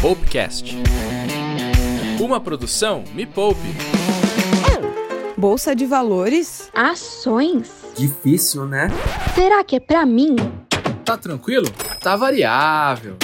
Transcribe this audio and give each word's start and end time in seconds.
Poupecast. 0.00 0.76
Uma 2.18 2.40
produção 2.40 3.04
Me 3.12 3.26
Poupe. 3.26 3.60
Bolsa 5.36 5.76
de 5.76 5.84
valores? 5.84 6.70
Ações? 6.74 7.70
Difícil, 7.94 8.64
né? 8.64 8.88
Será 9.34 9.62
que 9.62 9.76
é 9.76 9.80
pra 9.80 10.06
mim? 10.06 10.36
Tá 11.04 11.18
tranquilo? 11.18 11.66
Tá 12.00 12.16
variável. 12.16 13.18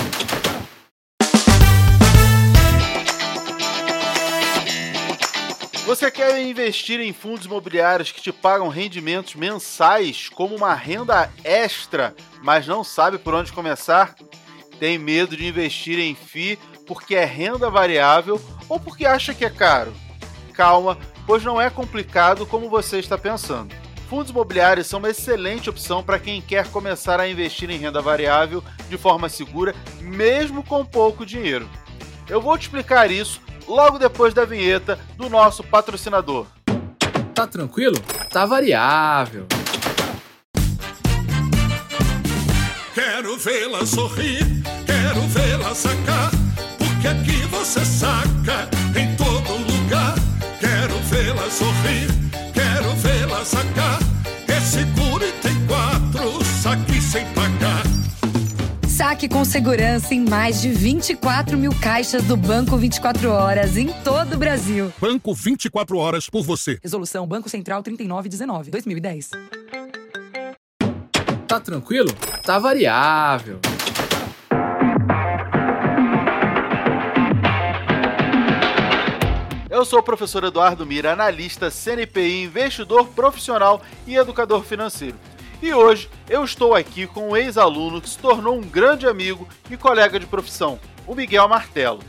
Você 5.86 6.11
quer 6.11 6.46
investir 6.46 7.00
em 7.00 7.14
fundos 7.14 7.46
imobiliários 7.46 8.12
que 8.12 8.20
te 8.20 8.32
pagam 8.32 8.68
rendimentos 8.68 9.34
mensais 9.34 10.29
como 10.29 10.54
uma 10.54 10.74
renda 10.74 11.30
extra, 11.43 12.14
mas 12.43 12.66
não 12.66 12.84
sabe 12.84 13.16
por 13.16 13.32
onde 13.32 13.50
começar? 13.50 14.14
Tem 14.79 14.98
medo 14.98 15.36
de 15.36 15.46
investir 15.46 15.98
em 15.98 16.14
FI 16.14 16.58
porque 16.86 17.14
é 17.14 17.25
renda 17.25 17.71
variável 17.71 18.40
ou 18.68 18.79
porque 18.79 19.07
acha 19.07 19.34
que 19.34 19.44
é 19.44 19.50
caro? 19.50 19.93
Calma, 20.53 20.98
pois 21.26 21.43
não 21.43 21.61
é 21.61 21.68
complicado 21.68 22.46
como 22.46 22.68
você 22.68 22.98
está 22.98 23.18
pensando. 23.18 23.75
Fundos 24.08 24.31
imobiliários 24.31 24.86
são 24.86 25.00
uma 25.00 25.11
excelente 25.11 25.68
opção 25.68 26.03
para 26.03 26.18
quem 26.18 26.40
quer 26.40 26.68
começar 26.68 27.18
a 27.18 27.29
investir 27.29 27.68
em 27.70 27.79
renda 27.79 28.00
variável 28.00 28.62
de 28.89 28.96
forma 28.96 29.29
segura, 29.29 29.75
mesmo 30.00 30.62
com 30.62 30.84
pouco 30.84 31.26
dinheiro. 31.26 31.68
Eu 32.28 32.41
vou 32.41 32.56
te 32.56 32.62
explicar 32.62 33.11
isso 33.11 33.41
logo 33.67 33.98
depois 33.98 34.33
da 34.33 34.45
vinheta 34.45 34.98
do 35.17 35.28
nosso 35.28 35.64
patrocinador. 35.64 36.47
Tá 37.34 37.47
tranquilo? 37.47 37.97
Tá 38.31 38.47
variável. 38.47 39.47
Quero 42.95 43.36
vê-la 43.36 43.84
sorrir, 43.84 44.56
quero 45.06 45.20
vê-la 45.28 45.75
sacar, 45.75 46.31
porque 46.78 47.06
aqui 47.06 47.47
você 47.47 47.84
saca 47.84 48.69
em 48.98 49.15
todo 49.15 49.53
lugar. 49.53 50.15
Quero 50.59 50.98
vê-la 51.05 51.48
sorrir, 51.48 52.09
quero 52.53 52.93
vê-la 52.97 53.45
sacar. 53.45 53.98
É 54.48 54.61
seguro 54.61 55.25
e 55.25 55.33
tem 55.43 55.55
quatro 55.67 56.45
saques 56.45 57.05
sem 57.05 57.25
pagar. 57.27 57.83
Saque 58.89 59.29
com 59.29 59.45
segurança 59.45 60.15
em 60.15 60.25
mais 60.25 60.61
de 60.61 60.71
24 60.71 61.57
mil 61.57 61.73
caixas 61.81 62.25
do 62.25 62.37
Banco 62.37 62.77
24 62.77 63.31
Horas 63.31 63.77
em 63.77 63.89
todo 64.03 64.35
o 64.35 64.39
Brasil. 64.39 64.93
Banco 64.98 65.35
24 65.35 65.98
horas 65.98 66.29
por 66.29 66.43
você. 66.43 66.79
Resolução 66.83 67.27
Banco 67.27 67.48
Central 67.48 67.83
3919, 67.83 68.70
2010. 68.70 69.31
Tá 71.47 71.61
tranquilo? 71.61 72.13
Tá 72.43 72.59
variável. 72.59 73.61
Eu 79.77 79.85
sou 79.85 79.99
o 79.99 80.03
professor 80.03 80.43
Eduardo 80.43 80.87
Mira, 80.87 81.13
analista 81.13 81.71
CNPI, 81.71 82.45
investidor 82.45 83.09
profissional 83.09 83.83
e 84.07 84.17
educador 84.17 84.65
financeiro. 84.65 85.19
E 85.61 85.75
hoje 85.75 86.09
eu 86.31 86.43
estou 86.43 86.75
aqui 86.75 87.07
com 87.07 87.29
um 87.29 87.37
ex-aluno 87.37 88.01
que 88.01 88.09
se 88.09 88.19
tornou 88.19 88.57
um 88.57 88.63
grande 88.63 89.07
amigo 89.07 89.47
e 89.71 89.77
colega 89.77 90.19
de 90.19 90.25
profissão, 90.25 90.81
o 91.07 91.15
Miguel 91.15 91.47
Martelo. 91.47 92.01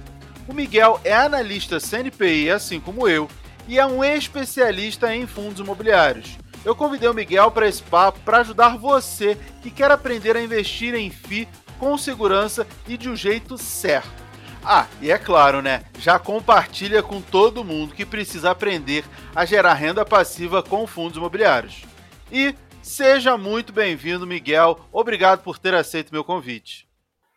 O 0.48 0.54
Miguel 0.54 1.02
é 1.04 1.14
analista 1.14 1.78
CNPI, 1.78 2.52
assim 2.52 2.80
como 2.80 3.06
eu, 3.06 3.30
e 3.68 3.78
é 3.78 3.86
um 3.86 4.02
especialista 4.02 5.14
em 5.14 5.28
fundos 5.28 5.60
imobiliários. 5.60 6.38
Eu 6.64 6.73
convidei 6.73 7.10
o 7.10 7.14
Miguel 7.14 7.52
para 7.52 7.68
esse 7.68 7.84
papo 7.84 8.22
para 8.22 8.38
ajudar 8.38 8.78
você 8.78 9.38
que 9.62 9.70
quer 9.70 9.92
aprender 9.92 10.38
a 10.38 10.42
investir 10.42 10.95
em 10.95 11.10
FI 11.10 11.50
com 11.78 11.98
segurança 11.98 12.66
e 12.88 12.95
de 12.95 13.10
um 13.10 13.16
jeito 13.16 13.58
certo. 13.58 14.27
Ah, 14.63 14.88
e 15.02 15.11
é 15.11 15.17
claro, 15.17 15.61
né? 15.61 15.83
Já 16.00 16.19
compartilha 16.19 17.02
com 17.02 17.22
todo 17.22 17.63
mundo 17.63 17.94
que 17.94 18.05
precisa 18.05 18.52
aprender 18.52 19.03
a 19.36 19.45
gerar 19.45 19.73
renda 19.73 20.05
passiva 20.05 20.61
com 20.61 20.86
fundos 20.86 21.17
imobiliários. 21.17 21.83
E 22.32 22.54
seja 22.82 23.37
muito 23.37 23.71
bem-vindo, 23.71 24.27
Miguel. 24.27 24.80
Obrigado 24.92 25.43
por 25.43 25.58
ter 25.58 25.73
aceito 25.73 26.11
meu 26.11 26.23
convite. 26.23 26.87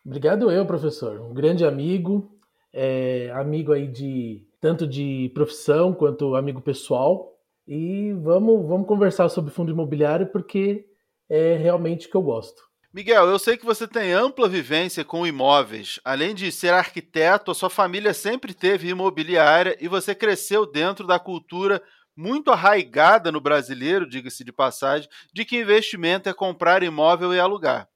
Obrigado 0.05 0.51
eu, 0.51 0.67
professor. 0.67 1.21
Um 1.21 1.35
grande 1.35 1.65
amigo, 1.65 2.31
é, 2.73 3.31
amigo 3.35 3.73
aí 3.73 3.87
de 3.87 4.47
tanto 4.61 4.87
de 4.87 5.31
profissão 5.35 5.93
quanto 5.93 6.35
amigo 6.35 6.61
pessoal. 6.61 7.37
E 7.67 8.13
vamos, 8.15 8.67
vamos 8.67 8.87
conversar 8.87 9.29
sobre 9.29 9.53
fundo 9.53 9.71
imobiliário 9.71 10.27
porque 10.27 10.87
é 11.29 11.57
realmente 11.57 12.09
o 12.09 12.11
que 12.11 12.17
eu 12.17 12.23
gosto. 12.23 12.70
Miguel, 12.93 13.29
eu 13.29 13.39
sei 13.39 13.57
que 13.57 13.65
você 13.65 13.87
tem 13.87 14.13
ampla 14.13 14.49
vivência 14.49 15.05
com 15.05 15.25
imóveis. 15.25 16.01
Além 16.05 16.35
de 16.35 16.51
ser 16.51 16.75
arquiteto, 16.75 17.53
a 17.53 17.55
sua 17.55 17.71
família 17.71 18.13
sempre 18.13 18.53
teve 18.53 18.89
imobiliária 18.89 19.77
e 19.81 19.87
você 19.87 20.13
cresceu 20.13 20.67
dentro 20.67 21.07
da 21.07 21.17
cultura 21.17 21.81
muito 22.17 22.51
arraigada 22.51 23.31
no 23.31 23.41
brasileiro, 23.41 24.09
diga-se 24.09 24.43
de 24.43 24.53
passagem, 24.53 25.09
de 25.33 25.45
que 25.45 25.61
investimento 25.61 26.29
é 26.29 26.35
comprar 26.35 26.83
imóvel 26.83 27.33
e 27.33 27.39
alugar. 27.39 27.89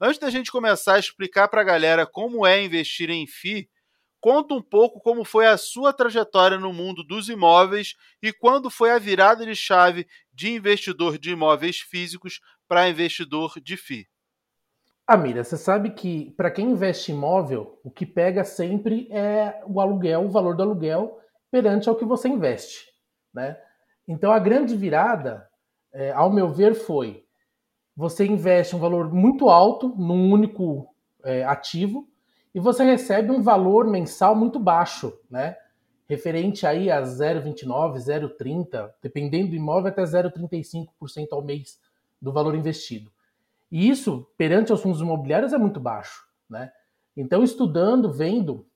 Antes 0.00 0.18
da 0.18 0.30
gente 0.30 0.50
começar 0.50 0.94
a 0.94 0.98
explicar 0.98 1.48
para 1.48 1.60
a 1.60 1.64
galera 1.64 2.06
como 2.06 2.46
é 2.46 2.64
investir 2.64 3.10
em 3.10 3.26
FI, 3.26 3.68
conta 4.18 4.54
um 4.54 4.62
pouco 4.62 4.98
como 4.98 5.26
foi 5.26 5.46
a 5.46 5.58
sua 5.58 5.92
trajetória 5.92 6.58
no 6.58 6.72
mundo 6.72 7.04
dos 7.04 7.28
imóveis 7.28 7.96
e 8.22 8.32
quando 8.32 8.70
foi 8.70 8.92
a 8.92 8.98
virada 8.98 9.44
de 9.44 9.54
chave 9.54 10.06
de 10.32 10.50
investidor 10.50 11.18
de 11.18 11.32
imóveis 11.32 11.80
físicos 11.80 12.40
para 12.66 12.88
investidor 12.88 13.52
de 13.62 13.76
FI. 13.76 14.08
Ah, 15.10 15.16
Mira, 15.16 15.42
você 15.42 15.56
sabe 15.56 15.92
que 15.92 16.32
para 16.32 16.50
quem 16.50 16.72
investe 16.72 17.12
imóvel, 17.12 17.80
o 17.82 17.90
que 17.90 18.04
pega 18.04 18.44
sempre 18.44 19.08
é 19.10 19.62
o 19.66 19.80
aluguel, 19.80 20.26
o 20.26 20.28
valor 20.28 20.54
do 20.54 20.62
aluguel 20.62 21.18
perante 21.50 21.88
ao 21.88 21.96
que 21.96 22.04
você 22.04 22.28
investe, 22.28 22.92
né? 23.32 23.58
Então 24.06 24.30
a 24.30 24.38
grande 24.38 24.76
virada, 24.76 25.48
é, 25.94 26.12
ao 26.12 26.30
meu 26.30 26.50
ver, 26.50 26.74
foi 26.74 27.24
você 27.96 28.26
investe 28.26 28.76
um 28.76 28.78
valor 28.78 29.10
muito 29.10 29.48
alto 29.48 29.94
num 29.96 30.30
único 30.30 30.94
é, 31.24 31.42
ativo 31.42 32.06
e 32.54 32.60
você 32.60 32.84
recebe 32.84 33.30
um 33.32 33.42
valor 33.42 33.86
mensal 33.86 34.36
muito 34.36 34.58
baixo, 34.60 35.18
né? 35.30 35.56
Referente 36.06 36.66
aí 36.66 36.90
a 36.90 37.00
0,29, 37.00 37.96
0,30, 37.96 38.90
dependendo 39.02 39.48
do 39.48 39.56
imóvel, 39.56 39.88
até 39.88 40.02
0,35% 40.02 41.28
ao 41.32 41.42
mês 41.42 41.80
do 42.20 42.30
valor 42.30 42.54
investido. 42.54 43.10
E 43.70 43.88
isso, 43.88 44.26
perante 44.36 44.72
os 44.72 44.80
fundos 44.80 45.00
imobiliários, 45.00 45.52
é 45.52 45.58
muito 45.58 45.78
baixo. 45.78 46.22
Né? 46.48 46.70
Então, 47.16 47.42
estudando, 47.42 48.12
vendo 48.12 48.66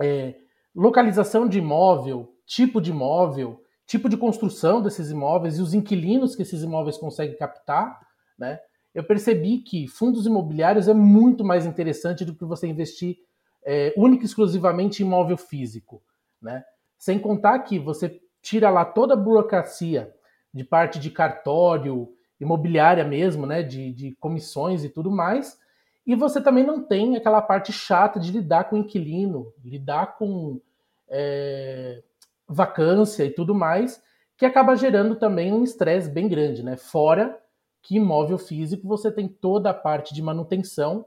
é, 0.00 0.36
localização 0.74 1.48
de 1.48 1.58
imóvel, 1.58 2.34
tipo 2.46 2.80
de 2.80 2.90
imóvel, 2.90 3.62
tipo 3.86 4.08
de 4.08 4.16
construção 4.16 4.80
desses 4.80 5.10
imóveis 5.10 5.58
e 5.58 5.62
os 5.62 5.74
inquilinos 5.74 6.36
que 6.36 6.42
esses 6.42 6.62
imóveis 6.62 6.96
conseguem 6.96 7.36
captar, 7.36 8.00
né? 8.38 8.60
eu 8.94 9.04
percebi 9.04 9.58
que 9.58 9.88
fundos 9.88 10.26
imobiliários 10.26 10.88
é 10.88 10.94
muito 10.94 11.44
mais 11.44 11.66
interessante 11.66 12.24
do 12.24 12.34
que 12.34 12.44
você 12.44 12.66
investir 12.66 13.18
é, 13.64 13.92
única 13.96 14.24
e 14.24 14.26
exclusivamente 14.26 15.02
em 15.02 15.06
imóvel 15.06 15.36
físico. 15.36 16.02
Né? 16.40 16.64
Sem 16.98 17.18
contar 17.18 17.58
que 17.60 17.78
você 17.78 18.20
tira 18.42 18.70
lá 18.70 18.84
toda 18.84 19.14
a 19.14 19.16
burocracia 19.16 20.12
de 20.52 20.64
parte 20.64 20.98
de 20.98 21.10
cartório, 21.10 22.12
imobiliária 22.40 23.04
mesmo, 23.04 23.46
né, 23.46 23.62
de, 23.62 23.92
de 23.92 24.16
comissões 24.16 24.82
e 24.84 24.88
tudo 24.88 25.10
mais. 25.10 25.58
E 26.06 26.14
você 26.14 26.40
também 26.40 26.64
não 26.64 26.82
tem 26.82 27.16
aquela 27.16 27.42
parte 27.42 27.72
chata 27.72 28.18
de 28.18 28.32
lidar 28.32 28.64
com 28.64 28.76
inquilino, 28.76 29.52
lidar 29.64 30.16
com 30.16 30.60
é, 31.08 32.02
vacância 32.48 33.24
e 33.24 33.30
tudo 33.30 33.54
mais, 33.54 34.02
que 34.36 34.46
acaba 34.46 34.74
gerando 34.74 35.14
também 35.16 35.52
um 35.52 35.62
estresse 35.62 36.08
bem 36.08 36.26
grande, 36.26 36.62
né? 36.62 36.76
Fora 36.76 37.38
que 37.82 37.96
imóvel 37.96 38.38
físico 38.38 38.88
você 38.88 39.10
tem 39.10 39.28
toda 39.28 39.70
a 39.70 39.74
parte 39.74 40.14
de 40.14 40.22
manutenção 40.22 41.04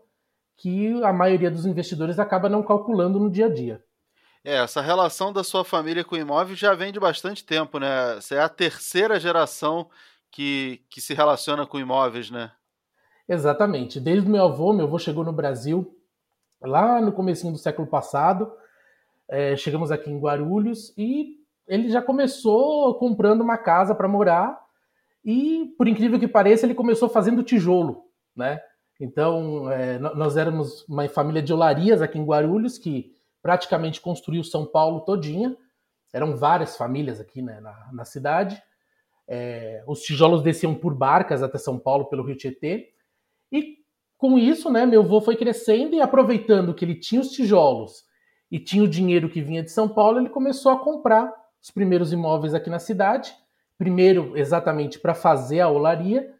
que 0.56 1.04
a 1.04 1.12
maioria 1.12 1.50
dos 1.50 1.66
investidores 1.66 2.20
acaba 2.20 2.48
não 2.48 2.64
calculando 2.64 3.20
no 3.20 3.30
dia 3.30 3.48
a 3.48 3.54
dia. 3.54 3.84
É, 4.44 4.58
essa 4.58 4.82
relação 4.82 5.32
da 5.32 5.44
sua 5.44 5.64
família 5.64 6.04
com 6.04 6.16
o 6.16 6.20
imóvel 6.20 6.56
já 6.56 6.74
vem 6.74 6.92
de 6.92 7.00
bastante 7.00 7.44
tempo, 7.44 7.80
né? 7.80 8.16
Você 8.16 8.36
é 8.36 8.42
a 8.42 8.50
terceira 8.50 9.20
geração 9.20 9.90
que, 10.34 10.82
que 10.90 11.00
se 11.00 11.14
relaciona 11.14 11.66
com 11.66 11.80
imóveis, 11.80 12.32
né? 12.32 12.52
Exatamente. 13.30 14.00
Desde 14.00 14.28
meu 14.28 14.46
avô, 14.46 14.74
meu 14.74 14.86
avô 14.86 14.98
chegou 14.98 15.24
no 15.24 15.32
Brasil 15.32 15.96
lá 16.60 17.00
no 17.00 17.14
comecinho 17.14 17.54
do 17.54 17.60
século 17.60 17.88
passado. 17.88 18.52
É, 19.30 19.56
chegamos 19.56 19.92
aqui 19.92 20.10
em 20.10 20.20
Guarulhos 20.20 20.92
e 20.98 21.38
ele 21.68 21.90
já 21.90 22.02
começou 22.02 22.96
comprando 22.96 23.42
uma 23.42 23.58
casa 23.58 23.94
para 23.94 24.08
morar 24.08 24.60
e, 25.24 25.74
por 25.78 25.88
incrível 25.88 26.20
que 26.20 26.28
pareça, 26.28 26.66
ele 26.66 26.74
começou 26.74 27.08
fazendo 27.08 27.44
tijolo, 27.44 28.10
né? 28.36 28.60
Então, 29.00 29.72
é, 29.72 29.98
nós 30.00 30.36
éramos 30.36 30.88
uma 30.88 31.08
família 31.08 31.42
de 31.42 31.54
olarias 31.54 32.02
aqui 32.02 32.18
em 32.18 32.26
Guarulhos 32.26 32.78
que 32.78 33.16
praticamente 33.42 34.02
construiu 34.02 34.44
São 34.44 34.66
Paulo 34.66 35.02
todinha. 35.02 35.56
Eram 36.12 36.36
várias 36.36 36.76
famílias 36.76 37.20
aqui 37.20 37.42
né, 37.42 37.60
na, 37.60 37.90
na 37.92 38.06
cidade. 38.06 38.62
É, 39.28 39.84
os 39.88 40.02
tijolos 40.02 40.42
desciam 40.42 40.76
por 40.76 40.94
barcas 40.94 41.42
até 41.42 41.58
São 41.58 41.80
Paulo 41.80 42.06
pelo 42.06 42.24
Rio 42.24 42.36
Tietê. 42.36 42.94
E 43.52 43.78
com 44.18 44.38
isso, 44.38 44.70
né, 44.70 44.86
meu 44.86 45.02
avô 45.02 45.22
foi 45.22 45.36
crescendo 45.36 45.96
e 45.96 46.02
aproveitando 46.02 46.74
que 46.74 46.86
ele 46.86 46.96
tinha 46.96 47.22
os 47.22 47.30
tijolos 47.30 48.04
e 48.52 48.60
tinha 48.60 48.84
o 48.84 48.88
dinheiro 48.88 49.30
que 49.30 49.42
vinha 49.42 49.64
de 49.64 49.72
São 49.72 49.90
Paulo, 49.90 50.20
ele 50.20 50.30
começou 50.30 50.72
a 50.72 50.80
comprar 50.80 51.34
os 51.62 51.72
primeiros 51.72 52.14
imóveis 52.14 52.54
aqui 52.54 52.70
na 52.70 52.80
cidade. 52.80 53.34
Primeiro, 53.78 54.38
exatamente 54.38 55.00
para 55.00 55.14
fazer 55.14 55.60
a 55.60 55.70
olaria, 55.70 56.32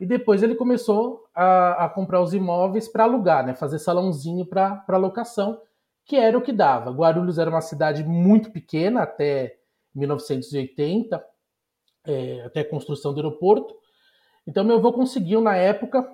e 0.00 0.06
depois 0.06 0.42
ele 0.42 0.54
começou 0.54 1.28
a, 1.34 1.84
a 1.84 1.88
comprar 1.88 2.22
os 2.22 2.32
imóveis 2.32 2.88
para 2.88 3.04
alugar, 3.04 3.44
né? 3.44 3.54
fazer 3.54 3.78
salãozinho 3.78 4.46
para 4.46 4.96
locação, 4.96 5.60
que 6.04 6.16
era 6.16 6.38
o 6.38 6.42
que 6.42 6.52
dava. 6.52 6.90
Guarulhos 6.90 7.38
era 7.38 7.50
uma 7.50 7.60
cidade 7.60 8.04
muito 8.04 8.50
pequena 8.50 9.02
até 9.02 9.56
1980, 9.94 11.22
é, 12.08 12.42
até 12.44 12.60
a 12.60 12.68
construção 12.68 13.12
do 13.12 13.20
aeroporto. 13.20 13.74
Então 14.46 14.64
meu 14.64 14.76
avô 14.76 14.92
conseguiu, 14.92 15.40
na 15.40 15.54
época, 15.56 16.10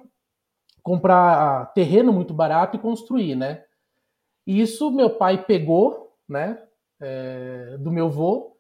comprar 0.82 1.72
terreno 1.72 2.12
muito 2.12 2.34
barato 2.34 2.76
e 2.76 2.80
construir, 2.80 3.34
né? 3.34 3.64
E 4.46 4.60
isso 4.60 4.90
meu 4.90 5.10
pai 5.10 5.44
pegou, 5.44 6.12
né, 6.28 6.62
é, 7.00 7.76
do 7.78 7.90
meu 7.90 8.06
avô 8.06 8.54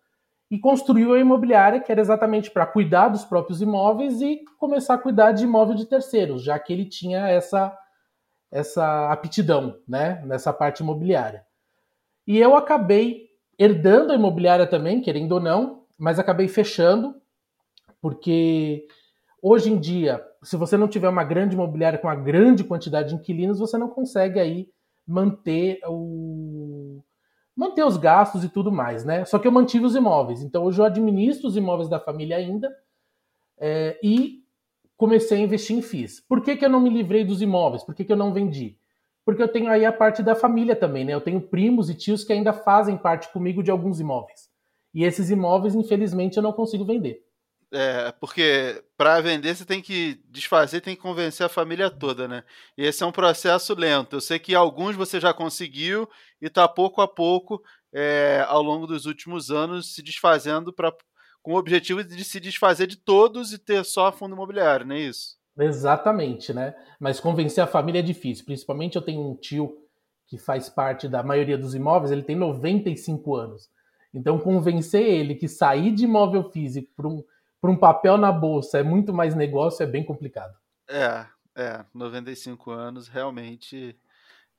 e 0.50 0.58
construiu 0.58 1.12
a 1.12 1.18
imobiliária, 1.18 1.80
que 1.80 1.90
era 1.90 2.00
exatamente 2.00 2.50
para 2.50 2.66
cuidar 2.66 3.08
dos 3.08 3.24
próprios 3.24 3.60
imóveis 3.60 4.20
e 4.20 4.42
começar 4.58 4.94
a 4.94 4.98
cuidar 4.98 5.32
de 5.32 5.44
imóvel 5.44 5.74
de 5.74 5.86
terceiros, 5.86 6.42
já 6.42 6.58
que 6.58 6.72
ele 6.72 6.86
tinha 6.86 7.28
essa 7.28 7.76
essa 8.50 9.10
aptidão, 9.10 9.80
né, 9.86 10.22
nessa 10.24 10.52
parte 10.52 10.80
imobiliária. 10.80 11.44
E 12.24 12.38
eu 12.38 12.54
acabei 12.56 13.28
herdando 13.58 14.12
a 14.12 14.14
imobiliária 14.14 14.64
também, 14.64 15.00
querendo 15.00 15.32
ou 15.32 15.40
não, 15.40 15.84
mas 15.98 16.20
acabei 16.20 16.46
fechando, 16.46 17.20
porque 18.04 18.86
hoje 19.40 19.72
em 19.72 19.80
dia, 19.80 20.22
se 20.42 20.58
você 20.58 20.76
não 20.76 20.86
tiver 20.86 21.08
uma 21.08 21.24
grande 21.24 21.54
imobiliária 21.54 21.98
com 21.98 22.06
uma 22.06 22.14
grande 22.14 22.62
quantidade 22.62 23.08
de 23.08 23.14
inquilinos, 23.14 23.58
você 23.58 23.78
não 23.78 23.88
consegue 23.88 24.38
aí 24.38 24.68
manter 25.06 25.80
o 25.88 27.02
manter 27.56 27.82
os 27.82 27.96
gastos 27.96 28.44
e 28.44 28.50
tudo 28.50 28.70
mais, 28.70 29.06
né? 29.06 29.24
Só 29.24 29.38
que 29.38 29.48
eu 29.48 29.52
mantive 29.52 29.86
os 29.86 29.96
imóveis, 29.96 30.42
então 30.42 30.64
hoje 30.64 30.82
eu 30.82 30.84
administro 30.84 31.48
os 31.48 31.56
imóveis 31.56 31.88
da 31.88 31.98
família 31.98 32.36
ainda 32.36 32.70
é, 33.56 33.98
e 34.02 34.42
comecei 34.98 35.38
a 35.38 35.40
investir 35.40 35.74
em 35.74 35.80
FIIs. 35.80 36.20
Por 36.28 36.42
que, 36.42 36.56
que 36.56 36.64
eu 36.66 36.68
não 36.68 36.80
me 36.80 36.90
livrei 36.90 37.24
dos 37.24 37.40
imóveis? 37.40 37.82
Por 37.82 37.94
que, 37.94 38.04
que 38.04 38.12
eu 38.12 38.18
não 38.18 38.34
vendi? 38.34 38.76
Porque 39.24 39.42
eu 39.42 39.48
tenho 39.48 39.70
aí 39.70 39.86
a 39.86 39.92
parte 39.92 40.22
da 40.22 40.34
família 40.34 40.76
também, 40.76 41.06
né? 41.06 41.14
Eu 41.14 41.22
tenho 41.22 41.40
primos 41.40 41.88
e 41.88 41.94
tios 41.94 42.22
que 42.22 42.34
ainda 42.34 42.52
fazem 42.52 42.98
parte 42.98 43.32
comigo 43.32 43.62
de 43.62 43.70
alguns 43.70 43.98
imóveis. 43.98 44.50
E 44.92 45.04
esses 45.04 45.30
imóveis, 45.30 45.74
infelizmente, 45.74 46.36
eu 46.36 46.42
não 46.42 46.52
consigo 46.52 46.84
vender. 46.84 47.24
É, 47.76 48.12
porque 48.20 48.84
para 48.96 49.20
vender 49.20 49.52
você 49.52 49.64
tem 49.64 49.82
que 49.82 50.22
desfazer, 50.30 50.80
tem 50.80 50.94
que 50.94 51.02
convencer 51.02 51.44
a 51.44 51.48
família 51.48 51.90
toda, 51.90 52.28
né? 52.28 52.44
E 52.78 52.84
esse 52.84 53.02
é 53.02 53.06
um 53.06 53.10
processo 53.10 53.74
lento. 53.74 54.14
Eu 54.14 54.20
sei 54.20 54.38
que 54.38 54.54
alguns 54.54 54.94
você 54.94 55.18
já 55.18 55.34
conseguiu 55.34 56.08
e 56.40 56.46
está 56.46 56.68
pouco 56.68 57.00
a 57.00 57.08
pouco, 57.08 57.60
é, 57.92 58.44
ao 58.46 58.62
longo 58.62 58.86
dos 58.86 59.06
últimos 59.06 59.50
anos, 59.50 59.92
se 59.92 60.04
desfazendo 60.04 60.72
pra, 60.72 60.92
com 61.42 61.54
o 61.54 61.58
objetivo 61.58 62.04
de 62.04 62.22
se 62.22 62.38
desfazer 62.38 62.86
de 62.86 62.96
todos 62.96 63.52
e 63.52 63.58
ter 63.58 63.84
só 63.84 64.12
fundo 64.12 64.36
imobiliário, 64.36 64.86
não 64.86 64.94
é 64.94 65.00
isso? 65.00 65.36
Exatamente, 65.58 66.52
né? 66.52 66.76
Mas 67.00 67.18
convencer 67.18 67.64
a 67.64 67.66
família 67.66 67.98
é 67.98 68.02
difícil. 68.02 68.44
Principalmente 68.44 68.94
eu 68.94 69.02
tenho 69.02 69.20
um 69.20 69.34
tio 69.34 69.76
que 70.28 70.38
faz 70.38 70.68
parte 70.68 71.08
da 71.08 71.24
maioria 71.24 71.58
dos 71.58 71.74
imóveis, 71.74 72.12
ele 72.12 72.22
tem 72.22 72.36
95 72.36 73.34
anos. 73.34 73.68
Então, 74.12 74.38
convencer 74.38 75.02
ele 75.02 75.34
que 75.34 75.48
sair 75.48 75.92
de 75.92 76.04
imóvel 76.04 76.48
físico 76.52 76.88
para 76.96 77.08
um 77.08 77.24
para 77.64 77.70
um 77.70 77.76
papel 77.78 78.18
na 78.18 78.30
bolsa 78.30 78.76
é 78.76 78.82
muito 78.82 79.10
mais 79.10 79.34
negócio, 79.34 79.82
é 79.82 79.86
bem 79.86 80.04
complicado. 80.04 80.54
É, 80.86 81.24
é, 81.56 81.82
95 81.94 82.70
anos 82.70 83.08
realmente. 83.08 83.98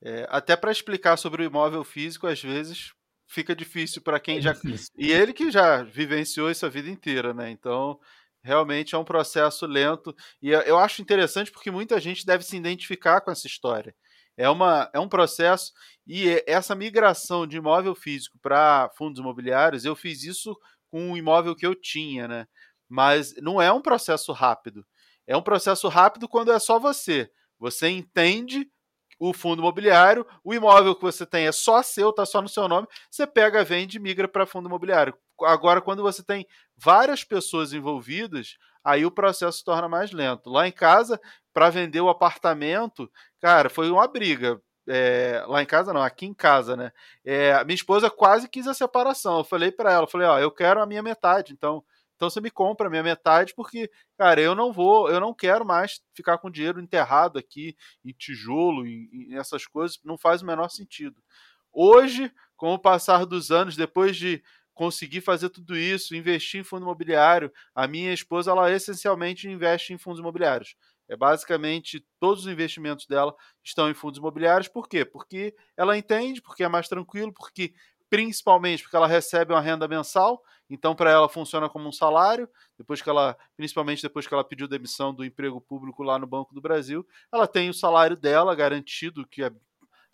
É, 0.01 0.25
até 0.27 0.55
para 0.55 0.71
explicar 0.71 1.15
sobre 1.15 1.43
o 1.43 1.45
imóvel 1.45 1.83
físico, 1.83 2.25
às 2.25 2.41
vezes 2.41 2.93
fica 3.27 3.55
difícil 3.55 4.01
para 4.01 4.19
quem 4.19 4.39
é 4.39 4.41
já. 4.41 4.53
Difícil. 4.53 4.91
E 4.97 5.11
ele 5.11 5.33
que 5.33 5.51
já 5.51 5.83
vivenciou 5.83 6.49
isso 6.49 6.65
a 6.65 6.69
vida 6.69 6.89
inteira, 6.89 7.31
né? 7.31 7.51
Então, 7.51 7.99
realmente 8.43 8.95
é 8.95 8.97
um 8.97 9.05
processo 9.05 9.67
lento. 9.67 10.11
E 10.41 10.49
eu 10.49 10.79
acho 10.79 10.99
interessante 10.99 11.51
porque 11.51 11.69
muita 11.69 11.99
gente 11.99 12.25
deve 12.25 12.43
se 12.43 12.57
identificar 12.57 13.21
com 13.21 13.29
essa 13.29 13.45
história. 13.45 13.93
É, 14.35 14.49
uma, 14.49 14.89
é 14.91 14.99
um 14.99 15.07
processo, 15.07 15.71
e 16.07 16.43
essa 16.47 16.73
migração 16.73 17.45
de 17.45 17.57
imóvel 17.57 17.93
físico 17.93 18.39
para 18.41 18.89
fundos 18.97 19.19
imobiliários, 19.19 19.85
eu 19.85 19.95
fiz 19.95 20.23
isso 20.23 20.57
com 20.89 21.11
um 21.11 21.15
imóvel 21.15 21.55
que 21.55 21.67
eu 21.67 21.75
tinha, 21.75 22.27
né? 22.27 22.47
Mas 22.95 23.35
não 23.41 23.61
é 23.61 23.69
um 23.73 23.81
processo 23.81 24.31
rápido. 24.31 24.85
É 25.27 25.35
um 25.35 25.41
processo 25.41 25.89
rápido 25.89 26.29
quando 26.29 26.49
é 26.49 26.57
só 26.57 26.79
você. 26.79 27.29
Você 27.59 27.89
entende 27.89 28.71
o 29.19 29.33
fundo 29.33 29.61
imobiliário, 29.61 30.25
o 30.41 30.53
imóvel 30.53 30.95
que 30.95 31.01
você 31.01 31.25
tem 31.25 31.45
é 31.45 31.51
só 31.51 31.83
seu, 31.83 32.11
está 32.11 32.25
só 32.25 32.41
no 32.41 32.47
seu 32.47 32.69
nome, 32.69 32.87
você 33.11 33.27
pega, 33.27 33.65
vende 33.65 33.97
e 33.97 33.99
migra 33.99 34.29
para 34.29 34.45
fundo 34.45 34.69
imobiliário. 34.69 35.13
Agora, 35.41 35.81
quando 35.81 36.03
você 36.03 36.23
tem 36.23 36.47
várias 36.77 37.21
pessoas 37.21 37.73
envolvidas, 37.73 38.57
aí 38.81 39.05
o 39.05 39.11
processo 39.11 39.57
se 39.57 39.63
torna 39.65 39.89
mais 39.89 40.13
lento. 40.13 40.49
Lá 40.49 40.65
em 40.65 40.71
casa, 40.71 41.19
para 41.53 41.69
vender 41.69 41.99
o 41.99 42.09
apartamento, 42.09 43.11
cara, 43.41 43.69
foi 43.69 43.91
uma 43.91 44.07
briga. 44.07 44.61
É, 44.87 45.43
lá 45.47 45.61
em 45.61 45.65
casa 45.65 45.91
não, 45.91 46.01
aqui 46.01 46.25
em 46.25 46.33
casa, 46.33 46.77
né? 46.77 46.93
É, 47.25 47.61
minha 47.65 47.75
esposa 47.75 48.09
quase 48.09 48.47
quis 48.47 48.67
a 48.67 48.73
separação. 48.73 49.39
Eu 49.39 49.43
falei 49.43 49.69
para 49.71 49.91
ela, 49.91 50.07
falei, 50.07 50.27
ó, 50.27 50.39
eu 50.39 50.51
quero 50.51 50.81
a 50.81 50.85
minha 50.85 51.03
metade, 51.03 51.51
então 51.51 51.83
então 52.15 52.29
você 52.29 52.39
me 52.39 52.49
compra 52.49 52.87
a 52.87 52.89
minha 52.89 53.03
metade, 53.03 53.53
porque, 53.55 53.89
cara, 54.17 54.39
eu 54.41 54.55
não 54.55 54.71
vou, 54.71 55.09
eu 55.09 55.19
não 55.19 55.33
quero 55.33 55.65
mais 55.65 56.01
ficar 56.13 56.37
com 56.37 56.49
dinheiro 56.49 56.79
enterrado 56.79 57.37
aqui 57.37 57.75
em 58.03 58.11
tijolo, 58.13 58.85
em, 58.87 59.35
essas 59.35 59.65
coisas, 59.65 59.99
não 60.03 60.17
faz 60.17 60.41
o 60.41 60.45
menor 60.45 60.69
sentido. 60.69 61.21
Hoje, 61.71 62.31
com 62.55 62.73
o 62.73 62.79
passar 62.79 63.25
dos 63.25 63.51
anos, 63.51 63.75
depois 63.75 64.15
de 64.15 64.41
conseguir 64.73 65.21
fazer 65.21 65.49
tudo 65.49 65.75
isso, 65.75 66.15
investir 66.15 66.59
em 66.59 66.63
fundo 66.63 66.83
imobiliário, 66.83 67.51
a 67.73 67.87
minha 67.87 68.13
esposa, 68.13 68.51
ela 68.51 68.71
essencialmente 68.71 69.47
investe 69.49 69.93
em 69.93 69.97
fundos 69.97 70.19
imobiliários. 70.19 70.75
É 71.07 71.15
basicamente 71.15 72.05
todos 72.19 72.45
os 72.45 72.51
investimentos 72.51 73.05
dela 73.05 73.33
estão 73.63 73.89
em 73.89 73.93
fundos 73.93 74.19
imobiliários. 74.19 74.67
Por 74.67 74.89
quê? 74.89 75.05
Porque 75.05 75.55
ela 75.77 75.97
entende, 75.97 76.41
porque 76.41 76.63
é 76.63 76.67
mais 76.67 76.87
tranquilo, 76.87 77.31
porque 77.33 77.73
principalmente 78.09 78.83
porque 78.83 78.95
ela 78.95 79.07
recebe 79.07 79.53
uma 79.53 79.61
renda 79.61 79.87
mensal, 79.87 80.41
então 80.69 80.95
para 80.95 81.11
ela 81.11 81.29
funciona 81.29 81.69
como 81.69 81.87
um 81.87 81.91
salário, 81.91 82.49
depois 82.77 83.01
que 83.01 83.09
ela, 83.09 83.37
principalmente 83.55 84.01
depois 84.01 84.27
que 84.27 84.33
ela 84.33 84.43
pediu 84.43 84.67
demissão 84.67 85.13
do 85.13 85.23
emprego 85.23 85.61
público 85.61 86.03
lá 86.03 86.17
no 86.17 86.27
Banco 86.27 86.53
do 86.53 86.61
Brasil, 86.61 87.05
ela 87.31 87.47
tem 87.47 87.69
o 87.69 87.73
salário 87.73 88.15
dela 88.15 88.55
garantido, 88.55 89.27
que 89.27 89.43
é 89.43 89.51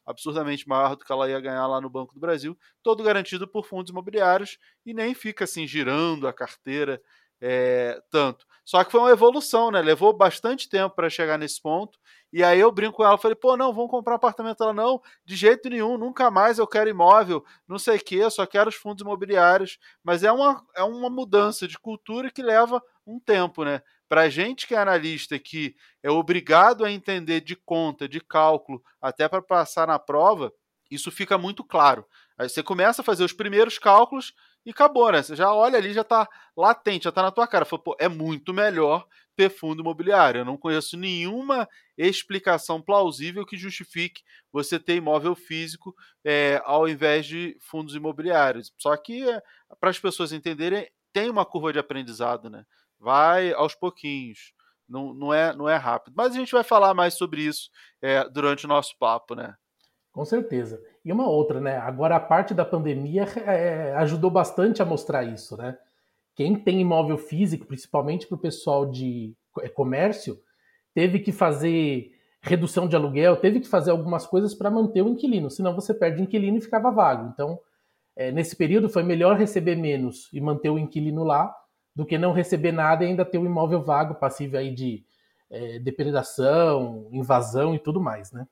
absurdamente 0.06 0.68
maior 0.68 0.96
do 0.96 1.06
que 1.06 1.12
ela 1.12 1.30
ia 1.30 1.40
ganhar 1.40 1.66
lá 1.68 1.80
no 1.80 1.90
Banco 1.90 2.14
do 2.14 2.20
Brasil, 2.20 2.58
todo 2.84 3.04
garantido 3.04 3.48
por 3.48 3.66
fundos 3.66 3.92
imobiliários 3.92 4.58
e 4.86 4.94
nem 4.94 5.14
fica 5.14 5.44
assim 5.44 5.68
girando 5.68 6.28
a 6.28 6.34
carteira 6.34 7.02
é, 7.42 8.02
tanto. 8.10 8.46
Só 8.64 8.84
que 8.84 8.92
foi 8.92 9.02
uma 9.02 9.12
evolução, 9.12 9.72
né? 9.72 9.82
Levou 9.82 10.14
bastante 10.14 10.70
tempo 10.70 10.96
para 10.96 11.10
chegar 11.10 11.38
nesse 11.38 11.62
ponto. 11.62 12.00
E 12.32 12.44
aí 12.44 12.60
eu 12.60 12.72
brinco 12.72 12.98
com 12.98 13.04
ela, 13.04 13.18
falei, 13.18 13.36
pô, 13.36 13.58
não, 13.58 13.74
vamos 13.74 13.92
comprar 13.92 14.16
apartamento. 14.16 14.64
Ela, 14.64 14.74
não, 14.74 15.02
de 15.26 15.36
jeito 15.36 15.70
nenhum, 15.70 15.98
nunca 15.98 16.32
mais 16.32 16.60
eu 16.60 16.68
quero 16.68 16.90
imóvel, 16.90 17.44
não 17.68 17.78
sei 17.78 17.98
o 17.98 18.00
quê, 18.00 18.30
só 18.30 18.46
quero 18.46 18.70
os 18.70 18.76
fundos 18.76 19.02
imobiliários. 19.02 19.78
Mas 20.04 20.24
é 20.24 20.32
uma, 20.32 20.64
é 20.76 20.84
uma 20.84 21.10
mudança 21.10 21.68
de 21.68 21.78
cultura 21.78 22.32
que 22.32 22.42
leva 22.42 22.82
um 23.06 23.20
tempo, 23.20 23.66
né? 23.66 23.82
Para 24.08 24.30
gente 24.30 24.68
que 24.68 24.76
é 24.76 24.78
analista, 24.78 25.38
que 25.40 25.76
é 26.04 26.10
obrigado 26.10 26.86
a 26.86 26.92
entender 26.92 27.42
de 27.42 27.56
conta, 27.56 28.08
de 28.08 28.22
cálculo, 28.22 28.82
até 29.02 29.28
para 29.28 29.42
passar 29.42 29.88
na 29.88 29.98
prova, 29.98 30.54
isso 30.90 31.10
fica 31.10 31.38
muito 31.38 31.64
claro. 31.64 32.06
Aí 32.38 32.50
você 32.50 32.62
começa 32.62 33.02
a 33.02 33.06
fazer 33.06 33.24
os 33.24 33.34
primeiros 33.34 33.80
cálculos 33.80 34.34
e 34.66 34.72
acabou, 34.72 35.12
né? 35.12 35.24
Você 35.24 35.36
já 35.36 35.54
olha 35.54 35.78
ali, 35.78 35.94
já 35.94 36.02
está 36.02 36.28
latente, 36.56 37.06
já 37.06 37.10
está 37.10 37.22
na 37.22 37.32
tua 37.32 37.48
cara. 37.48 37.66
Fala, 37.66 37.82
pô, 37.82 37.96
é 38.00 38.08
muito 38.08 38.54
melhor 38.54 39.08
ter 39.36 39.50
fundo 39.50 39.82
imobiliário. 39.82 40.40
Eu 40.40 40.46
não 40.46 40.58
conheço 40.58 40.96
nenhuma 40.98 41.68
explicação 41.98 42.82
plausível 42.82 43.46
que 43.46 43.58
justifique 43.58 44.22
você 44.52 44.80
ter 44.80 44.96
imóvel 44.96 45.36
físico 45.36 45.96
é, 46.24 46.62
ao 46.64 46.88
invés 46.88 47.26
de 47.26 47.58
fundos 47.60 47.96
imobiliários. 47.96 48.72
Só 48.78 48.96
que, 48.96 49.28
é, 49.28 49.42
para 49.80 49.90
as 49.90 50.00
pessoas 50.00 50.32
entenderem, 50.32 50.90
tem 51.12 51.30
uma 51.30 51.46
curva 51.46 51.74
de 51.74 51.80
aprendizado, 51.80 52.50
né? 52.50 52.66
Vai 53.00 53.52
aos 53.54 53.74
pouquinhos. 53.74 54.54
Não, 54.88 55.14
não, 55.14 55.34
é, 55.34 55.56
não 55.56 55.68
é 55.68 55.76
rápido. 55.76 56.14
Mas 56.16 56.34
a 56.34 56.38
gente 56.38 56.52
vai 56.52 56.64
falar 56.64 56.94
mais 56.94 57.16
sobre 57.16 57.42
isso 57.42 57.70
é, 58.02 58.28
durante 58.30 58.66
o 58.66 58.70
nosso 58.70 58.96
papo, 59.00 59.34
né? 59.34 59.56
Com 60.12 60.26
certeza. 60.26 60.82
E 61.04 61.12
uma 61.12 61.28
outra, 61.28 61.60
né? 61.60 61.78
Agora 61.78 62.16
a 62.16 62.20
parte 62.20 62.54
da 62.54 62.64
pandemia 62.64 63.24
é, 63.46 63.94
ajudou 63.96 64.30
bastante 64.30 64.82
a 64.82 64.86
mostrar 64.86 65.24
isso, 65.24 65.58
né? 65.58 65.78
Quem 66.36 66.56
tem 66.56 66.80
imóvel 66.80 67.18
físico, 67.18 67.66
principalmente 67.66 68.28
para 68.28 68.36
o 68.36 68.40
pessoal 68.40 68.86
de 68.86 69.36
é, 69.60 69.70
comércio, 69.70 70.40
teve 70.94 71.20
que 71.20 71.32
fazer 71.32 72.12
redução 72.42 72.88
de 72.88 72.96
aluguel, 72.96 73.38
teve 73.38 73.60
que 73.60 73.68
fazer 73.68 73.92
algumas 73.92 74.26
coisas 74.26 74.54
para 74.54 74.72
manter 74.72 75.02
o 75.02 75.10
inquilino, 75.10 75.50
senão 75.50 75.76
você 75.76 75.94
perde 75.94 76.22
o 76.22 76.24
inquilino 76.24 76.58
e 76.58 76.62
ficava 76.62 76.92
vago. 76.92 77.32
Então, 77.34 77.60
é, 78.16 78.32
nesse 78.32 78.56
período 78.56 78.90
foi 78.90 79.04
melhor 79.04 79.38
receber 79.38 79.76
menos 79.76 80.30
e 80.34 80.42
manter 80.42 80.70
o 80.70 80.80
inquilino 80.80 81.24
lá 81.24 81.54
do 81.96 82.06
que 82.06 82.18
não 82.18 82.32
receber 82.32 82.72
nada 82.72 83.04
e 83.04 83.08
ainda 83.08 83.26
ter 83.26 83.38
o 83.38 83.46
imóvel 83.46 83.82
vago, 83.82 84.16
passível 84.16 84.60
aí 84.60 84.74
de 84.74 85.04
é, 85.50 85.80
depredação, 85.80 87.10
invasão 87.12 87.76
e 87.76 87.80
tudo 87.80 88.00
mais, 88.00 88.32
né? 88.32 88.48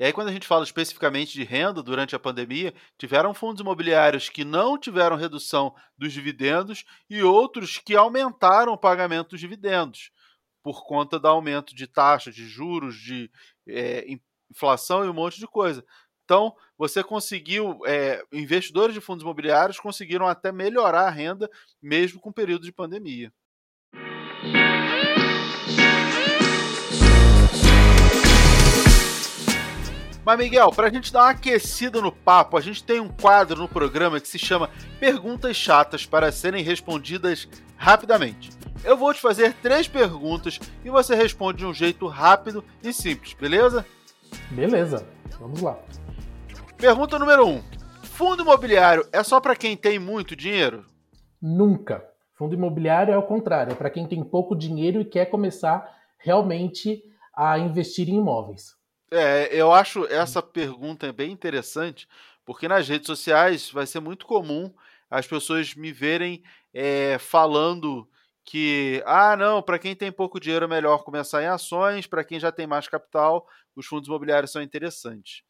E 0.00 0.04
aí, 0.04 0.12
quando 0.12 0.28
a 0.28 0.32
gente 0.32 0.46
fala 0.46 0.64
especificamente 0.64 1.32
de 1.32 1.44
renda 1.44 1.82
durante 1.82 2.16
a 2.16 2.18
pandemia, 2.18 2.74
tiveram 2.98 3.32
fundos 3.34 3.60
imobiliários 3.60 4.28
que 4.28 4.44
não 4.44 4.78
tiveram 4.78 5.16
redução 5.16 5.74
dos 5.96 6.12
dividendos 6.12 6.84
e 7.08 7.22
outros 7.22 7.78
que 7.78 7.94
aumentaram 7.94 8.72
o 8.72 8.78
pagamento 8.78 9.30
dos 9.30 9.40
dividendos 9.40 10.10
por 10.62 10.84
conta 10.84 11.18
do 11.18 11.28
aumento 11.28 11.74
de 11.74 11.86
taxa, 11.86 12.30
de 12.30 12.46
juros, 12.46 12.96
de 12.96 13.30
é, 13.68 14.06
inflação 14.50 15.04
e 15.04 15.08
um 15.08 15.14
monte 15.14 15.38
de 15.38 15.46
coisa. 15.46 15.84
Então, 16.24 16.54
você 16.78 17.02
conseguiu, 17.02 17.80
é, 17.84 18.22
investidores 18.32 18.94
de 18.94 19.00
fundos 19.00 19.22
imobiliários 19.22 19.80
conseguiram 19.80 20.26
até 20.26 20.52
melhorar 20.52 21.08
a 21.08 21.10
renda 21.10 21.50
mesmo 21.80 22.20
com 22.20 22.30
o 22.30 22.34
período 22.34 22.64
de 22.64 22.72
pandemia. 22.72 23.32
Mas, 30.24 30.38
Miguel, 30.38 30.70
para 30.70 30.86
a 30.86 30.90
gente 30.90 31.12
dar 31.12 31.22
uma 31.22 31.30
aquecida 31.30 32.00
no 32.00 32.12
papo, 32.12 32.56
a 32.56 32.60
gente 32.60 32.84
tem 32.84 33.00
um 33.00 33.08
quadro 33.08 33.60
no 33.60 33.68
programa 33.68 34.20
que 34.20 34.28
se 34.28 34.38
chama 34.38 34.70
Perguntas 35.00 35.56
Chatas 35.56 36.06
para 36.06 36.30
serem 36.30 36.62
respondidas 36.62 37.48
rapidamente. 37.76 38.50
Eu 38.84 38.96
vou 38.96 39.12
te 39.12 39.20
fazer 39.20 39.52
três 39.54 39.88
perguntas 39.88 40.60
e 40.84 40.90
você 40.90 41.16
responde 41.16 41.58
de 41.58 41.66
um 41.66 41.74
jeito 41.74 42.06
rápido 42.06 42.64
e 42.82 42.92
simples, 42.92 43.34
beleza? 43.34 43.84
Beleza, 44.50 45.04
vamos 45.40 45.60
lá. 45.60 45.76
Pergunta 46.76 47.18
número 47.18 47.46
um: 47.46 47.60
Fundo 48.02 48.42
imobiliário 48.42 49.04
é 49.12 49.22
só 49.24 49.40
para 49.40 49.56
quem 49.56 49.76
tem 49.76 49.98
muito 49.98 50.36
dinheiro? 50.36 50.84
Nunca. 51.40 52.04
Fundo 52.34 52.54
imobiliário 52.54 53.12
é 53.12 53.18
o 53.18 53.22
contrário, 53.22 53.72
é 53.72 53.74
para 53.74 53.90
quem 53.90 54.06
tem 54.06 54.22
pouco 54.22 54.56
dinheiro 54.56 55.00
e 55.00 55.04
quer 55.04 55.26
começar 55.26 55.88
realmente 56.18 57.02
a 57.34 57.58
investir 57.58 58.08
em 58.08 58.18
imóveis. 58.18 58.81
É, 59.12 59.48
eu 59.54 59.72
acho 59.72 60.06
essa 60.06 60.42
pergunta 60.42 61.12
bem 61.12 61.30
interessante, 61.32 62.08
porque 62.46 62.66
nas 62.66 62.88
redes 62.88 63.06
sociais 63.06 63.70
vai 63.70 63.86
ser 63.86 64.00
muito 64.00 64.24
comum 64.26 64.72
as 65.10 65.26
pessoas 65.26 65.74
me 65.74 65.92
verem 65.92 66.42
é, 66.72 67.18
falando 67.18 68.08
que, 68.44 69.02
ah, 69.04 69.36
não, 69.36 69.62
para 69.62 69.78
quem 69.78 69.94
tem 69.94 70.10
pouco 70.10 70.40
dinheiro 70.40 70.64
é 70.64 70.68
melhor 70.68 71.04
começar 71.04 71.42
em 71.42 71.46
ações, 71.46 72.06
para 72.06 72.24
quem 72.24 72.40
já 72.40 72.50
tem 72.50 72.66
mais 72.66 72.88
capital, 72.88 73.46
os 73.76 73.86
fundos 73.86 74.08
imobiliários 74.08 74.50
são 74.50 74.62
interessantes. 74.62 75.42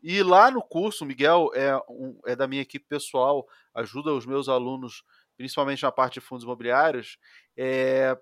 E 0.00 0.22
lá 0.22 0.48
no 0.50 0.62
curso, 0.62 1.02
o 1.04 1.06
Miguel 1.06 1.50
é, 1.54 1.76
um, 1.90 2.16
é 2.24 2.36
da 2.36 2.46
minha 2.46 2.62
equipe 2.62 2.86
pessoal, 2.88 3.44
ajuda 3.74 4.12
os 4.14 4.24
meus 4.24 4.48
alunos, 4.48 5.02
principalmente 5.36 5.82
na 5.82 5.90
parte 5.90 6.14
de 6.14 6.20
fundos 6.20 6.44
imobiliários. 6.44 7.18
É, 7.56 8.16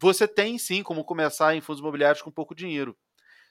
você 0.00 0.26
tem 0.26 0.58
sim 0.58 0.82
como 0.82 1.04
começar 1.04 1.54
em 1.54 1.60
fundos 1.60 1.80
imobiliários 1.80 2.22
com 2.22 2.30
pouco 2.30 2.54
dinheiro. 2.54 2.96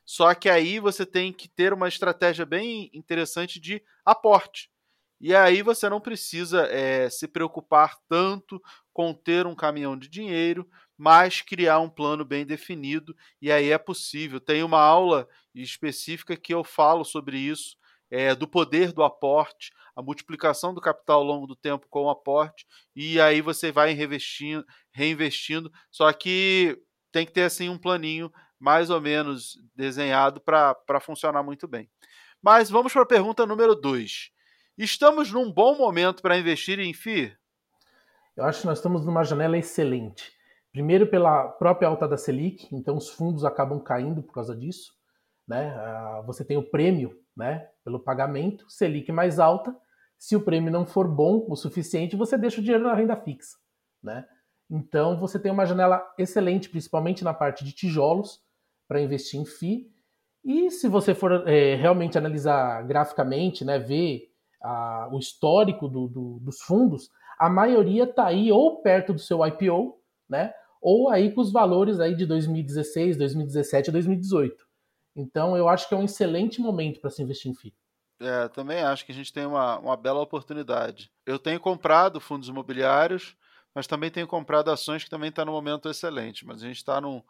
Só 0.08 0.34
que 0.34 0.48
aí 0.48 0.80
você 0.80 1.06
tem 1.06 1.34
que 1.34 1.50
ter 1.50 1.74
uma 1.74 1.90
estratégia 1.90 2.46
bem 2.46 2.90
interessante 2.94 3.60
de 3.60 3.84
aporte. 4.06 4.72
E 5.20 5.36
aí 5.36 5.62
você 5.62 5.90
não 5.90 6.00
precisa 6.00 6.66
é, 6.68 7.10
se 7.10 7.28
preocupar 7.28 7.98
tanto 8.08 8.62
com 8.94 9.14
ter 9.14 9.46
um 9.46 9.54
caminhão 9.54 9.98
de 9.98 10.08
dinheiro, 10.08 10.66
mas 10.98 11.42
criar 11.42 11.80
um 11.80 11.90
plano 11.90 12.24
bem 12.24 12.46
definido. 12.46 13.14
E 13.42 13.52
aí 13.52 13.70
é 13.70 13.78
possível. 13.78 14.40
Tem 14.40 14.64
uma 14.64 14.80
aula 14.80 15.28
específica 15.54 16.38
que 16.38 16.54
eu 16.54 16.64
falo 16.64 17.04
sobre 17.04 17.38
isso, 17.38 17.76
é, 18.10 18.34
do 18.34 18.48
poder 18.48 18.94
do 18.94 19.04
aporte, 19.04 19.74
a 19.94 20.02
multiplicação 20.02 20.74
do 20.74 20.80
capital 20.80 21.20
ao 21.20 21.26
longo 21.26 21.48
do 21.48 21.56
tempo 21.56 21.86
com 21.90 22.04
o 22.04 22.10
aporte, 22.10 22.66
e 22.96 23.20
aí 23.20 23.42
você 23.42 23.72
vai 23.74 23.92
reinvestindo, 23.92 24.66
reinvestindo. 24.92 25.70
Só 25.92 26.14
que 26.14 26.80
tem 27.12 27.26
que 27.26 27.34
ter 27.34 27.44
assim 27.44 27.68
um 27.68 27.78
planinho 27.78 28.32
mais 28.60 28.90
ou 28.90 29.00
menos 29.00 29.58
desenhado 29.76 30.42
para 30.42 31.00
funcionar 31.00 31.44
muito 31.44 31.68
bem. 31.68 31.90
Mas 32.42 32.70
vamos 32.70 32.94
para 32.94 33.04
a 33.04 33.08
pergunta 33.08 33.46
número 33.46 33.76
2. 33.76 34.32
Estamos 34.78 35.32
num 35.32 35.52
bom 35.52 35.76
momento 35.76 36.22
para 36.22 36.38
investir 36.38 36.80
em 36.80 36.94
FI? 36.94 37.36
Eu 38.36 38.46
acho 38.46 38.62
que 38.62 38.68
nós 38.68 38.78
estamos 38.78 39.06
numa 39.06 39.24
janela 39.24 39.58
excelente. 39.58 40.32
Primeiro 40.72 41.08
pela 41.08 41.48
própria 41.48 41.88
alta 41.88 42.08
da 42.08 42.18
Selic, 42.18 42.68
então 42.72 42.96
os 42.96 43.10
fundos 43.10 43.44
acabam 43.44 43.80
caindo 43.80 44.22
por 44.22 44.32
causa 44.32 44.56
disso. 44.56 44.94
Né? 45.48 45.74
Ah, 45.76 46.24
você 46.26 46.46
tem 46.46 46.58
o 46.58 46.70
prêmio 46.70 47.20
né, 47.36 47.68
pelo 47.84 48.00
pagamento, 48.00 48.70
Selic 48.70 49.12
mais 49.12 49.40
alta. 49.40 49.76
Se 50.20 50.36
o 50.36 50.42
prêmio 50.42 50.72
não 50.72 50.86
for 50.86 51.08
bom 51.08 51.46
o 51.50 51.56
suficiente, 51.56 52.16
você 52.16 52.38
deixa 52.38 52.60
o 52.60 52.64
dinheiro 52.64 52.84
na 52.84 52.94
renda 52.94 53.16
fixa. 53.16 53.58
Né? 54.04 54.24
Então 54.70 55.20
você 55.20 55.40
tem 55.40 55.52
uma 55.52 55.66
janela 55.66 56.08
excelente, 56.18 56.70
principalmente 56.70 57.24
na 57.24 57.34
parte 57.34 57.64
de 57.64 57.72
tijolos, 57.72 58.40
para 58.88 59.02
investir 59.02 59.40
em 59.40 59.46
FI. 59.46 59.92
E 60.44 60.72
se 60.72 60.88
você 60.88 61.14
for 61.14 61.48
é, 61.48 61.76
realmente 61.76 62.18
analisar 62.18 62.82
graficamente, 62.84 63.66
né, 63.66 63.78
ver 63.78 64.32
a, 64.62 65.10
o 65.12 65.20
histórico 65.20 65.88
do, 65.88 66.08
do, 66.08 66.40
dos 66.40 66.62
fundos, 66.62 67.10
a 67.38 67.50
maioria 67.50 68.06
está 68.06 68.28
aí 68.28 68.52
ou 68.52 68.82
perto 68.82 69.14
do 69.14 69.20
seu 69.20 69.46
IPO, 69.46 70.00
né, 70.30 70.54
ou 70.82 71.10
aí 71.10 71.32
com 71.34 71.42
os 71.42 71.52
valores 71.52 72.00
aí 72.00 72.16
de 72.16 72.26
2016, 72.26 73.18
2017 73.18 73.90
e 73.90 73.92
2018. 73.92 74.66
Então 75.16 75.58
eu 75.58 75.68
acho 75.68 75.90
que 75.90 75.96
é 75.96 75.98
um 75.98 76.06
excelente 76.06 76.62
momento 76.62 77.02
para 77.02 77.10
se 77.10 77.22
investir 77.22 77.52
em 77.52 77.56
FI. 77.56 77.74
É, 78.20 78.48
também 78.48 78.82
acho 78.82 79.06
que 79.06 79.12
a 79.12 79.16
gente 79.16 79.32
tem 79.32 79.46
uma, 79.46 79.78
uma 79.80 79.98
bela 79.98 80.22
oportunidade. 80.22 81.12
Eu 81.26 81.38
tenho 81.38 81.60
comprado 81.60 82.20
fundos 82.20 82.48
imobiliários, 82.50 83.36
mas 83.76 83.86
também 83.86 84.10
tenho 84.10 84.28
comprado 84.28 84.72
ações 84.72 85.04
que 85.04 85.10
também 85.10 85.30
está 85.30 85.46
no 85.46 85.52
momento 85.52 85.90
excelente. 85.90 86.46
Mas 86.46 86.64
a 86.64 86.68
gente 86.68 86.78
está 86.78 87.00
num, 87.00 87.22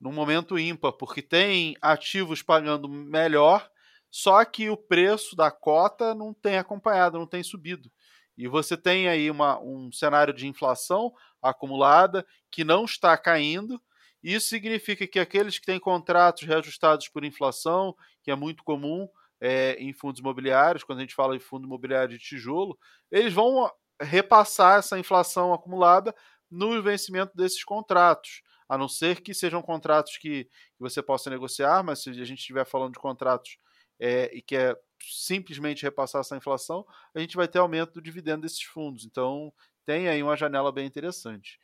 num 0.00 0.12
momento 0.12 0.58
ímpar, 0.58 0.92
porque 0.92 1.22
tem 1.22 1.76
ativos 1.80 2.42
pagando 2.42 2.88
melhor, 2.88 3.68
só 4.10 4.44
que 4.44 4.70
o 4.70 4.76
preço 4.76 5.34
da 5.34 5.50
cota 5.50 6.14
não 6.14 6.32
tem 6.32 6.56
acompanhado, 6.58 7.18
não 7.18 7.26
tem 7.26 7.42
subido. 7.42 7.90
E 8.36 8.46
você 8.46 8.76
tem 8.76 9.08
aí 9.08 9.30
uma, 9.30 9.58
um 9.60 9.90
cenário 9.90 10.32
de 10.32 10.46
inflação 10.46 11.12
acumulada 11.40 12.26
que 12.50 12.64
não 12.64 12.84
está 12.84 13.16
caindo. 13.16 13.80
Isso 14.22 14.48
significa 14.48 15.06
que 15.06 15.18
aqueles 15.18 15.58
que 15.58 15.66
têm 15.66 15.80
contratos 15.80 16.42
reajustados 16.42 17.08
por 17.08 17.24
inflação, 17.24 17.94
que 18.22 18.30
é 18.30 18.36
muito 18.36 18.62
comum 18.62 19.08
é, 19.40 19.74
em 19.78 19.92
fundos 19.92 20.20
imobiliários, 20.20 20.84
quando 20.84 20.98
a 20.98 21.02
gente 21.02 21.14
fala 21.14 21.38
de 21.38 21.44
fundo 21.44 21.66
imobiliário 21.66 22.16
de 22.16 22.18
tijolo, 22.18 22.78
eles 23.10 23.32
vão 23.32 23.70
repassar 24.00 24.78
essa 24.78 24.98
inflação 24.98 25.54
acumulada 25.54 26.14
no 26.50 26.82
vencimento 26.82 27.32
desses 27.34 27.64
contratos 27.64 28.42
a 28.68 28.76
não 28.76 28.88
ser 28.88 29.20
que 29.20 29.32
sejam 29.34 29.62
contratos 29.62 30.16
que, 30.16 30.44
que 30.44 30.80
você 30.80 31.02
possa 31.02 31.30
negociar, 31.30 31.82
mas 31.82 32.02
se 32.02 32.10
a 32.10 32.24
gente 32.24 32.38
estiver 32.38 32.66
falando 32.66 32.94
de 32.94 32.98
contratos 32.98 33.58
é, 34.00 34.30
e 34.36 34.42
que 34.42 34.56
é 34.56 34.76
simplesmente 35.00 35.82
repassar 35.82 36.20
essa 36.20 36.36
inflação, 36.36 36.84
a 37.14 37.20
gente 37.20 37.36
vai 37.36 37.46
ter 37.46 37.58
aumento 37.58 37.94
do 37.94 38.02
dividendo 38.02 38.42
desses 38.42 38.62
fundos. 38.62 39.04
Então, 39.04 39.52
tem 39.84 40.08
aí 40.08 40.22
uma 40.22 40.36
janela 40.36 40.72
bem 40.72 40.86
interessante. 40.86 41.58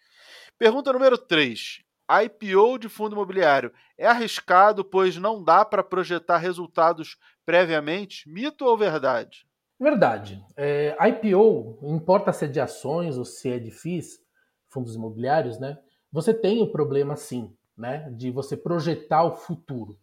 Pergunta 0.59 0.93
número 0.93 1.19
3. 1.19 1.83
IPO 2.25 2.79
de 2.79 2.89
fundo 2.89 3.15
imobiliário 3.15 3.73
é 3.97 4.07
arriscado, 4.07 4.85
pois 4.85 5.17
não 5.17 5.43
dá 5.43 5.65
para 5.65 5.83
projetar 5.83 6.37
resultados 6.37 7.17
previamente? 7.45 8.29
Mito 8.29 8.65
ou 8.65 8.77
verdade? 8.77 9.47
Verdade. 9.81 10.45
É, 10.57 10.97
IPO, 11.09 11.79
importa 11.83 12.33
se 12.33 12.45
é 12.45 12.49
de 12.49 12.61
ações 12.61 13.17
ou 13.17 13.25
se 13.25 13.51
é 13.51 13.59
de 13.59 13.71
FIIs, 13.71 14.21
fundos 14.69 14.95
imobiliários, 14.95 15.59
né? 15.59 15.79
Você 16.13 16.35
tem 16.35 16.63
o 16.63 16.71
problema 16.71 17.17
sim, 17.17 17.51
né, 17.77 18.11
de 18.17 18.31
você 18.31 18.57
projetar 18.57 19.25
o 19.25 19.33
futuro. 19.33 19.97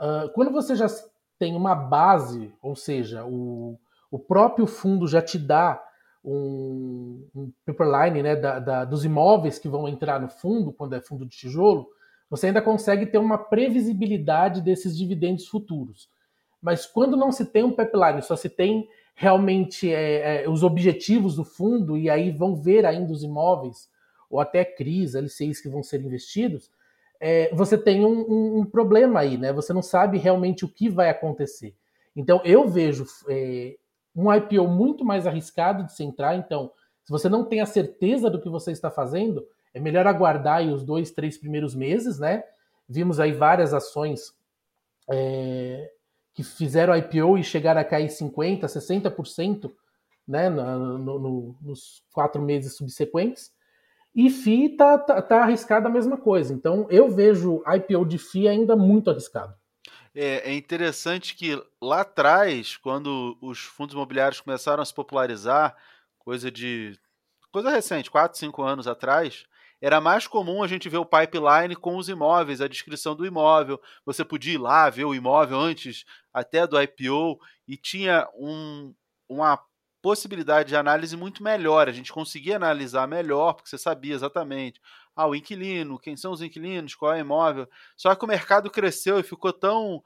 Uh, 0.00 0.32
quando 0.32 0.52
você 0.52 0.76
já 0.76 0.86
tem 1.38 1.56
uma 1.56 1.74
base, 1.74 2.54
ou 2.62 2.76
seja, 2.76 3.24
o, 3.24 3.78
o 4.10 4.18
próprio 4.18 4.66
fundo 4.66 5.08
já 5.08 5.20
te 5.20 5.38
dá 5.38 5.82
um, 6.24 7.26
um 7.34 7.52
pipeline 7.64 8.22
né, 8.22 8.36
da, 8.36 8.58
da, 8.58 8.84
dos 8.84 9.04
imóveis 9.04 9.58
que 9.58 9.68
vão 9.68 9.88
entrar 9.88 10.20
no 10.20 10.28
fundo, 10.28 10.72
quando 10.72 10.94
é 10.94 11.00
fundo 11.00 11.26
de 11.26 11.36
tijolo, 11.36 11.88
você 12.28 12.46
ainda 12.46 12.62
consegue 12.62 13.06
ter 13.06 13.18
uma 13.18 13.36
previsibilidade 13.36 14.60
desses 14.60 14.96
dividendos 14.96 15.48
futuros. 15.48 16.08
Mas 16.62 16.86
quando 16.86 17.16
não 17.16 17.32
se 17.32 17.46
tem 17.46 17.64
um 17.64 17.72
pipeline, 17.72 18.22
só 18.22 18.36
se 18.36 18.48
tem 18.48 18.88
realmente 19.14 19.92
é, 19.92 20.44
é, 20.44 20.48
os 20.48 20.62
objetivos 20.62 21.36
do 21.36 21.44
fundo, 21.44 21.96
e 21.96 22.08
aí 22.08 22.30
vão 22.30 22.54
ver 22.54 22.86
ainda 22.86 23.12
os 23.12 23.22
imóveis 23.22 23.88
ou 24.30 24.40
até 24.40 24.64
CRIs, 24.64 25.14
LCIs 25.14 25.60
que 25.60 25.68
vão 25.68 25.82
ser 25.82 26.00
investidos, 26.00 26.70
é, 27.20 27.54
você 27.54 27.76
tem 27.76 28.04
um, 28.04 28.20
um, 28.20 28.58
um, 28.60 28.64
problema 28.64 29.20
aí, 29.20 29.36
né? 29.36 29.52
Você 29.52 29.72
não 29.74 29.82
sabe 29.82 30.16
realmente 30.16 30.64
o 30.64 30.68
que 30.68 30.88
vai 30.88 31.10
acontecer. 31.10 31.74
Então, 32.16 32.40
eu 32.44 32.66
vejo 32.66 33.04
é, 33.28 33.76
um 34.16 34.32
IPO 34.32 34.66
muito 34.68 35.04
mais 35.04 35.26
arriscado 35.26 35.84
de 35.84 35.92
se 35.92 36.02
entrar. 36.02 36.36
Então, 36.36 36.72
se 37.04 37.10
você 37.10 37.28
não 37.28 37.44
tem 37.44 37.60
a 37.60 37.66
certeza 37.66 38.30
do 38.30 38.40
que 38.40 38.48
você 38.48 38.72
está 38.72 38.90
fazendo, 38.90 39.46
é 39.74 39.80
melhor 39.80 40.06
aguardar 40.06 40.62
os 40.62 40.82
dois, 40.82 41.10
três 41.10 41.36
primeiros 41.36 41.74
meses, 41.74 42.18
né? 42.18 42.42
Vimos 42.88 43.20
aí 43.20 43.32
várias 43.32 43.74
ações 43.74 44.32
é, 45.10 45.90
que 46.32 46.42
fizeram 46.42 46.96
IPO 46.96 47.38
e 47.38 47.44
chegaram 47.44 47.80
a 47.80 47.84
cair 47.84 48.08
50%, 48.08 48.60
60% 48.62 49.70
né, 50.26 50.48
no, 50.48 50.98
no, 50.98 51.56
nos 51.60 52.02
quatro 52.12 52.40
meses 52.40 52.76
subsequentes. 52.76 53.52
E 54.14 54.28
FI 54.28 54.70
tá, 54.76 54.98
tá, 54.98 55.22
tá 55.22 55.42
arriscado 55.42 55.86
a 55.86 55.90
mesma 55.90 56.16
coisa. 56.16 56.52
Então 56.52 56.86
eu 56.90 57.08
vejo 57.08 57.62
IPO 57.66 58.04
de 58.04 58.18
FI 58.18 58.48
ainda 58.48 58.76
muito 58.76 59.10
arriscado. 59.10 59.54
É, 60.14 60.50
é 60.50 60.54
interessante 60.54 61.34
que 61.34 61.60
lá 61.80 62.00
atrás, 62.00 62.76
quando 62.76 63.38
os 63.40 63.60
fundos 63.60 63.94
imobiliários 63.94 64.40
começaram 64.40 64.82
a 64.82 64.86
se 64.86 64.92
popularizar, 64.92 65.76
coisa 66.18 66.50
de. 66.50 66.98
coisa 67.52 67.70
recente, 67.70 68.10
4, 68.10 68.38
5 68.38 68.62
anos 68.62 68.88
atrás, 68.88 69.46
era 69.80 70.00
mais 70.00 70.26
comum 70.26 70.62
a 70.62 70.66
gente 70.66 70.88
ver 70.88 70.98
o 70.98 71.06
pipeline 71.06 71.76
com 71.76 71.96
os 71.96 72.08
imóveis, 72.08 72.60
a 72.60 72.68
descrição 72.68 73.14
do 73.14 73.24
imóvel. 73.24 73.80
Você 74.04 74.24
podia 74.24 74.54
ir 74.54 74.58
lá 74.58 74.90
ver 74.90 75.04
o 75.04 75.14
imóvel 75.14 75.58
antes 75.58 76.04
até 76.34 76.66
do 76.66 76.80
IPO 76.80 77.40
e 77.66 77.76
tinha 77.76 78.28
um, 78.34 78.92
uma 79.28 79.58
possibilidade 80.02 80.70
de 80.70 80.76
análise 80.76 81.16
muito 81.16 81.42
melhor. 81.42 81.88
A 81.88 81.92
gente 81.92 82.12
conseguia 82.12 82.56
analisar 82.56 83.06
melhor, 83.06 83.54
porque 83.54 83.68
você 83.68 83.78
sabia 83.78 84.14
exatamente 84.14 84.80
ah, 85.14 85.26
o 85.26 85.34
inquilino, 85.34 85.98
quem 85.98 86.16
são 86.16 86.32
os 86.32 86.40
inquilinos, 86.40 86.94
qual 86.94 87.12
é 87.12 87.18
o 87.18 87.20
imóvel. 87.20 87.68
Só 87.96 88.14
que 88.14 88.24
o 88.24 88.28
mercado 88.28 88.70
cresceu 88.70 89.18
e 89.18 89.22
ficou 89.22 89.52
tão. 89.52 90.02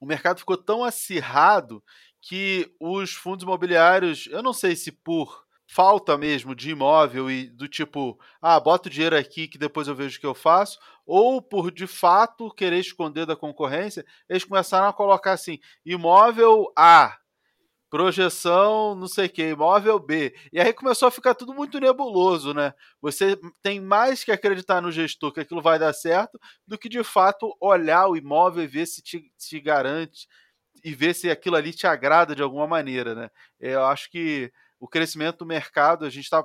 O 0.00 0.06
mercado 0.06 0.38
ficou 0.38 0.56
tão 0.56 0.82
acirrado 0.82 1.82
que 2.20 2.74
os 2.80 3.12
fundos 3.12 3.44
imobiliários, 3.44 4.26
eu 4.30 4.42
não 4.42 4.52
sei 4.52 4.74
se 4.74 4.90
por 4.90 5.46
falta 5.66 6.16
mesmo 6.16 6.54
de 6.54 6.70
imóvel 6.70 7.30
e 7.30 7.48
do 7.48 7.68
tipo, 7.68 8.18
ah, 8.40 8.58
bota 8.58 8.88
o 8.88 8.90
dinheiro 8.90 9.16
aqui 9.16 9.48
que 9.48 9.58
depois 9.58 9.88
eu 9.88 9.94
vejo 9.94 10.16
o 10.16 10.20
que 10.20 10.26
eu 10.26 10.34
faço, 10.34 10.78
ou 11.04 11.42
por 11.42 11.70
de 11.70 11.86
fato 11.86 12.52
querer 12.52 12.78
esconder 12.78 13.26
da 13.26 13.36
concorrência, 13.36 14.04
eles 14.28 14.44
começaram 14.44 14.88
a 14.88 14.92
colocar 14.92 15.32
assim, 15.32 15.58
imóvel 15.84 16.72
A, 16.76 17.16
projeção, 17.88 18.94
não 18.94 19.06
sei 19.08 19.26
o 19.26 19.30
que, 19.30 19.50
imóvel 19.50 19.98
B. 19.98 20.34
E 20.52 20.60
aí 20.60 20.72
começou 20.72 21.08
a 21.08 21.10
ficar 21.10 21.34
tudo 21.34 21.54
muito 21.54 21.78
nebuloso, 21.78 22.52
né? 22.52 22.72
Você 23.00 23.38
tem 23.62 23.80
mais 23.80 24.24
que 24.24 24.32
acreditar 24.32 24.80
no 24.80 24.90
gestor 24.90 25.32
que 25.32 25.40
aquilo 25.40 25.62
vai 25.62 25.78
dar 25.78 25.92
certo 25.92 26.38
do 26.66 26.78
que 26.78 26.88
de 26.88 27.02
fato 27.04 27.56
olhar 27.60 28.08
o 28.08 28.16
imóvel 28.16 28.64
e 28.64 28.66
ver 28.66 28.86
se 28.86 29.02
te, 29.02 29.30
te 29.38 29.60
garante 29.60 30.26
e 30.84 30.94
ver 30.94 31.14
se 31.14 31.30
aquilo 31.30 31.56
ali 31.56 31.72
te 31.72 31.86
agrada 31.86 32.34
de 32.34 32.42
alguma 32.42 32.66
maneira, 32.66 33.14
né? 33.14 33.30
Eu 33.60 33.84
acho 33.86 34.10
que 34.10 34.52
o 34.78 34.88
crescimento 34.88 35.38
do 35.38 35.46
mercado, 35.46 36.04
a 36.04 36.10
gente 36.10 36.24
está, 36.24 36.44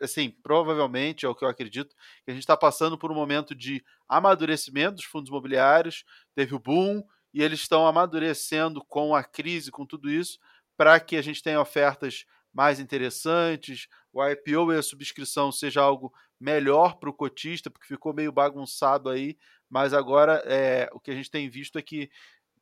assim, 0.00 0.30
provavelmente, 0.42 1.24
é 1.26 1.28
o 1.28 1.34
que 1.34 1.44
eu 1.44 1.48
acredito, 1.48 1.94
que 2.24 2.30
a 2.30 2.34
gente 2.34 2.42
está 2.42 2.56
passando 2.56 2.98
por 2.98 3.10
um 3.12 3.14
momento 3.14 3.54
de 3.54 3.84
amadurecimento 4.08 4.96
dos 4.96 5.04
fundos 5.04 5.28
imobiliários, 5.28 6.04
teve 6.34 6.54
o 6.54 6.58
boom, 6.58 7.02
e 7.32 7.42
eles 7.42 7.60
estão 7.60 7.86
amadurecendo 7.86 8.84
com 8.84 9.14
a 9.14 9.22
crise, 9.22 9.70
com 9.70 9.86
tudo 9.86 10.10
isso, 10.10 10.38
para 10.78 11.00
que 11.00 11.16
a 11.16 11.22
gente 11.22 11.42
tenha 11.42 11.60
ofertas 11.60 12.24
mais 12.54 12.78
interessantes, 12.78 13.88
o 14.12 14.24
IPO 14.24 14.72
e 14.72 14.78
a 14.78 14.82
subscrição 14.82 15.50
seja 15.50 15.82
algo 15.82 16.12
melhor 16.40 16.98
para 17.00 17.10
o 17.10 17.12
cotista, 17.12 17.68
porque 17.68 17.88
ficou 17.88 18.14
meio 18.14 18.30
bagunçado 18.30 19.10
aí, 19.10 19.36
mas 19.68 19.92
agora 19.92 20.40
é, 20.46 20.88
o 20.92 21.00
que 21.00 21.10
a 21.10 21.14
gente 21.14 21.30
tem 21.30 21.50
visto 21.50 21.78
é 21.78 21.82
que 21.82 22.08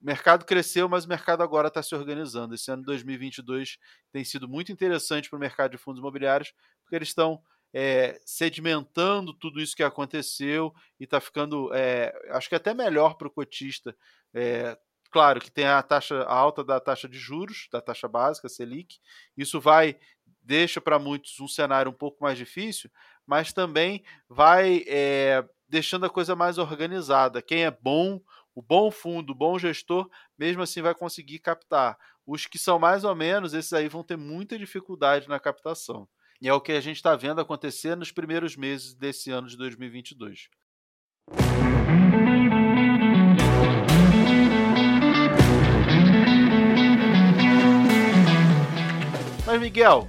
o 0.01 0.07
mercado 0.07 0.47
cresceu, 0.47 0.89
mas 0.89 1.05
o 1.05 1.09
mercado 1.09 1.43
agora 1.43 1.69
está 1.69 1.83
se 1.83 1.95
organizando. 1.95 2.55
Esse 2.55 2.71
ano 2.71 2.83
2022 2.85 3.77
tem 4.11 4.25
sido 4.25 4.49
muito 4.49 4.73
interessante 4.73 5.29
para 5.29 5.37
o 5.37 5.41
mercado 5.41 5.73
de 5.73 5.79
fundos 5.79 6.01
imobiliários, 6.01 6.55
porque 6.83 6.97
eles 6.97 7.09
estão 7.09 7.43
é, 7.75 8.19
sedimentando 8.25 9.35
tudo 9.35 9.61
isso 9.61 9.77
que 9.77 9.83
aconteceu 9.83 10.73
e 10.99 11.05
está 11.05 11.21
ficando, 11.21 11.71
é, 11.75 12.11
acho 12.31 12.49
que 12.49 12.55
até 12.55 12.73
melhor 12.73 13.15
para 13.19 13.29
o 13.29 13.31
cotista. 13.31 13.95
É, 14.35 14.77
claro 15.11 15.41
que 15.41 15.51
tem 15.51 15.67
a 15.67 15.83
taxa 15.83 16.23
a 16.23 16.35
alta 16.35 16.63
da 16.63 16.81
taxa 16.81 17.09
de 17.09 17.19
juros, 17.19 17.69
da 17.73 17.81
taxa 17.81 18.09
básica, 18.09 18.49
Selic. 18.49 18.99
Isso 19.37 19.61
vai 19.61 19.99
deixa 20.43 20.81
para 20.81 20.99
muitos 20.99 21.41
um 21.41 21.49
cenário 21.49 21.91
um 21.91 21.95
pouco 21.95 22.23
mais 22.23 22.39
difícil, 22.39 22.91
mas 23.27 23.53
também 23.53 24.05
vai 24.29 24.85
é, 24.87 25.45
deixando 25.69 26.07
a 26.07 26.11
coisa 26.11 26.37
mais 26.37 26.57
organizada. 26.59 27.43
Quem 27.43 27.65
é 27.65 27.71
bom, 27.71 28.21
o 28.55 28.63
bom 28.63 28.91
fundo, 28.91 29.33
o 29.33 29.35
bom 29.35 29.59
gestor, 29.59 30.09
mesmo 30.39 30.63
assim 30.63 30.81
vai 30.81 30.95
conseguir 30.95 31.41
captar. 31.41 31.99
Os 32.25 32.47
que 32.47 32.59
são 32.59 32.79
mais 32.79 33.05
ou 33.05 33.15
menos, 33.15 33.55
esses 33.55 33.73
aí 33.73 33.89
vão 33.89 34.03
ter 34.03 34.17
muita 34.17 34.59
dificuldade 34.59 35.29
na 35.29 35.41
captação. 35.41 36.09
E 36.41 36.49
é 36.49 36.53
o 36.53 36.61
que 36.61 36.73
a 36.73 36.81
gente 36.81 36.97
está 36.97 37.17
vendo 37.17 37.41
acontecer 37.41 37.97
nos 37.97 38.13
primeiros 38.13 38.57
meses 38.57 38.95
desse 38.95 39.31
ano 39.31 39.49
de 39.49 39.57
2022. 39.57 40.49
Mas, 49.57 49.63
Miguel, 49.63 50.07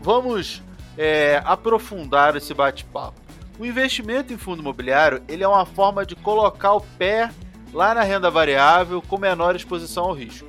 vamos 0.00 0.62
é, 0.96 1.42
aprofundar 1.44 2.34
esse 2.34 2.54
bate-papo. 2.54 3.20
O 3.58 3.66
investimento 3.66 4.32
em 4.32 4.38
fundo 4.38 4.62
imobiliário 4.62 5.22
ele 5.28 5.44
é 5.44 5.48
uma 5.48 5.66
forma 5.66 6.06
de 6.06 6.16
colocar 6.16 6.72
o 6.72 6.80
pé 6.80 7.30
lá 7.74 7.94
na 7.94 8.02
renda 8.02 8.30
variável 8.30 9.02
com 9.02 9.18
menor 9.18 9.54
exposição 9.54 10.04
ao 10.04 10.14
risco. 10.14 10.48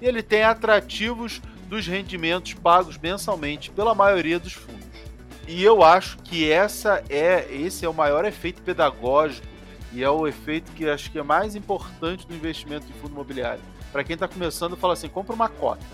E 0.00 0.06
ele 0.06 0.22
tem 0.22 0.44
atrativos 0.44 1.42
dos 1.68 1.88
rendimentos 1.88 2.54
pagos 2.54 2.96
mensalmente 2.96 3.68
pela 3.72 3.96
maioria 3.96 4.38
dos 4.38 4.52
fundos. 4.52 4.86
E 5.48 5.64
eu 5.64 5.82
acho 5.82 6.18
que 6.18 6.48
essa 6.48 7.02
é 7.10 7.48
esse 7.52 7.84
é 7.84 7.88
o 7.88 7.94
maior 7.94 8.24
efeito 8.24 8.62
pedagógico 8.62 9.44
e 9.92 10.04
é 10.04 10.10
o 10.10 10.24
efeito 10.24 10.70
que 10.70 10.88
acho 10.88 11.10
que 11.10 11.18
é 11.18 11.22
mais 11.24 11.56
importante 11.56 12.28
do 12.28 12.34
investimento 12.34 12.86
em 12.88 13.00
fundo 13.00 13.14
imobiliário. 13.14 13.62
Para 13.90 14.04
quem 14.04 14.14
está 14.14 14.28
começando, 14.28 14.76
fala 14.76 14.92
assim: 14.92 15.08
compra 15.08 15.34
uma 15.34 15.48
cota. 15.48 15.84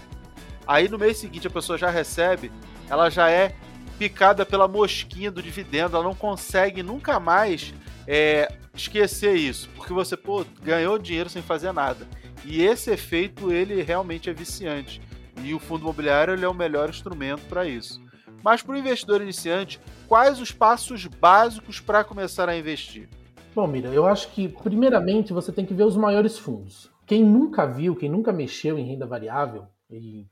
Aí 0.66 0.88
no 0.88 0.98
mês 0.98 1.18
seguinte 1.18 1.46
a 1.46 1.50
pessoa 1.50 1.78
já 1.78 1.90
recebe, 1.90 2.50
ela 2.88 3.10
já 3.10 3.30
é 3.30 3.54
picada 3.98 4.44
pela 4.44 4.66
mosquinha 4.66 5.30
do 5.30 5.42
dividendo, 5.42 5.96
ela 5.96 6.04
não 6.04 6.14
consegue 6.14 6.82
nunca 6.82 7.20
mais 7.20 7.72
é, 8.06 8.48
esquecer 8.74 9.34
isso, 9.36 9.68
porque 9.76 9.92
você 9.92 10.16
pô, 10.16 10.44
ganhou 10.62 10.98
dinheiro 10.98 11.30
sem 11.30 11.42
fazer 11.42 11.72
nada. 11.72 12.06
E 12.44 12.62
esse 12.62 12.90
efeito 12.90 13.52
ele 13.52 13.82
realmente 13.82 14.28
é 14.28 14.32
viciante. 14.32 15.00
E 15.42 15.54
o 15.54 15.58
fundo 15.58 15.82
imobiliário 15.82 16.34
ele 16.34 16.44
é 16.44 16.48
o 16.48 16.54
melhor 16.54 16.88
instrumento 16.88 17.42
para 17.48 17.66
isso. 17.66 18.02
Mas 18.42 18.62
para 18.62 18.74
o 18.74 18.78
investidor 18.78 19.22
iniciante, 19.22 19.80
quais 20.06 20.40
os 20.40 20.52
passos 20.52 21.06
básicos 21.06 21.80
para 21.80 22.04
começar 22.04 22.48
a 22.48 22.56
investir? 22.56 23.08
Bom, 23.54 23.66
Mira, 23.66 23.88
eu 23.88 24.04
acho 24.04 24.30
que 24.32 24.48
primeiramente 24.48 25.32
você 25.32 25.52
tem 25.52 25.64
que 25.64 25.72
ver 25.72 25.84
os 25.84 25.96
maiores 25.96 26.38
fundos. 26.38 26.90
Quem 27.06 27.24
nunca 27.24 27.64
viu, 27.64 27.94
quem 27.94 28.10
nunca 28.10 28.32
mexeu 28.32 28.78
em 28.78 28.86
renda 28.86 29.06
variável 29.06 29.66
e 29.90 30.26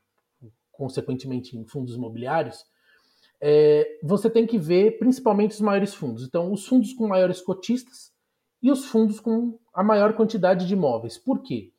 consequentemente 0.73 1.57
em 1.57 1.65
fundos 1.65 1.95
imobiliários, 1.95 2.65
é, 3.41 3.99
você 4.03 4.31
tem 4.31 4.47
que 4.47 4.59
ver 4.59 4.99
principalmente 4.99 5.53
os 5.53 5.61
maiores 5.61 5.95
fundos. 5.95 6.25
Então, 6.25 6.53
os 6.53 6.67
fundos 6.67 6.93
com 6.93 7.07
maiores 7.07 7.41
cotistas 7.41 8.13
e 8.63 8.71
os 8.71 8.85
fundos 8.87 9.21
com 9.21 9.59
a 9.75 9.83
maior 9.83 10.13
quantidade 10.15 10.67
de 10.67 10.75
imóveis. 10.75 11.19
Por 11.19 11.43
quê? 11.43 11.73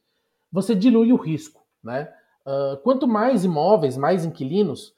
Você 0.52 0.76
dilui 0.76 1.14
o 1.14 1.18
risco. 1.18 1.66
Né? 1.84 2.12
Uh, 2.46 2.78
quanto 2.84 3.08
mais 3.08 3.44
imóveis, 3.44 3.98
mais 3.98 4.26
inquilinos, 4.26 4.94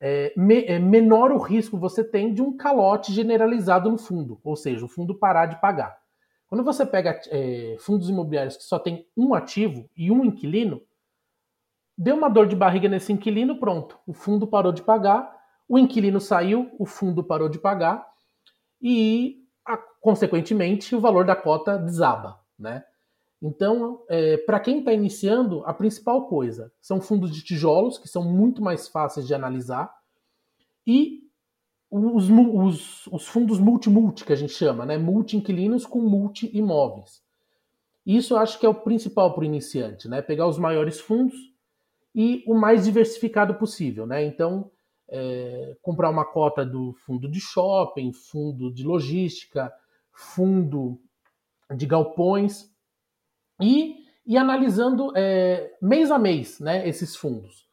é, 0.00 0.32
me, 0.36 0.64
é, 0.66 0.78
menor 0.78 1.32
o 1.32 1.38
risco 1.38 1.78
você 1.78 2.04
tem 2.04 2.34
de 2.34 2.42
um 2.42 2.56
calote 2.56 3.12
generalizado 3.12 3.90
no 3.90 3.96
fundo, 3.96 4.38
ou 4.44 4.54
seja, 4.54 4.84
o 4.84 4.88
fundo 4.88 5.14
parar 5.14 5.46
de 5.46 5.60
pagar. 5.60 5.96
Quando 6.46 6.62
você 6.62 6.84
pega 6.84 7.18
é, 7.30 7.76
fundos 7.80 8.08
imobiliários 8.08 8.56
que 8.56 8.64
só 8.64 8.78
tem 8.78 9.06
um 9.16 9.34
ativo 9.34 9.88
e 9.96 10.10
um 10.10 10.24
inquilino, 10.24 10.82
deu 11.96 12.16
uma 12.16 12.28
dor 12.28 12.46
de 12.46 12.56
barriga 12.56 12.88
nesse 12.88 13.12
inquilino, 13.12 13.58
pronto, 13.58 13.98
o 14.06 14.12
fundo 14.12 14.46
parou 14.46 14.72
de 14.72 14.82
pagar, 14.82 15.34
o 15.68 15.78
inquilino 15.78 16.20
saiu, 16.20 16.70
o 16.78 16.84
fundo 16.84 17.22
parou 17.22 17.48
de 17.48 17.58
pagar 17.58 18.06
e, 18.80 19.42
consequentemente, 20.00 20.94
o 20.94 21.00
valor 21.00 21.24
da 21.24 21.36
cota 21.36 21.78
desaba, 21.78 22.38
né? 22.58 22.84
Então, 23.40 24.02
é, 24.08 24.38
para 24.38 24.58
quem 24.58 24.78
está 24.78 24.92
iniciando, 24.92 25.62
a 25.66 25.74
principal 25.74 26.26
coisa 26.28 26.72
são 26.80 27.00
fundos 27.00 27.30
de 27.30 27.42
tijolos, 27.42 27.98
que 27.98 28.08
são 28.08 28.22
muito 28.22 28.62
mais 28.62 28.88
fáceis 28.88 29.26
de 29.26 29.34
analisar, 29.34 29.94
e 30.86 31.24
os, 31.90 32.28
os, 32.30 33.06
os 33.06 33.26
fundos 33.26 33.58
multi-multi, 33.60 34.24
que 34.24 34.32
a 34.32 34.36
gente 34.36 34.52
chama, 34.52 34.84
né? 34.84 34.98
multi-inquilinos 34.98 35.86
com 35.86 36.00
multi-imóveis. 36.00 37.22
Isso 38.04 38.34
eu 38.34 38.38
acho 38.38 38.58
que 38.58 38.66
é 38.66 38.68
o 38.68 38.74
principal 38.74 39.32
para 39.32 39.42
o 39.42 39.44
iniciante, 39.44 40.08
né? 40.08 40.20
pegar 40.20 40.46
os 40.46 40.58
maiores 40.58 41.00
fundos 41.00 41.53
e 42.14 42.44
o 42.46 42.54
mais 42.54 42.84
diversificado 42.84 43.54
possível. 43.54 44.06
Né? 44.06 44.24
Então, 44.24 44.70
é, 45.08 45.76
comprar 45.82 46.10
uma 46.10 46.24
cota 46.24 46.64
do 46.64 46.92
fundo 47.04 47.28
de 47.28 47.40
shopping, 47.40 48.12
fundo 48.12 48.72
de 48.72 48.84
logística, 48.84 49.72
fundo 50.12 51.00
de 51.74 51.86
galpões 51.86 52.70
e, 53.60 53.96
e 54.26 54.36
analisando 54.36 55.12
é, 55.16 55.72
mês 55.80 56.10
a 56.10 56.18
mês 56.18 56.60
né, 56.60 56.88
esses 56.88 57.16
fundos. 57.16 57.64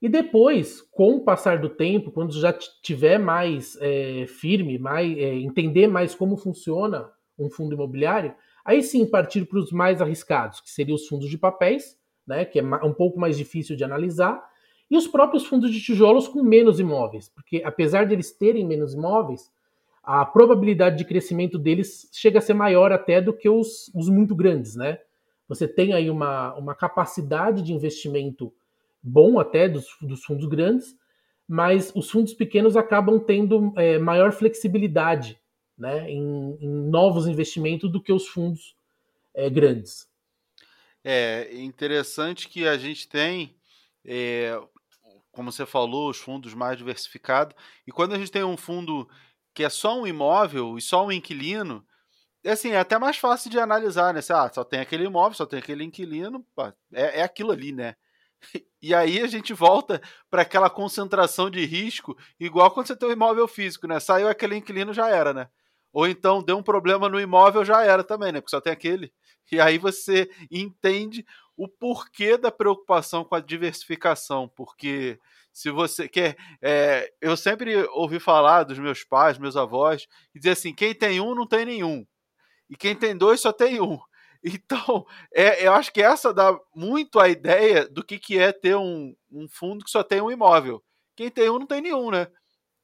E 0.00 0.08
depois, 0.08 0.82
com 0.82 1.16
o 1.16 1.24
passar 1.24 1.60
do 1.60 1.68
tempo, 1.68 2.10
quando 2.10 2.32
já 2.32 2.52
tiver 2.52 3.18
mais 3.18 3.78
é, 3.80 4.26
firme, 4.26 4.76
mais, 4.76 5.16
é, 5.16 5.34
entender 5.36 5.86
mais 5.86 6.12
como 6.12 6.36
funciona 6.36 7.08
um 7.38 7.48
fundo 7.48 7.74
imobiliário, 7.74 8.34
aí 8.64 8.82
sim 8.82 9.06
partir 9.06 9.44
para 9.44 9.60
os 9.60 9.70
mais 9.70 10.02
arriscados, 10.02 10.60
que 10.60 10.70
seriam 10.70 10.96
os 10.96 11.06
fundos 11.06 11.30
de 11.30 11.38
papéis, 11.38 11.96
né, 12.26 12.44
que 12.44 12.58
é 12.58 12.62
um 12.62 12.92
pouco 12.92 13.18
mais 13.18 13.36
difícil 13.36 13.76
de 13.76 13.84
analisar, 13.84 14.42
e 14.90 14.96
os 14.96 15.06
próprios 15.06 15.46
fundos 15.46 15.70
de 15.70 15.80
tijolos 15.80 16.28
com 16.28 16.42
menos 16.42 16.78
imóveis, 16.78 17.28
porque 17.28 17.62
apesar 17.64 18.04
de 18.04 18.14
eles 18.14 18.30
terem 18.30 18.66
menos 18.66 18.94
imóveis, 18.94 19.50
a 20.02 20.24
probabilidade 20.24 20.98
de 20.98 21.04
crescimento 21.04 21.58
deles 21.58 22.08
chega 22.12 22.38
a 22.38 22.42
ser 22.42 22.54
maior 22.54 22.92
até 22.92 23.20
do 23.20 23.32
que 23.32 23.48
os, 23.48 23.90
os 23.94 24.08
muito 24.08 24.34
grandes, 24.34 24.74
né? 24.74 24.98
você 25.52 25.68
tem 25.68 25.92
aí 25.92 26.08
uma, 26.08 26.54
uma 26.54 26.74
capacidade 26.74 27.62
de 27.62 27.74
investimento 27.74 28.52
bom 29.02 29.38
até 29.38 29.68
dos, 29.68 29.86
dos 30.00 30.24
fundos 30.24 30.46
grandes, 30.46 30.96
mas 31.46 31.92
os 31.94 32.10
fundos 32.10 32.32
pequenos 32.32 32.74
acabam 32.74 33.18
tendo 33.18 33.72
é, 33.76 33.98
maior 33.98 34.32
flexibilidade 34.32 35.38
né, 35.76 36.10
em, 36.10 36.56
em, 36.58 36.68
novos 36.68 37.26
investimentos 37.26 37.90
do 37.90 38.02
que 38.02 38.12
os 38.12 38.26
fundos 38.28 38.74
é, 39.34 39.50
grandes. 39.50 40.08
É 41.04 41.50
interessante 41.54 42.48
que 42.48 42.66
a 42.66 42.78
gente 42.78 43.08
tem, 43.08 43.56
é, 44.04 44.58
como 45.32 45.50
você 45.50 45.66
falou, 45.66 46.10
os 46.10 46.18
fundos 46.18 46.54
mais 46.54 46.78
diversificados, 46.78 47.56
e 47.86 47.90
quando 47.90 48.14
a 48.14 48.18
gente 48.18 48.30
tem 48.30 48.44
um 48.44 48.56
fundo 48.56 49.08
que 49.54 49.64
é 49.64 49.68
só 49.68 50.00
um 50.00 50.06
imóvel 50.06 50.78
e 50.78 50.82
só 50.82 51.04
um 51.04 51.12
inquilino, 51.12 51.84
é 52.44 52.52
assim, 52.52 52.70
é 52.70 52.78
até 52.78 52.98
mais 52.98 53.16
fácil 53.16 53.50
de 53.50 53.58
analisar, 53.58 54.12
né? 54.12 54.20
ah, 54.30 54.50
só 54.52 54.64
tem 54.64 54.80
aquele 54.80 55.04
imóvel, 55.04 55.34
só 55.34 55.46
tem 55.46 55.58
aquele 55.58 55.84
inquilino, 55.84 56.44
pá, 56.54 56.74
é, 56.92 57.20
é 57.20 57.22
aquilo 57.22 57.52
ali, 57.52 57.72
né? 57.72 57.94
E 58.82 58.92
aí 58.92 59.20
a 59.20 59.28
gente 59.28 59.52
volta 59.54 60.02
para 60.28 60.42
aquela 60.42 60.68
concentração 60.68 61.48
de 61.48 61.64
risco, 61.64 62.16
igual 62.40 62.68
quando 62.72 62.88
você 62.88 62.96
tem 62.96 63.08
um 63.08 63.12
imóvel 63.12 63.46
físico, 63.46 63.86
né? 63.86 64.00
Saiu 64.00 64.28
aquele 64.28 64.56
inquilino, 64.56 64.92
já 64.92 65.08
era, 65.08 65.32
né? 65.32 65.48
Ou 65.92 66.08
então 66.08 66.42
deu 66.42 66.56
um 66.56 66.62
problema 66.64 67.08
no 67.08 67.20
imóvel, 67.20 67.64
já 67.64 67.84
era 67.84 68.02
também, 68.02 68.32
né? 68.32 68.40
Porque 68.40 68.50
só 68.50 68.60
tem 68.60 68.72
aquele. 68.72 69.12
E 69.52 69.60
aí 69.60 69.76
você 69.76 70.30
entende 70.50 71.26
o 71.56 71.68
porquê 71.68 72.38
da 72.38 72.50
preocupação 72.50 73.22
com 73.22 73.34
a 73.34 73.40
diversificação, 73.40 74.48
porque 74.48 75.20
se 75.52 75.70
você 75.70 76.08
quer. 76.08 76.36
É, 76.62 77.12
eu 77.20 77.36
sempre 77.36 77.84
ouvi 77.90 78.18
falar 78.18 78.64
dos 78.64 78.78
meus 78.78 79.04
pais, 79.04 79.38
meus 79.38 79.56
avós, 79.56 80.06
e 80.34 80.38
dizer 80.38 80.52
assim: 80.52 80.74
quem 80.74 80.94
tem 80.94 81.20
um 81.20 81.34
não 81.34 81.46
tem 81.46 81.66
nenhum. 81.66 82.06
E 82.70 82.76
quem 82.76 82.96
tem 82.96 83.16
dois 83.16 83.40
só 83.40 83.52
tem 83.52 83.80
um. 83.80 83.98
Então, 84.44 85.06
é, 85.32 85.64
eu 85.66 85.72
acho 85.72 85.92
que 85.92 86.02
essa 86.02 86.34
dá 86.34 86.58
muito 86.74 87.20
a 87.20 87.28
ideia 87.28 87.88
do 87.88 88.04
que, 88.04 88.18
que 88.18 88.38
é 88.38 88.50
ter 88.52 88.74
um, 88.74 89.14
um 89.30 89.48
fundo 89.48 89.84
que 89.84 89.90
só 89.90 90.02
tem 90.02 90.20
um 90.20 90.32
imóvel. 90.32 90.82
Quem 91.14 91.30
tem 91.30 91.48
um 91.48 91.60
não 91.60 91.66
tem 91.66 91.80
nenhum, 91.80 92.10
né? 92.10 92.26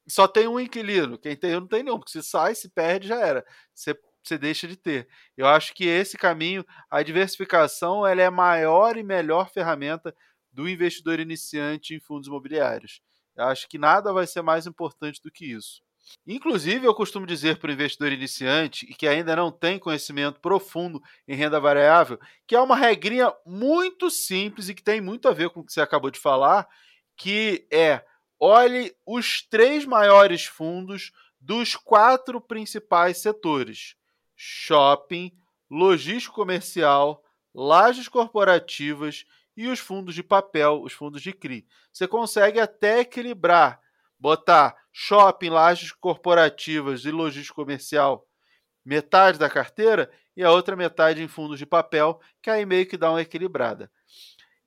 Só 0.07 0.27
tem 0.27 0.47
um 0.47 0.59
inquilino. 0.59 1.17
Quem 1.19 1.35
tem 1.35 1.57
um 1.57 1.61
não 1.61 1.67
tem 1.67 1.83
nenhum, 1.83 1.99
porque 1.99 2.13
se 2.13 2.23
sai, 2.23 2.55
se 2.55 2.69
perde, 2.69 3.09
já 3.09 3.19
era. 3.19 3.45
Você, 3.75 3.93
você 4.23 4.37
deixa 4.37 4.67
de 4.67 4.75
ter. 4.75 5.07
Eu 5.37 5.47
acho 5.47 5.73
que 5.73 5.85
esse 5.85 6.17
caminho, 6.17 6.65
a 6.89 7.01
diversificação, 7.01 8.05
ela 8.05 8.21
é 8.21 8.25
a 8.25 8.31
maior 8.31 8.97
e 8.97 9.03
melhor 9.03 9.49
ferramenta 9.49 10.15
do 10.51 10.67
investidor 10.67 11.19
iniciante 11.19 11.93
em 11.93 11.99
fundos 11.99 12.27
imobiliários. 12.27 13.01
Eu 13.35 13.45
acho 13.45 13.67
que 13.69 13.77
nada 13.77 14.11
vai 14.11 14.27
ser 14.27 14.41
mais 14.41 14.67
importante 14.67 15.21
do 15.21 15.31
que 15.31 15.45
isso. 15.45 15.81
Inclusive, 16.25 16.85
eu 16.85 16.93
costumo 16.93 17.25
dizer 17.25 17.57
para 17.57 17.69
o 17.69 17.73
investidor 17.73 18.11
iniciante 18.11 18.85
e 18.89 18.93
que 18.93 19.07
ainda 19.07 19.35
não 19.35 19.51
tem 19.51 19.77
conhecimento 19.77 20.39
profundo 20.39 21.01
em 21.27 21.35
renda 21.35 21.59
variável, 21.59 22.19
que 22.47 22.55
é 22.55 22.61
uma 22.61 22.75
regrinha 22.75 23.33
muito 23.45 24.09
simples 24.09 24.69
e 24.69 24.73
que 24.73 24.83
tem 24.83 25.01
muito 25.01 25.27
a 25.27 25.33
ver 25.33 25.49
com 25.49 25.59
o 25.59 25.65
que 25.65 25.71
você 25.71 25.81
acabou 25.81 26.09
de 26.09 26.19
falar, 26.19 26.67
que 27.15 27.67
é 27.71 28.03
olhe 28.39 28.95
os 29.05 29.41
três 29.47 29.85
maiores 29.85 30.45
fundos 30.45 31.11
dos 31.39 31.75
quatro 31.75 32.41
principais 32.41 33.17
setores: 33.17 33.95
shopping, 34.41 35.37
logístico 35.69 36.33
comercial, 36.33 37.21
lajes 37.53 38.07
corporativas 38.07 39.25
e 39.57 39.67
os 39.67 39.79
fundos 39.79 40.15
de 40.15 40.23
papel, 40.23 40.81
os 40.81 40.93
fundos 40.93 41.21
de 41.21 41.33
CRI. 41.33 41.67
Você 41.91 42.07
consegue 42.07 42.57
até 42.57 43.01
equilibrar 43.01 43.81
botar 44.17 44.77
shopping, 44.93 45.49
lajes 45.49 45.91
corporativas 45.91 47.03
e 47.03 47.11
logística 47.11 47.55
comercial 47.55 48.25
metade 48.85 49.37
da 49.37 49.49
carteira 49.49 50.09
e 50.35 50.43
a 50.43 50.51
outra 50.51 50.75
metade 50.75 51.21
em 51.21 51.27
fundos 51.27 51.59
de 51.59 51.65
papel, 51.65 52.19
que 52.41 52.49
aí 52.49 52.65
meio 52.65 52.87
que 52.87 52.97
dá 52.97 53.11
uma 53.11 53.21
equilibrada. 53.21 53.91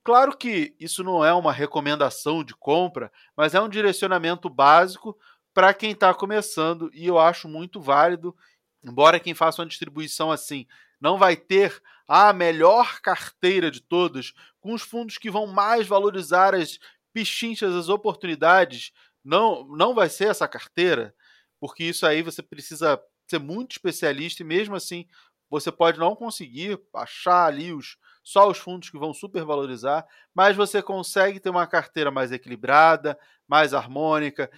Claro 0.03 0.37
que 0.37 0.75
isso 0.79 1.03
não 1.03 1.25
é 1.25 1.33
uma 1.33 1.51
recomendação 1.51 2.43
de 2.43 2.53
compra, 2.55 3.11
mas 3.35 3.55
é 3.55 3.61
um 3.61 3.69
direcionamento 3.69 4.49
básico 4.49 5.17
para 5.53 5.73
quem 5.73 5.91
está 5.91 6.13
começando 6.13 6.89
e 6.93 7.05
eu 7.07 7.17
acho 7.17 7.47
muito 7.47 7.79
válido. 7.79 8.35
Embora 8.83 9.19
quem 9.19 9.33
faça 9.33 9.61
uma 9.61 9.67
distribuição 9.67 10.31
assim 10.31 10.65
não 10.99 11.17
vai 11.17 11.35
ter 11.35 11.81
a 12.07 12.31
melhor 12.31 13.01
carteira 13.01 13.69
de 13.69 13.81
todas, 13.81 14.33
com 14.59 14.73
os 14.73 14.81
fundos 14.81 15.17
que 15.17 15.29
vão 15.29 15.47
mais 15.47 15.87
valorizar 15.87 16.55
as 16.55 16.79
pichinchas, 17.13 17.73
as 17.73 17.89
oportunidades, 17.89 18.91
não, 19.23 19.65
não 19.65 19.93
vai 19.93 20.09
ser 20.09 20.29
essa 20.29 20.47
carteira, 20.47 21.13
porque 21.59 21.83
isso 21.83 22.05
aí 22.05 22.21
você 22.21 22.41
precisa 22.41 23.01
ser 23.27 23.39
muito 23.39 23.71
especialista 23.71 24.43
e 24.43 24.45
mesmo 24.45 24.75
assim 24.75 25.05
você 25.49 25.71
pode 25.71 25.99
não 25.99 26.15
conseguir 26.15 26.79
achar 26.93 27.45
ali 27.45 27.71
os, 27.71 27.97
só 28.23 28.49
os 28.49 28.57
fundos 28.57 28.89
que 28.89 28.97
vão 28.97 29.13
supervalorizar, 29.13 30.05
mas 30.33 30.55
você 30.55 30.81
consegue 30.81 31.39
ter 31.39 31.49
uma 31.49 31.67
carteira 31.67 32.09
mais 32.09 32.31
equilibrada, 32.31 33.17
mais 33.47 33.73
harmônica, 33.73 34.49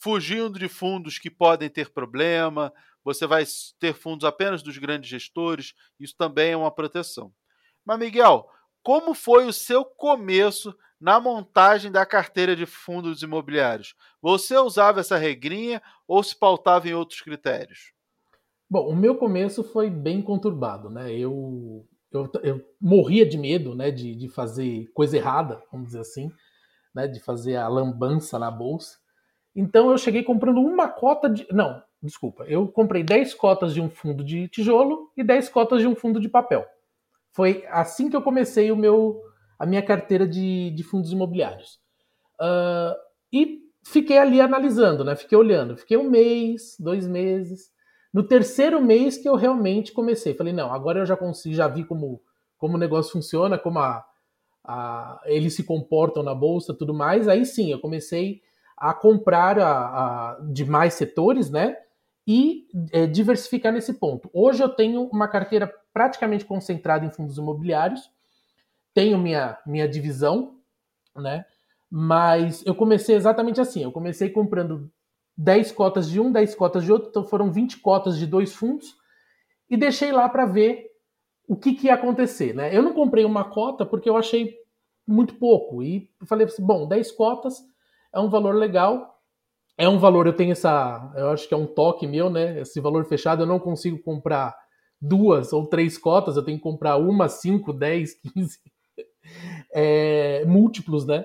fugindo 0.00 0.58
de 0.58 0.68
fundos 0.68 1.18
que 1.18 1.30
podem 1.30 1.68
ter 1.68 1.90
problema, 1.90 2.72
você 3.04 3.26
vai 3.26 3.44
ter 3.78 3.92
fundos 3.92 4.24
apenas 4.24 4.62
dos 4.62 4.78
grandes 4.78 5.10
gestores, 5.10 5.74
isso 6.00 6.14
também 6.16 6.52
é 6.52 6.56
uma 6.56 6.70
proteção. 6.70 7.32
Mas, 7.84 7.98
Miguel, 7.98 8.48
como 8.82 9.14
foi 9.14 9.46
o 9.46 9.52
seu 9.52 9.84
começo 9.84 10.74
na 11.00 11.20
montagem 11.20 11.92
da 11.92 12.06
carteira 12.06 12.56
de 12.56 12.66
fundos 12.66 13.22
imobiliários? 13.22 13.94
Você 14.22 14.56
usava 14.56 15.00
essa 15.00 15.16
regrinha 15.16 15.82
ou 16.08 16.22
se 16.22 16.38
pautava 16.38 16.88
em 16.88 16.94
outros 16.94 17.20
critérios? 17.20 17.92
Bom, 18.68 18.88
o 18.88 18.96
meu 18.96 19.16
começo 19.16 19.62
foi 19.62 19.90
bem 19.90 20.22
conturbado, 20.22 20.88
né? 20.88 21.12
Eu, 21.12 21.86
eu, 22.10 22.30
eu 22.42 22.60
morria 22.80 23.26
de 23.26 23.36
medo, 23.36 23.74
né, 23.74 23.90
de, 23.90 24.14
de 24.14 24.28
fazer 24.28 24.90
coisa 24.94 25.16
errada, 25.16 25.62
vamos 25.70 25.88
dizer 25.88 26.00
assim, 26.00 26.30
né, 26.94 27.06
de 27.06 27.20
fazer 27.20 27.56
a 27.56 27.68
lambança 27.68 28.38
na 28.38 28.50
bolsa. 28.50 28.98
Então 29.54 29.90
eu 29.90 29.98
cheguei 29.98 30.22
comprando 30.22 30.58
uma 30.58 30.88
cota 30.88 31.28
de. 31.28 31.46
Não, 31.52 31.82
desculpa. 32.04 32.44
Eu 32.44 32.68
comprei 32.68 33.02
10 33.02 33.34
cotas 33.34 33.72
de 33.72 33.80
um 33.80 33.88
fundo 33.88 34.22
de 34.22 34.46
tijolo 34.48 35.10
e 35.16 35.24
10 35.24 35.48
cotas 35.48 35.80
de 35.80 35.86
um 35.86 35.94
fundo 35.94 36.20
de 36.20 36.28
papel. 36.28 36.64
Foi 37.32 37.64
assim 37.68 38.10
que 38.10 38.16
eu 38.16 38.22
comecei 38.22 38.70
o 38.70 38.76
meu, 38.76 39.20
a 39.58 39.66
minha 39.66 39.82
carteira 39.82 40.28
de, 40.28 40.70
de 40.70 40.82
fundos 40.82 41.10
imobiliários. 41.10 41.80
Uh, 42.40 42.94
e 43.32 43.62
fiquei 43.82 44.18
ali 44.18 44.40
analisando, 44.40 45.02
né? 45.02 45.16
Fiquei 45.16 45.36
olhando. 45.36 45.76
Fiquei 45.76 45.96
um 45.96 46.08
mês, 46.08 46.76
dois 46.78 47.08
meses. 47.08 47.72
No 48.12 48.22
terceiro 48.22 48.80
mês 48.80 49.16
que 49.16 49.28
eu 49.28 49.34
realmente 49.34 49.92
comecei. 49.92 50.34
Falei, 50.34 50.52
não, 50.52 50.72
agora 50.72 51.00
eu 51.00 51.06
já 51.06 51.16
consigo, 51.16 51.54
já 51.54 51.66
vi 51.66 51.84
como, 51.84 52.22
como 52.58 52.76
o 52.76 52.78
negócio 52.78 53.12
funciona, 53.12 53.58
como 53.58 53.80
a, 53.80 54.04
a, 54.62 55.20
eles 55.24 55.54
se 55.54 55.64
comportam 55.64 56.22
na 56.22 56.34
bolsa 56.34 56.74
tudo 56.74 56.94
mais. 56.94 57.26
Aí 57.26 57.44
sim, 57.44 57.72
eu 57.72 57.80
comecei 57.80 58.42
a 58.76 58.92
comprar 58.92 59.58
a, 59.58 59.72
a 60.34 60.40
de 60.52 60.64
mais 60.64 60.94
setores, 60.94 61.50
né? 61.50 61.76
E 62.26 62.66
é, 62.92 63.06
diversificar 63.06 63.72
nesse 63.72 63.94
ponto. 63.94 64.30
Hoje 64.32 64.62
eu 64.62 64.68
tenho 64.68 65.04
uma 65.12 65.28
carteira 65.28 65.72
praticamente 65.92 66.44
concentrada 66.44 67.04
em 67.04 67.10
fundos 67.10 67.36
imobiliários 67.36 68.10
tenho 68.94 69.18
minha, 69.18 69.58
minha 69.66 69.88
divisão, 69.88 70.54
né? 71.14 71.44
Mas 71.90 72.64
eu 72.64 72.74
comecei 72.74 73.16
exatamente 73.16 73.60
assim. 73.60 73.82
Eu 73.82 73.92
comecei 73.92 74.30
comprando 74.30 74.90
10 75.36 75.72
cotas 75.72 76.08
de 76.08 76.20
um, 76.20 76.30
10 76.30 76.54
cotas 76.54 76.84
de 76.84 76.92
outro, 76.92 77.10
então 77.10 77.24
foram 77.24 77.52
20 77.52 77.80
cotas 77.80 78.16
de 78.16 78.26
dois 78.26 78.54
fundos 78.54 78.96
e 79.68 79.76
deixei 79.76 80.12
lá 80.12 80.28
para 80.28 80.46
ver 80.46 80.92
o 81.46 81.56
que, 81.56 81.74
que 81.74 81.88
ia 81.88 81.94
acontecer, 81.94 82.54
né? 82.54 82.74
Eu 82.74 82.82
não 82.82 82.94
comprei 82.94 83.24
uma 83.24 83.44
cota 83.44 83.84
porque 83.84 84.08
eu 84.08 84.16
achei 84.16 84.56
muito 85.06 85.34
pouco 85.34 85.82
e 85.82 86.08
falei 86.24 86.46
assim, 86.46 86.64
bom, 86.64 86.88
10 86.88 87.12
cotas 87.12 87.60
é 88.12 88.20
um 88.20 88.30
valor 88.30 88.54
legal, 88.54 89.13
é 89.76 89.88
um 89.88 89.98
valor, 89.98 90.26
eu 90.26 90.32
tenho 90.32 90.52
essa, 90.52 91.12
eu 91.16 91.30
acho 91.30 91.48
que 91.48 91.54
é 91.54 91.56
um 91.56 91.66
toque 91.66 92.06
meu, 92.06 92.30
né? 92.30 92.60
Esse 92.60 92.80
valor 92.80 93.04
fechado 93.04 93.42
eu 93.42 93.46
não 93.46 93.58
consigo 93.58 93.98
comprar 93.98 94.54
duas 95.00 95.52
ou 95.52 95.66
três 95.66 95.98
cotas, 95.98 96.36
eu 96.36 96.44
tenho 96.44 96.58
que 96.58 96.62
comprar 96.64 96.96
uma, 96.96 97.28
cinco, 97.28 97.72
dez, 97.72 98.14
quinze 98.22 98.58
é, 99.72 100.44
múltiplos, 100.44 101.06
né? 101.06 101.24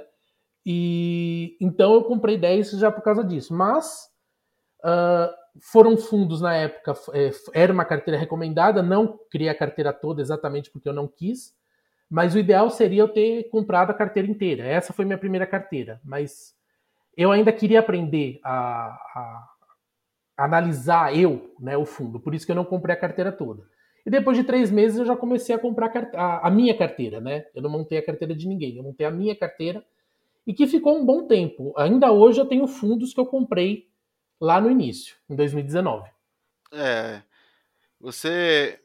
E 0.65 1.57
então 1.61 1.93
eu 1.93 2.03
comprei 2.03 2.37
10 2.37 2.71
já 2.71 2.91
por 2.91 3.01
causa 3.01 3.23
disso. 3.23 3.53
Mas 3.53 4.09
uh, 4.83 5.33
foram 5.61 5.97
fundos 5.97 6.41
na 6.41 6.55
época, 6.55 6.93
é, 7.13 7.31
era 7.53 7.73
uma 7.73 7.85
carteira 7.85 8.19
recomendada, 8.19 8.83
não 8.83 9.19
criei 9.31 9.49
a 9.49 9.57
carteira 9.57 9.93
toda 9.93 10.21
exatamente 10.21 10.69
porque 10.69 10.89
eu 10.89 10.93
não 10.93 11.07
quis, 11.07 11.55
mas 12.09 12.35
o 12.35 12.39
ideal 12.39 12.69
seria 12.69 13.01
eu 13.01 13.07
ter 13.07 13.49
comprado 13.49 13.91
a 13.91 13.93
carteira 13.93 14.29
inteira. 14.29 14.63
Essa 14.63 14.93
foi 14.93 15.05
minha 15.05 15.17
primeira 15.17 15.45
carteira, 15.45 16.01
mas 16.03 16.53
eu 17.15 17.31
ainda 17.31 17.51
queria 17.51 17.79
aprender 17.79 18.39
a, 18.43 18.87
a, 19.15 19.49
analisar 20.37 21.15
eu, 21.15 21.53
né, 21.59 21.75
o 21.77 21.85
fundo, 21.85 22.19
por 22.19 22.33
isso 22.33 22.45
que 22.45 22.51
eu 22.51 22.55
não 22.55 22.65
comprei 22.65 22.95
a 22.95 22.99
carteira 22.99 23.31
toda. 23.31 23.63
E 24.05 24.09
depois 24.09 24.37
de 24.37 24.43
três 24.43 24.71
meses 24.71 24.97
eu 24.97 25.05
já 25.05 25.15
comecei 25.15 25.53
a 25.53 25.59
comprar 25.59 25.91
a, 26.15 26.47
a, 26.47 26.49
minha 26.49 26.75
carteira, 26.75 27.19
né? 27.19 27.45
Eu 27.53 27.61
não 27.61 27.69
montei 27.69 27.97
a 27.97 28.05
carteira 28.05 28.33
de 28.33 28.47
ninguém, 28.47 28.77
eu 28.77 28.83
montei 28.83 29.05
a 29.05 29.11
minha 29.11 29.35
carteira 29.35 29.83
e 30.47 30.53
que 30.53 30.65
ficou 30.65 30.97
um 30.97 31.05
bom 31.05 31.27
tempo. 31.27 31.73
Ainda 31.77 32.11
hoje 32.11 32.39
eu 32.39 32.45
tenho 32.45 32.65
fundos 32.67 33.13
que 33.13 33.19
eu 33.19 33.25
comprei 33.25 33.89
lá 34.39 34.61
no 34.61 34.71
início, 34.71 35.15
em 35.29 35.35
2019. 35.35 36.09
É. 36.71 37.21
Você 37.99 38.79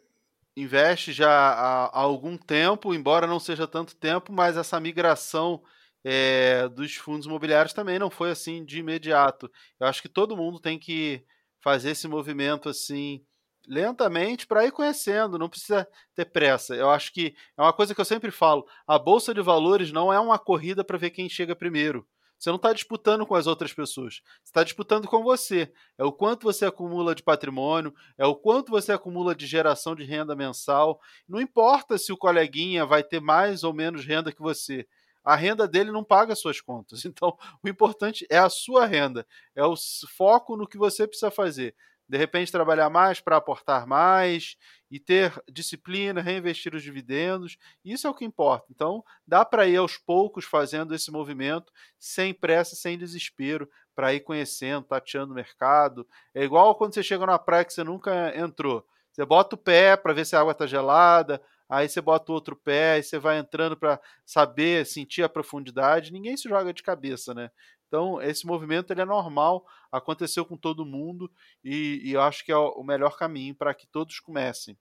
investe 0.57 1.13
já 1.13 1.31
há, 1.31 1.85
há, 1.87 2.01
algum 2.01 2.37
tempo, 2.37 2.95
embora 2.95 3.27
não 3.27 3.41
seja 3.41 3.67
tanto 3.67 3.95
tempo, 3.97 4.33
mas 4.33 4.57
essa 4.57 4.79
migração 4.81 5.63
é, 6.05 6.69
dos 6.69 6.95
fundos 6.95 7.27
imobiliários 7.27 7.73
também 7.73 7.99
não 7.99 8.11
foi 8.11 8.31
assim 8.31 8.65
de 8.65 8.79
imediato. 8.79 9.51
Eu 9.81 9.87
acho 9.87 10.03
que 10.03 10.09
todo 10.09 10.37
mundo 10.37 10.61
tem 10.61 10.79
que 10.79 11.25
fazer 11.61 11.91
esse 11.91 12.07
movimento 12.07 12.69
assim 12.69 13.25
lentamente 13.67 14.47
para 14.47 14.67
ir 14.67 14.71
conhecendo, 14.71 15.39
não 15.39 15.49
precisa 15.49 15.89
ter 16.15 16.27
pressa. 16.27 16.75
Eu 16.75 16.91
acho 16.91 17.13
que 17.13 17.35
é 17.57 17.63
uma 17.63 17.73
coisa 17.73 17.95
que 17.95 18.01
eu 18.01 18.05
sempre 18.05 18.31
falo: 18.31 18.67
a 18.87 18.99
bolsa 18.99 19.33
de 19.33 19.41
valores 19.41 19.91
não 19.91 20.13
é 20.13 20.21
uma 20.21 20.39
corrida 20.39 20.85
para 20.85 20.99
ver 20.99 21.11
quem 21.11 21.29
chega 21.29 21.57
primeiro. 21.57 22.07
Você 22.39 22.51
não 22.51 22.57
está 22.57 22.75
disputando 22.75 23.25
com 23.25 23.35
as 23.35 23.47
outras 23.47 23.73
pessoas. 23.73 24.21
Você 24.43 24.51
está 24.51 24.63
disputando 24.63 25.09
com 25.09 25.23
você. 25.23 25.73
É 25.97 26.05
o 26.05 26.13
quanto 26.13 26.43
você 26.43 26.67
acumula 26.67 27.15
de 27.15 27.23
patrimônio, 27.23 27.95
é 28.19 28.27
o 28.27 28.35
quanto 28.35 28.71
você 28.71 28.93
acumula 28.93 29.35
de 29.35 29.47
geração 29.47 29.95
de 29.95 30.05
renda 30.05 30.37
mensal. 30.37 31.01
Não 31.27 31.41
importa 31.41 31.97
se 31.97 32.13
o 32.13 32.19
coleguinha 32.19 32.85
vai 32.85 33.03
ter 33.03 33.21
mais 33.21 33.65
ou 33.65 33.73
menos 33.73 34.05
renda 34.05 34.31
que 34.31 34.43
você. 34.43 34.87
A 35.25 35.35
renda 35.35 35.67
dele 35.67 35.91
não 35.91 36.05
paga 36.05 36.35
suas 36.35 36.61
contas. 36.61 37.05
Então, 37.15 37.37
o 37.63 37.69
importante 37.69 38.27
é 38.29 38.39
a 38.39 38.49
sua 38.49 38.87
renda, 38.87 39.27
é 39.55 39.65
o 39.65 39.75
foco 40.17 40.57
no 40.57 40.67
que 40.67 40.77
você 40.77 41.07
precisa 41.07 41.31
fazer 41.31 41.75
de 42.09 42.19
repente 42.19 42.53
trabalhar 42.53 42.91
mais 42.91 43.21
para 43.21 43.37
aportar 43.37 43.87
mais 43.87 44.57
e 44.91 45.01
ter 45.01 45.33
disciplina, 45.51 46.21
reinvestir 46.21 46.75
os 46.75 46.83
dividendos, 46.83 47.57
isso 47.85 48.07
é 48.07 48.11
o 48.11 48.15
que 48.15 48.25
importa. 48.25 48.67
Então, 48.71 49.03
dá 49.27 49.45
para 49.45 49.67
ir 49.67 49.77
aos 49.77 49.97
poucos 49.97 50.45
fazendo 50.45 50.95
esse 50.95 51.11
movimento, 51.11 51.73
sem 51.99 52.33
pressa, 52.35 52.77
sem 52.77 52.99
desespero, 52.99 53.69
para 53.95 54.13
ir 54.13 54.21
conhecendo, 54.21 54.85
tateando 54.87 55.33
o 55.33 55.35
mercado. 55.35 56.07
É 56.35 56.45
igual 56.45 56.75
quando 56.75 56.95
você 56.95 57.03
chega 57.03 57.27
na 57.27 57.39
praia 57.39 57.65
que 57.65 57.73
você 57.73 57.85
nunca 57.85 58.37
entrou. 58.39 58.87
Você 59.11 59.25
bota 59.25 59.55
o 59.55 59.59
pé 59.59 59.97
para 59.97 60.13
ver 60.13 60.27
se 60.27 60.37
a 60.37 60.41
água 60.41 60.53
está 60.53 60.67
gelada, 60.67 61.41
aí 61.69 61.89
você 61.89 62.01
bota 62.01 62.31
o 62.31 62.35
outro 62.35 62.57
pé, 62.57 62.99
e 62.99 63.03
você 63.03 63.19
vai 63.19 63.39
entrando 63.39 63.77
para 63.77 64.01
saber, 64.25 64.87
sentir 64.87 65.23
a 65.23 65.29
profundidade. 65.29 66.13
Ninguém 66.13 66.37
se 66.37 66.49
joga 66.49 66.73
de 66.73 66.83
cabeça, 66.83 67.35
né? 67.35 67.51
Então, 67.87 68.21
esse 68.21 68.47
movimento 68.47 68.93
ele 68.93 69.03
é 69.03 69.05
normal, 69.05 69.65
aconteceu 69.93 70.45
com 70.45 70.57
todo 70.57 70.85
mundo 70.85 71.31
e, 71.63 72.01
e 72.05 72.13
eu 72.13 72.21
acho 72.23 72.45
que 72.45 72.51
é 72.51 72.57
o 72.57 72.83
melhor 72.83 73.17
caminho 73.17 73.55
para 73.55 73.73
que 73.73 73.87
todos 73.87 74.19
comecem. 74.19 74.77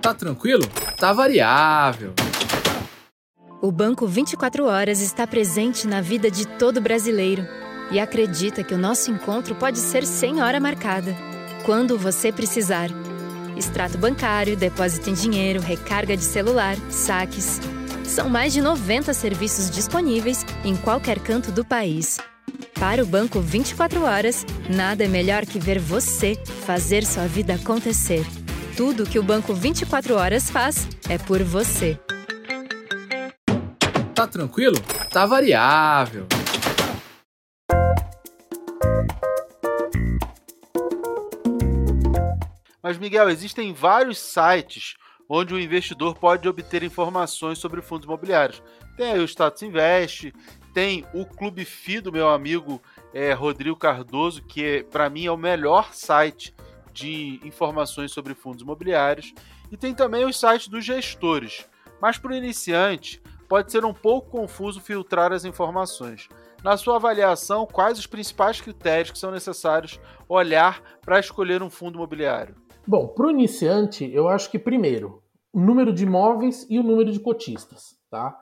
Tá 0.00 0.14
tranquilo? 0.14 0.62
Tá 0.98 1.12
variável. 1.12 2.14
O 3.60 3.72
Banco 3.72 4.06
24 4.06 4.64
Horas 4.64 5.00
está 5.00 5.26
presente 5.26 5.86
na 5.86 6.00
vida 6.00 6.30
de 6.30 6.46
todo 6.56 6.80
brasileiro 6.80 7.42
e 7.90 7.98
acredita 8.00 8.62
que 8.62 8.74
o 8.74 8.78
nosso 8.78 9.10
encontro 9.10 9.54
pode 9.54 9.78
ser 9.78 10.06
sem 10.06 10.42
hora 10.42 10.60
marcada. 10.60 11.14
Quando 11.64 11.98
você 11.98 12.32
precisar. 12.32 12.88
Extrato 13.56 13.96
bancário, 13.96 14.56
depósito 14.56 15.08
em 15.08 15.14
dinheiro, 15.14 15.60
recarga 15.60 16.16
de 16.16 16.22
celular, 16.22 16.76
saques. 16.90 17.60
São 18.04 18.28
mais 18.28 18.52
de 18.52 18.60
90 18.60 19.12
serviços 19.14 19.70
disponíveis 19.70 20.44
em 20.64 20.76
qualquer 20.76 21.18
canto 21.18 21.50
do 21.50 21.64
país. 21.64 22.18
Para 22.78 23.02
o 23.02 23.06
Banco 23.06 23.40
24 23.40 24.02
Horas, 24.02 24.44
nada 24.68 25.04
é 25.04 25.08
melhor 25.08 25.46
que 25.46 25.58
ver 25.58 25.78
você 25.78 26.36
fazer 26.66 27.04
sua 27.04 27.26
vida 27.26 27.54
acontecer. 27.54 28.24
Tudo 28.76 29.06
que 29.06 29.18
o 29.18 29.22
Banco 29.22 29.54
24 29.54 30.14
Horas 30.14 30.50
faz 30.50 30.86
é 31.08 31.16
por 31.16 31.42
você. 31.42 31.98
Tá 34.14 34.26
tranquilo? 34.26 34.76
Tá 35.10 35.24
variável. 35.24 36.26
Mas, 42.86 42.98
Miguel, 42.98 43.28
existem 43.28 43.72
vários 43.72 44.16
sites 44.16 44.94
onde 45.28 45.52
o 45.52 45.58
investidor 45.58 46.14
pode 46.14 46.48
obter 46.48 46.84
informações 46.84 47.58
sobre 47.58 47.82
fundos 47.82 48.04
imobiliários. 48.04 48.62
Tem 48.96 49.10
aí 49.10 49.18
o 49.18 49.24
Status 49.24 49.60
Invest, 49.64 50.32
tem 50.72 51.04
o 51.12 51.26
Clube 51.26 51.64
FI 51.64 52.00
do 52.00 52.12
meu 52.12 52.28
amigo 52.28 52.80
é, 53.12 53.32
Rodrigo 53.32 53.74
Cardoso, 53.74 54.40
que 54.40 54.64
é, 54.64 54.82
para 54.84 55.10
mim 55.10 55.26
é 55.26 55.32
o 55.32 55.36
melhor 55.36 55.92
site 55.94 56.54
de 56.92 57.40
informações 57.42 58.12
sobre 58.12 58.34
fundos 58.34 58.62
imobiliários, 58.62 59.34
e 59.68 59.76
tem 59.76 59.92
também 59.92 60.24
os 60.24 60.38
sites 60.38 60.68
dos 60.68 60.84
gestores. 60.84 61.66
Mas 62.00 62.18
para 62.18 62.30
o 62.30 62.36
iniciante, 62.36 63.20
pode 63.48 63.72
ser 63.72 63.84
um 63.84 63.92
pouco 63.92 64.30
confuso 64.30 64.80
filtrar 64.80 65.32
as 65.32 65.44
informações. 65.44 66.28
Na 66.62 66.76
sua 66.76 66.94
avaliação, 66.94 67.66
quais 67.66 67.98
os 67.98 68.06
principais 68.06 68.60
critérios 68.60 69.10
que 69.10 69.18
são 69.18 69.32
necessários 69.32 69.98
olhar 70.28 70.80
para 71.00 71.18
escolher 71.18 71.64
um 71.64 71.70
fundo 71.70 71.98
imobiliário? 71.98 72.64
Bom, 72.88 73.08
para 73.08 73.26
o 73.26 73.30
iniciante, 73.30 74.08
eu 74.12 74.28
acho 74.28 74.48
que 74.48 74.60
primeiro, 74.60 75.20
o 75.52 75.58
número 75.58 75.92
de 75.92 76.04
imóveis 76.04 76.64
e 76.70 76.78
o 76.78 76.84
número 76.84 77.10
de 77.10 77.18
cotistas, 77.18 77.98
tá? 78.08 78.38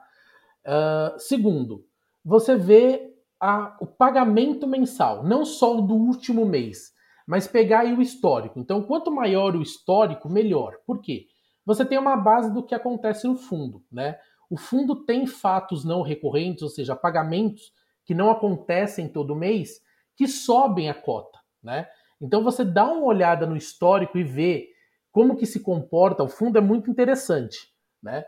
Uh, 0.63 1.19
segundo, 1.19 1.83
você 2.23 2.55
vê 2.55 3.11
a, 3.39 3.75
o 3.81 3.87
pagamento 3.87 4.67
mensal, 4.67 5.23
não 5.23 5.43
só 5.43 5.75
o 5.75 5.81
do 5.81 5.95
último 5.95 6.45
mês, 6.45 6.93
mas 7.25 7.47
pegar 7.47 7.79
aí 7.79 7.93
o 7.93 8.01
histórico. 8.03 8.59
Então, 8.59 8.83
quanto 8.83 9.11
maior 9.11 9.55
o 9.55 9.63
histórico, 9.63 10.29
melhor. 10.29 10.77
Por 10.85 11.01
quê? 11.01 11.25
Você 11.65 11.83
tem 11.83 11.97
uma 11.97 12.15
base 12.15 12.53
do 12.53 12.61
que 12.61 12.75
acontece 12.75 13.27
no 13.27 13.35
fundo, 13.35 13.83
né? 13.91 14.19
O 14.47 14.57
fundo 14.57 15.05
tem 15.05 15.25
fatos 15.25 15.83
não 15.83 16.03
recorrentes, 16.03 16.61
ou 16.61 16.69
seja, 16.69 16.95
pagamentos 16.95 17.71
que 18.05 18.13
não 18.13 18.29
acontecem 18.29 19.09
todo 19.09 19.35
mês, 19.35 19.81
que 20.15 20.27
sobem 20.27 20.87
a 20.87 20.93
cota, 20.93 21.39
né? 21.63 21.87
Então 22.21 22.43
você 22.43 22.63
dá 22.63 22.85
uma 22.85 23.05
olhada 23.05 23.45
no 23.45 23.57
histórico 23.57 24.17
e 24.17 24.23
vê 24.23 24.69
como 25.11 25.35
que 25.35 25.45
se 25.45 25.59
comporta 25.59 26.23
o 26.23 26.27
fundo 26.27 26.57
é 26.57 26.61
muito 26.61 26.89
interessante, 26.89 27.69
né? 28.01 28.25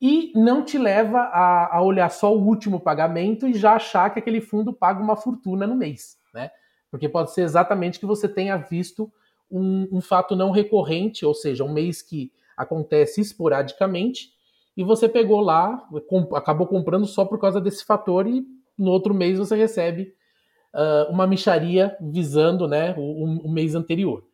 E 0.00 0.32
não 0.34 0.64
te 0.64 0.78
leva 0.78 1.18
a, 1.18 1.76
a 1.76 1.82
olhar 1.82 2.10
só 2.10 2.34
o 2.34 2.42
último 2.42 2.80
pagamento 2.80 3.46
e 3.46 3.52
já 3.52 3.74
achar 3.74 4.08
que 4.10 4.18
aquele 4.18 4.40
fundo 4.40 4.72
paga 4.72 5.02
uma 5.02 5.16
fortuna 5.16 5.66
no 5.66 5.74
mês, 5.74 6.16
né? 6.32 6.50
Porque 6.90 7.08
pode 7.08 7.32
ser 7.32 7.42
exatamente 7.42 8.00
que 8.00 8.06
você 8.06 8.26
tenha 8.26 8.56
visto 8.56 9.12
um, 9.50 9.86
um 9.92 10.00
fato 10.00 10.34
não 10.34 10.50
recorrente, 10.50 11.26
ou 11.26 11.34
seja, 11.34 11.64
um 11.64 11.72
mês 11.72 12.00
que 12.00 12.32
acontece 12.56 13.20
esporadicamente, 13.20 14.32
e 14.76 14.84
você 14.84 15.08
pegou 15.08 15.40
lá, 15.40 15.86
acabou 16.34 16.66
comprando 16.66 17.04
só 17.04 17.24
por 17.24 17.38
causa 17.38 17.60
desse 17.60 17.84
fator 17.84 18.26
e 18.26 18.46
no 18.78 18.90
outro 18.90 19.12
mês 19.12 19.38
você 19.38 19.56
recebe 19.56 20.14
uh, 20.74 21.10
uma 21.10 21.26
micharia 21.26 21.96
visando 22.00 22.66
né, 22.68 22.94
o, 22.96 23.46
o 23.46 23.50
mês 23.50 23.74
anterior. 23.74 24.24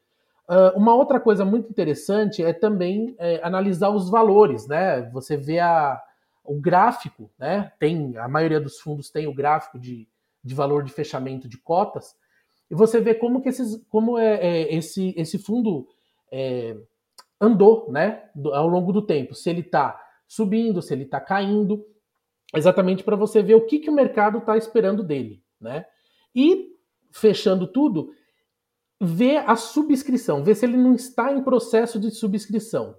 Uh, 0.49 0.79
uma 0.79 0.95
outra 0.95 1.19
coisa 1.19 1.45
muito 1.45 1.69
interessante 1.69 2.43
é 2.43 2.53
também 2.53 3.17
é, 3.19 3.41
analisar 3.43 3.91
os 3.91 4.09
valores, 4.09 4.69
né? 4.69 5.03
Você 5.11 5.37
vê 5.37 5.59
a, 5.59 6.01
o 6.45 6.61
gráfico, 6.61 7.29
né? 7.37 7.73
Tem 7.81 8.17
a 8.17 8.29
maioria 8.29 8.61
dos 8.61 8.79
fundos 8.79 9.11
tem 9.11 9.27
o 9.27 9.35
gráfico 9.35 9.77
de, 9.77 10.09
de 10.45 10.55
valor 10.55 10.85
de 10.85 10.93
fechamento 10.93 11.49
de 11.49 11.59
cotas 11.59 12.15
e 12.71 12.75
você 12.75 13.01
vê 13.01 13.15
como 13.15 13.41
que 13.41 13.49
esses, 13.49 13.85
como 13.89 14.19
é, 14.19 14.37
é 14.37 14.75
esse, 14.75 15.15
esse 15.17 15.39
fundo 15.39 15.89
é, 16.31 16.77
andou, 17.41 17.91
né? 17.91 18.29
Do, 18.35 18.55
ao 18.55 18.69
longo 18.69 18.93
do 18.93 19.03
tempo, 19.03 19.35
se 19.35 19.51
ele 19.51 19.61
está 19.61 20.01
subindo, 20.27 20.83
se 20.83 20.93
ele 20.93 21.05
está 21.05 21.21
caindo, 21.21 21.85
exatamente 22.55 23.05
para 23.05 23.17
você 23.17 23.43
ver 23.43 23.55
o 23.55 23.67
que, 23.67 23.79
que 23.79 23.91
o 23.91 23.95
mercado 23.95 24.39
está 24.39 24.57
esperando 24.57 25.03
dele, 25.03 25.43
né? 25.61 25.87
E, 26.37 26.77
fechando 27.11 27.67
tudo, 27.67 28.13
ver 29.01 29.39
a 29.47 29.57
subscrição, 29.57 30.45
ver 30.45 30.55
se 30.55 30.67
ele 30.67 30.77
não 30.77 30.95
está 30.95 31.33
em 31.33 31.43
processo 31.43 31.99
de 31.99 32.11
subscrição. 32.11 32.95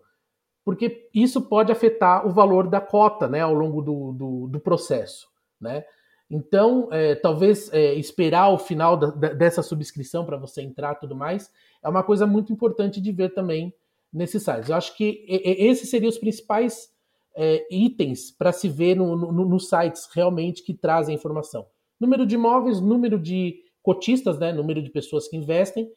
Porque 0.65 1.10
isso 1.13 1.41
pode 1.43 1.71
afetar 1.71 2.28
o 2.28 2.32
valor 2.32 2.67
da 2.67 2.82
cota 2.82 3.28
né, 3.28 3.41
ao 3.41 3.54
longo 3.54 3.82
do, 3.82 4.12
do, 4.12 4.47
do 4.47 4.60
processo. 4.60 5.28
Né? 5.62 5.86
Então, 6.30 6.89
é, 6.91 7.15
talvez 7.15 7.71
é, 7.71 7.93
esperar 7.93 8.50
o 8.50 8.58
final 8.58 8.97
da, 8.97 9.12
da, 9.12 9.30
dessa 9.30 9.62
subscrição 9.62 10.26
para 10.26 10.36
você 10.36 10.62
entrar 10.62 10.95
tudo 10.95 11.15
mais 11.15 11.50
é 11.82 11.88
uma 11.88 12.04
coisa 12.04 12.28
muito 12.28 12.52
importante 12.52 13.00
de 13.00 13.12
ver 13.12 13.34
também 13.34 13.73
nesses 14.12 14.43
sites. 14.43 14.69
Eu 14.69 14.76
acho 14.76 14.95
que 14.97 15.26
esses 15.28 15.89
seriam 15.89 16.10
os 16.10 16.17
principais 16.17 16.89
é, 17.36 17.65
itens 17.71 18.32
para 18.32 18.52
se 18.52 18.67
ver 18.67 18.95
no, 18.95 19.15
no, 19.15 19.45
nos 19.45 19.69
sites 19.69 20.10
realmente 20.12 20.63
que 20.63 20.73
trazem 20.73 21.15
informação 21.15 21.65
número 22.00 22.26
de 22.26 22.36
imóveis, 22.36 22.80
número 22.80 23.20
de 23.20 23.64
cotistas, 23.82 24.38
né, 24.38 24.52
número 24.52 24.82
de 24.82 24.90
pessoas 24.90 25.28
que 25.28 25.38
investem, 25.38 25.90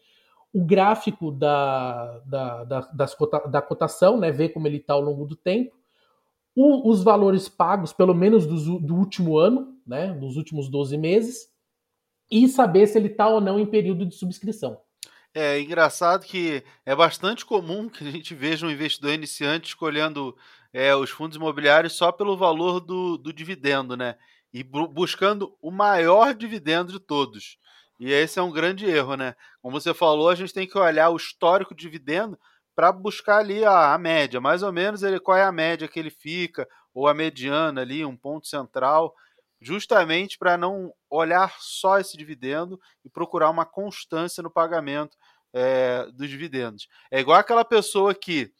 o 0.52 0.64
gráfico 0.64 1.30
da, 1.30 2.18
da, 2.20 2.64
da, 2.64 2.80
das 2.92 3.16
da 3.50 3.62
cotação, 3.62 4.18
né, 4.18 4.30
ver 4.30 4.50
como 4.50 4.66
ele 4.66 4.78
está 4.78 4.94
ao 4.94 5.00
longo 5.00 5.24
do 5.24 5.36
tempo, 5.36 5.76
o, 6.54 6.90
os 6.90 7.02
valores 7.02 7.48
pagos, 7.48 7.92
pelo 7.92 8.14
menos 8.14 8.46
do, 8.46 8.78
do 8.78 8.94
último 8.94 9.38
ano, 9.38 9.76
né, 9.86 10.12
dos 10.14 10.36
últimos 10.36 10.68
12 10.68 10.96
meses, 10.96 11.48
e 12.30 12.48
saber 12.48 12.86
se 12.86 12.98
ele 12.98 13.08
está 13.08 13.28
ou 13.28 13.40
não 13.40 13.58
em 13.58 13.66
período 13.66 14.06
de 14.06 14.14
subscrição. 14.14 14.78
É 15.32 15.60
engraçado 15.60 16.24
que 16.24 16.64
é 16.84 16.94
bastante 16.94 17.46
comum 17.46 17.88
que 17.88 18.06
a 18.06 18.10
gente 18.10 18.34
veja 18.34 18.66
um 18.66 18.70
investidor 18.70 19.12
iniciante 19.12 19.68
escolhendo 19.68 20.36
é, 20.72 20.94
os 20.94 21.10
fundos 21.10 21.36
imobiliários 21.36 21.92
só 21.92 22.10
pelo 22.10 22.36
valor 22.36 22.80
do, 22.80 23.16
do 23.16 23.32
dividendo, 23.32 23.96
né? 23.96 24.16
E 24.52 24.62
bu 24.62 24.88
buscando 24.88 25.56
o 25.60 25.70
maior 25.70 26.34
dividendo 26.34 26.92
de 26.92 27.00
todos. 27.00 27.58
E 27.98 28.10
esse 28.10 28.38
é 28.38 28.42
um 28.42 28.50
grande 28.50 28.86
erro, 28.86 29.14
né? 29.14 29.36
Como 29.60 29.78
você 29.78 29.92
falou, 29.92 30.30
a 30.30 30.34
gente 30.34 30.54
tem 30.54 30.66
que 30.66 30.78
olhar 30.78 31.10
o 31.10 31.16
histórico 31.16 31.74
de 31.74 31.82
dividendo 31.82 32.38
para 32.74 32.90
buscar 32.90 33.38
ali 33.38 33.64
a, 33.64 33.92
a, 33.92 33.98
média, 33.98 34.40
mais 34.40 34.62
ou 34.62 34.72
menos 34.72 35.02
ele 35.02 35.20
qual 35.20 35.36
é 35.36 35.42
a 35.42 35.52
média 35.52 35.86
que 35.86 35.98
ele 35.98 36.10
fica, 36.10 36.66
ou 36.94 37.06
a 37.06 37.12
mediana 37.12 37.82
ali, 37.82 38.04
um 38.04 38.16
ponto 38.16 38.46
central, 38.46 39.14
justamente 39.60 40.38
para 40.38 40.56
não 40.56 40.92
olhar 41.10 41.54
só 41.58 41.98
esse 41.98 42.16
dividendo 42.16 42.80
e 43.04 43.10
procurar 43.10 43.50
uma 43.50 43.66
constância 43.66 44.42
no 44.42 44.50
pagamento 44.50 45.16
é, 45.52 46.06
dos 46.12 46.28
dividendos. 46.28 46.88
É 47.10 47.20
igual 47.20 47.38
aquela 47.38 47.64
pessoa 47.64 48.14
que 48.14 48.50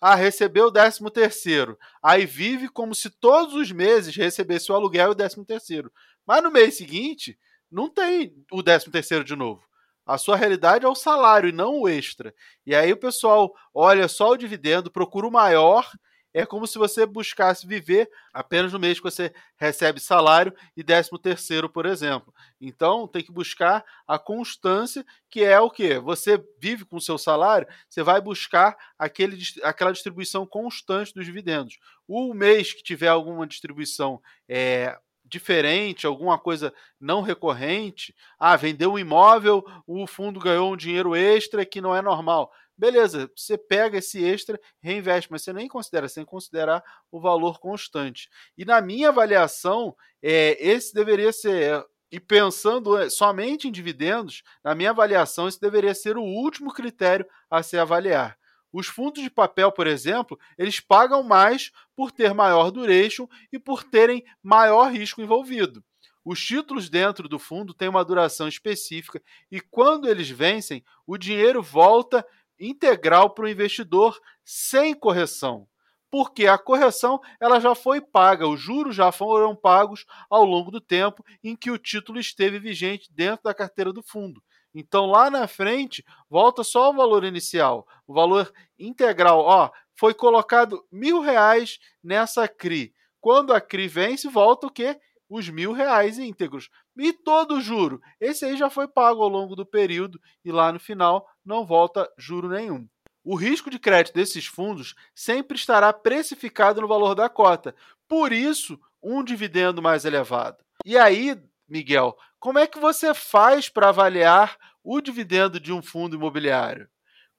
ah, 0.00 0.14
recebeu 0.14 0.66
o 0.66 0.72
13 0.72 0.98
terceiro, 1.12 1.78
aí 2.02 2.24
vive 2.24 2.68
como 2.68 2.94
se 2.94 3.10
todos 3.10 3.54
os 3.54 3.70
meses 3.70 4.16
recebesse 4.16 4.72
o 4.72 4.74
aluguel 4.74 5.08
e 5.08 5.12
o 5.12 5.14
13 5.14 5.44
terceiro. 5.44 5.92
Mas 6.26 6.42
no 6.42 6.50
mês 6.50 6.76
seguinte, 6.76 7.38
não 7.70 7.88
tem 7.88 8.34
o 8.50 8.62
13 8.62 8.90
terceiro 8.90 9.24
de 9.24 9.36
novo. 9.36 9.62
A 10.06 10.18
sua 10.18 10.36
realidade 10.36 10.84
é 10.84 10.88
o 10.88 10.94
salário 10.94 11.48
e 11.48 11.52
não 11.52 11.80
o 11.80 11.88
extra. 11.88 12.34
E 12.66 12.74
aí 12.74 12.92
o 12.92 12.96
pessoal 12.96 13.54
olha 13.72 14.08
só 14.08 14.30
o 14.30 14.36
dividendo, 14.36 14.90
procura 14.90 15.26
o 15.26 15.30
maior 15.30 15.88
é 16.32 16.46
como 16.46 16.66
se 16.66 16.78
você 16.78 17.04
buscasse 17.04 17.66
viver 17.66 18.08
apenas 18.32 18.72
no 18.72 18.78
mês 18.78 18.98
que 18.98 19.04
você 19.04 19.32
recebe 19.56 20.00
salário 20.00 20.54
e 20.76 20.82
décimo 20.82 21.18
terceiro, 21.18 21.68
por 21.68 21.86
exemplo. 21.86 22.32
Então, 22.60 23.08
tem 23.08 23.22
que 23.22 23.32
buscar 23.32 23.84
a 24.06 24.18
constância, 24.18 25.04
que 25.28 25.42
é 25.42 25.58
o 25.58 25.70
que? 25.70 25.98
Você 25.98 26.42
vive 26.58 26.84
com 26.84 26.96
o 26.96 27.00
seu 27.00 27.18
salário, 27.18 27.66
você 27.88 28.02
vai 28.02 28.20
buscar 28.20 28.76
aquele, 28.98 29.38
aquela 29.62 29.92
distribuição 29.92 30.46
constante 30.46 31.14
dos 31.14 31.24
dividendos. 31.24 31.78
O 32.06 32.32
mês 32.32 32.72
que 32.72 32.82
tiver 32.82 33.08
alguma 33.08 33.46
distribuição 33.46 34.20
é, 34.48 34.96
diferente, 35.24 36.06
alguma 36.06 36.38
coisa 36.38 36.74
não 37.00 37.22
recorrente, 37.22 38.14
ah, 38.38 38.56
vendeu 38.56 38.92
um 38.92 38.98
imóvel, 38.98 39.64
o 39.86 40.06
fundo 40.06 40.40
ganhou 40.40 40.72
um 40.72 40.76
dinheiro 40.76 41.14
extra 41.14 41.64
que 41.64 41.80
não 41.80 41.94
é 41.94 42.02
normal 42.02 42.52
Beleza, 42.80 43.30
você 43.36 43.58
pega 43.58 43.98
esse 43.98 44.24
extra, 44.24 44.58
reinveste, 44.82 45.30
mas 45.30 45.42
você 45.42 45.52
nem 45.52 45.68
considera, 45.68 46.08
sem 46.08 46.24
considerar 46.24 46.82
o 47.12 47.20
valor 47.20 47.60
constante. 47.60 48.30
E 48.56 48.64
na 48.64 48.80
minha 48.80 49.10
avaliação, 49.10 49.94
é, 50.22 50.56
esse 50.58 50.94
deveria 50.94 51.30
ser, 51.30 51.84
e 52.10 52.18
pensando 52.18 52.96
é, 52.96 53.10
somente 53.10 53.68
em 53.68 53.70
dividendos, 53.70 54.42
na 54.64 54.74
minha 54.74 54.92
avaliação, 54.92 55.46
esse 55.46 55.60
deveria 55.60 55.94
ser 55.94 56.16
o 56.16 56.22
último 56.22 56.72
critério 56.72 57.26
a 57.50 57.62
se 57.62 57.76
avaliar. 57.76 58.38
Os 58.72 58.86
fundos 58.86 59.22
de 59.22 59.28
papel, 59.28 59.70
por 59.70 59.86
exemplo, 59.86 60.40
eles 60.56 60.80
pagam 60.80 61.22
mais 61.22 61.70
por 61.94 62.10
ter 62.10 62.32
maior 62.32 62.70
duration 62.70 63.28
e 63.52 63.58
por 63.58 63.84
terem 63.84 64.24
maior 64.42 64.90
risco 64.90 65.20
envolvido. 65.20 65.84
Os 66.24 66.44
títulos 66.44 66.90
dentro 66.90 67.28
do 67.28 67.38
fundo 67.38 67.72
têm 67.72 67.88
uma 67.88 68.04
duração 68.04 68.46
específica 68.46 69.22
e 69.50 69.60
quando 69.60 70.08
eles 70.08 70.28
vencem, 70.28 70.84
o 71.06 71.16
dinheiro 71.16 71.62
volta 71.62 72.24
integral 72.60 73.30
para 73.30 73.46
o 73.46 73.48
investidor 73.48 74.20
sem 74.44 74.94
correção. 74.94 75.66
Porque 76.10 76.46
a 76.46 76.58
correção 76.58 77.20
ela 77.40 77.60
já 77.60 77.74
foi 77.74 78.00
paga, 78.00 78.46
os 78.46 78.60
juros 78.60 78.94
já 78.94 79.10
foram 79.10 79.56
pagos 79.56 80.04
ao 80.28 80.44
longo 80.44 80.70
do 80.70 80.80
tempo 80.80 81.24
em 81.42 81.56
que 81.56 81.70
o 81.70 81.78
título 81.78 82.18
esteve 82.18 82.58
vigente 82.58 83.08
dentro 83.12 83.44
da 83.44 83.54
carteira 83.54 83.92
do 83.92 84.02
fundo. 84.02 84.42
Então 84.74 85.06
lá 85.06 85.30
na 85.30 85.46
frente 85.46 86.04
volta 86.28 86.62
só 86.62 86.90
o 86.90 86.94
valor 86.94 87.24
inicial, 87.24 87.86
o 88.06 88.14
valor 88.14 88.52
integral. 88.78 89.40
Ó, 89.40 89.70
foi 89.94 90.14
colocado 90.14 90.84
mil 90.90 91.20
reais 91.20 91.78
nessa 92.02 92.48
CRI. 92.48 92.92
Quando 93.20 93.52
a 93.52 93.60
CRI 93.60 93.86
vence, 93.86 94.28
volta 94.28 94.66
o 94.66 94.70
quê? 94.70 94.98
Os 95.28 95.48
mil 95.48 95.72
reais 95.72 96.18
íntegros. 96.18 96.70
E 96.96 97.12
todo 97.12 97.56
o 97.56 97.60
juro. 97.60 98.00
Esse 98.20 98.44
aí 98.44 98.56
já 98.56 98.68
foi 98.68 98.88
pago 98.88 99.22
ao 99.22 99.28
longo 99.28 99.54
do 99.54 99.64
período 99.64 100.20
e 100.44 100.50
lá 100.50 100.72
no 100.72 100.80
final 100.80 101.26
não 101.44 101.64
volta 101.64 102.10
juro 102.16 102.48
nenhum. 102.48 102.88
O 103.24 103.34
risco 103.34 103.70
de 103.70 103.78
crédito 103.78 104.14
desses 104.14 104.46
fundos 104.46 104.94
sempre 105.14 105.56
estará 105.56 105.92
precificado 105.92 106.80
no 106.80 106.88
valor 106.88 107.14
da 107.14 107.28
cota, 107.28 107.74
por 108.08 108.32
isso, 108.32 108.80
um 109.02 109.22
dividendo 109.22 109.82
mais 109.82 110.04
elevado. 110.04 110.64
E 110.84 110.96
aí, 110.96 111.40
Miguel, 111.68 112.16
como 112.38 112.58
é 112.58 112.66
que 112.66 112.78
você 112.78 113.12
faz 113.14 113.68
para 113.68 113.90
avaliar 113.90 114.56
o 114.82 115.00
dividendo 115.00 115.60
de 115.60 115.72
um 115.72 115.82
fundo 115.82 116.16
imobiliário? 116.16 116.88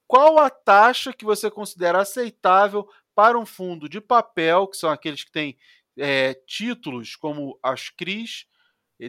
Qual 0.06 0.38
a 0.38 0.48
taxa 0.48 1.12
que 1.12 1.24
você 1.24 1.50
considera 1.50 2.00
aceitável 2.00 2.88
para 3.14 3.38
um 3.38 3.44
fundo 3.44 3.88
de 3.88 4.00
papel, 4.00 4.68
que 4.68 4.76
são 4.76 4.90
aqueles 4.90 5.24
que 5.24 5.32
têm 5.32 5.58
é, 5.98 6.34
títulos 6.46 7.16
como 7.16 7.58
as 7.62 7.90
CRIs, 7.90 8.46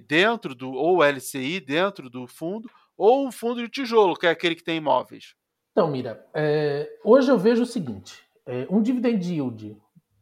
dentro 0.08 0.56
do, 0.56 0.72
ou 0.72 1.04
LCI 1.04 1.60
dentro 1.60 2.10
do 2.10 2.28
fundo, 2.28 2.70
ou 2.98 3.28
um 3.28 3.32
fundo 3.32 3.62
de 3.62 3.70
tijolo, 3.70 4.16
que 4.16 4.28
é 4.28 4.30
aquele 4.30 4.56
que 4.56 4.64
tem 4.64 4.78
imóveis? 4.78 5.36
Então, 5.72 5.90
Mira, 5.90 6.26
é, 6.36 6.88
hoje 7.04 7.32
eu 7.32 7.38
vejo 7.38 7.64
o 7.64 7.66
seguinte: 7.66 8.24
é, 8.46 8.68
um 8.70 8.82
dividend 8.82 9.24
yield 9.26 9.78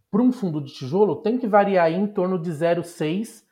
para 0.09 0.21
um 0.21 0.31
fundo 0.31 0.61
de 0.61 0.73
tijolo 0.73 1.21
tem 1.21 1.37
que 1.37 1.47
variar 1.47 1.91
em 1.91 2.07
torno 2.07 2.39
de 2.39 2.49
0,6 2.51 3.43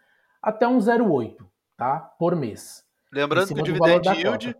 até 0.41 0.67
um 0.67 0.77
0,8 0.77 1.37
tá? 1.77 1.99
por 2.19 2.35
mês. 2.35 2.83
Lembrando 3.11 3.53
que 3.53 3.61
o 3.61 3.63
dividend 3.63 4.07
yield. 4.09 4.55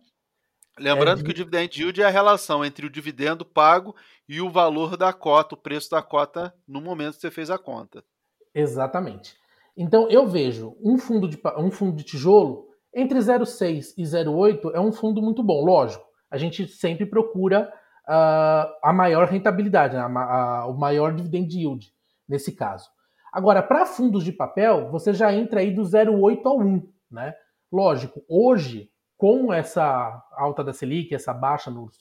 Lembrando 0.78 1.20
é, 1.20 1.24
que 1.24 1.32
o 1.32 1.34
dividend 1.34 1.82
yield 1.82 2.02
é 2.02 2.06
a 2.06 2.10
relação 2.10 2.64
entre 2.64 2.86
o 2.86 2.90
dividendo 2.90 3.46
pago 3.46 3.94
e 4.28 4.40
o 4.40 4.50
valor 4.50 4.96
da 4.96 5.12
cota, 5.12 5.56
o 5.56 5.58
preço 5.58 5.90
da 5.92 6.02
cota 6.02 6.54
no 6.66 6.80
momento 6.80 7.16
que 7.16 7.22
você 7.22 7.30
fez 7.30 7.50
a 7.50 7.58
conta. 7.58 8.02
Exatamente. 8.56 9.36
Então 9.76 10.10
eu 10.10 10.26
vejo 10.26 10.78
um 10.82 10.98
fundo 10.98 11.28
de, 11.28 11.40
um 11.58 11.70
fundo 11.70 11.98
de 11.98 12.04
tijolo 12.04 12.69
entre 12.94 13.20
0,6 13.20 13.94
e 13.98 14.04
0,8 14.04 14.72
é 14.74 14.80
um 14.80 14.92
fundo 14.92 15.22
muito 15.22 15.44
bom, 15.44 15.64
lógico. 15.64 16.06
A 16.30 16.38
gente 16.38 16.68
sempre 16.68 17.06
procura 17.06 17.72
uh, 18.08 18.72
a 18.84 18.94
maior 18.94 19.28
rentabilidade, 19.28 19.96
né? 19.96 20.02
a, 20.02 20.06
a, 20.06 20.66
o 20.68 20.78
maior 20.78 21.14
dividend 21.14 21.56
yield, 21.56 21.94
nesse 22.28 22.52
caso. 22.52 22.90
Agora, 23.32 23.62
para 23.62 23.86
fundos 23.86 24.24
de 24.24 24.32
papel, 24.32 24.90
você 24.90 25.14
já 25.14 25.34
entra 25.34 25.60
aí 25.60 25.72
do 25.72 25.84
0,8 25.84 26.42
ao 26.46 26.60
1, 26.60 26.92
né? 27.12 27.34
Lógico, 27.72 28.24
hoje, 28.28 28.90
com 29.16 29.54
essa 29.54 30.24
alta 30.32 30.64
da 30.64 30.74
Selic, 30.74 31.14
essa 31.14 31.32
baixa 31.32 31.70
no, 31.70 31.92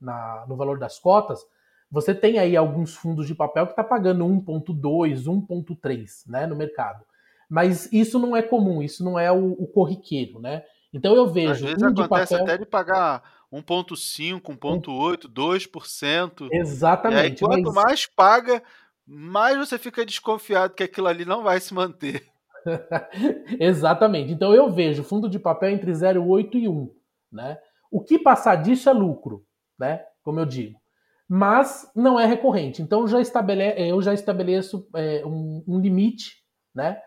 na, 0.00 0.46
no 0.48 0.56
valor 0.56 0.78
das 0.78 0.98
cotas, 0.98 1.44
você 1.90 2.14
tem 2.14 2.38
aí 2.38 2.56
alguns 2.56 2.94
fundos 2.94 3.26
de 3.26 3.34
papel 3.34 3.66
que 3.66 3.72
está 3.72 3.84
pagando 3.84 4.24
1,2, 4.24 5.24
1,3 5.24 6.06
né, 6.26 6.46
no 6.46 6.56
mercado. 6.56 7.04
Mas 7.48 7.90
isso 7.92 8.18
não 8.18 8.36
é 8.36 8.42
comum, 8.42 8.82
isso 8.82 9.02
não 9.02 9.18
é 9.18 9.32
o, 9.32 9.52
o 9.52 9.66
corriqueiro, 9.66 10.38
né? 10.40 10.62
Então 10.92 11.14
eu 11.14 11.26
vejo. 11.26 11.52
Às 11.52 11.60
vezes 11.60 11.82
um 11.82 11.88
acontece 11.88 12.34
papel... 12.34 12.44
até 12.44 12.58
de 12.58 12.66
pagar 12.66 13.22
1,5, 13.52 14.40
1,8, 14.40 15.28
2%. 15.28 16.48
Exatamente. 16.52 17.42
E 17.42 17.44
aí, 17.44 17.48
quanto 17.48 17.72
mas... 17.72 17.84
mais 17.84 18.06
paga, 18.06 18.62
mais 19.06 19.56
você 19.56 19.78
fica 19.78 20.04
desconfiado 20.04 20.74
que 20.74 20.82
aquilo 20.82 21.06
ali 21.06 21.24
não 21.24 21.42
vai 21.42 21.58
se 21.60 21.72
manter. 21.72 22.26
Exatamente. 23.58 24.32
Então 24.32 24.52
eu 24.54 24.70
vejo 24.70 25.02
fundo 25.02 25.28
de 25.28 25.38
papel 25.38 25.70
entre 25.70 25.90
0,8 25.90 26.54
e 26.54 26.68
1. 26.68 26.90
Né? 27.32 27.58
O 27.90 28.02
que 28.02 28.18
passar 28.18 28.56
disso 28.56 28.88
é 28.90 28.92
lucro, 28.92 29.44
né? 29.78 30.02
como 30.22 30.40
eu 30.40 30.46
digo. 30.46 30.78
Mas 31.26 31.90
não 31.94 32.18
é 32.18 32.26
recorrente. 32.26 32.82
Então 32.82 33.02
eu 33.02 33.08
já, 33.08 33.20
estabele... 33.20 33.74
eu 33.76 34.00
já 34.02 34.12
estabeleço 34.12 34.86
é, 34.94 35.24
um, 35.24 35.62
um 35.66 35.78
limite 35.78 36.38
né? 36.74 37.00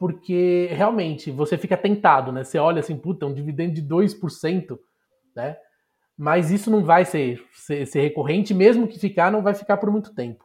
Porque 0.00 0.66
realmente 0.72 1.30
você 1.30 1.58
fica 1.58 1.76
tentado, 1.76 2.32
né? 2.32 2.42
Você 2.42 2.58
olha 2.58 2.80
assim, 2.80 2.96
puta, 2.96 3.26
um 3.26 3.34
dividendo 3.34 3.74
de 3.74 3.82
2%, 3.82 4.78
né? 5.36 5.58
Mas 6.16 6.50
isso 6.50 6.70
não 6.70 6.82
vai 6.82 7.04
ser, 7.04 7.44
ser, 7.52 7.86
ser, 7.86 8.00
recorrente, 8.00 8.54
mesmo 8.54 8.88
que 8.88 8.98
ficar, 8.98 9.30
não 9.30 9.42
vai 9.42 9.52
ficar 9.52 9.76
por 9.76 9.90
muito 9.90 10.14
tempo. 10.14 10.42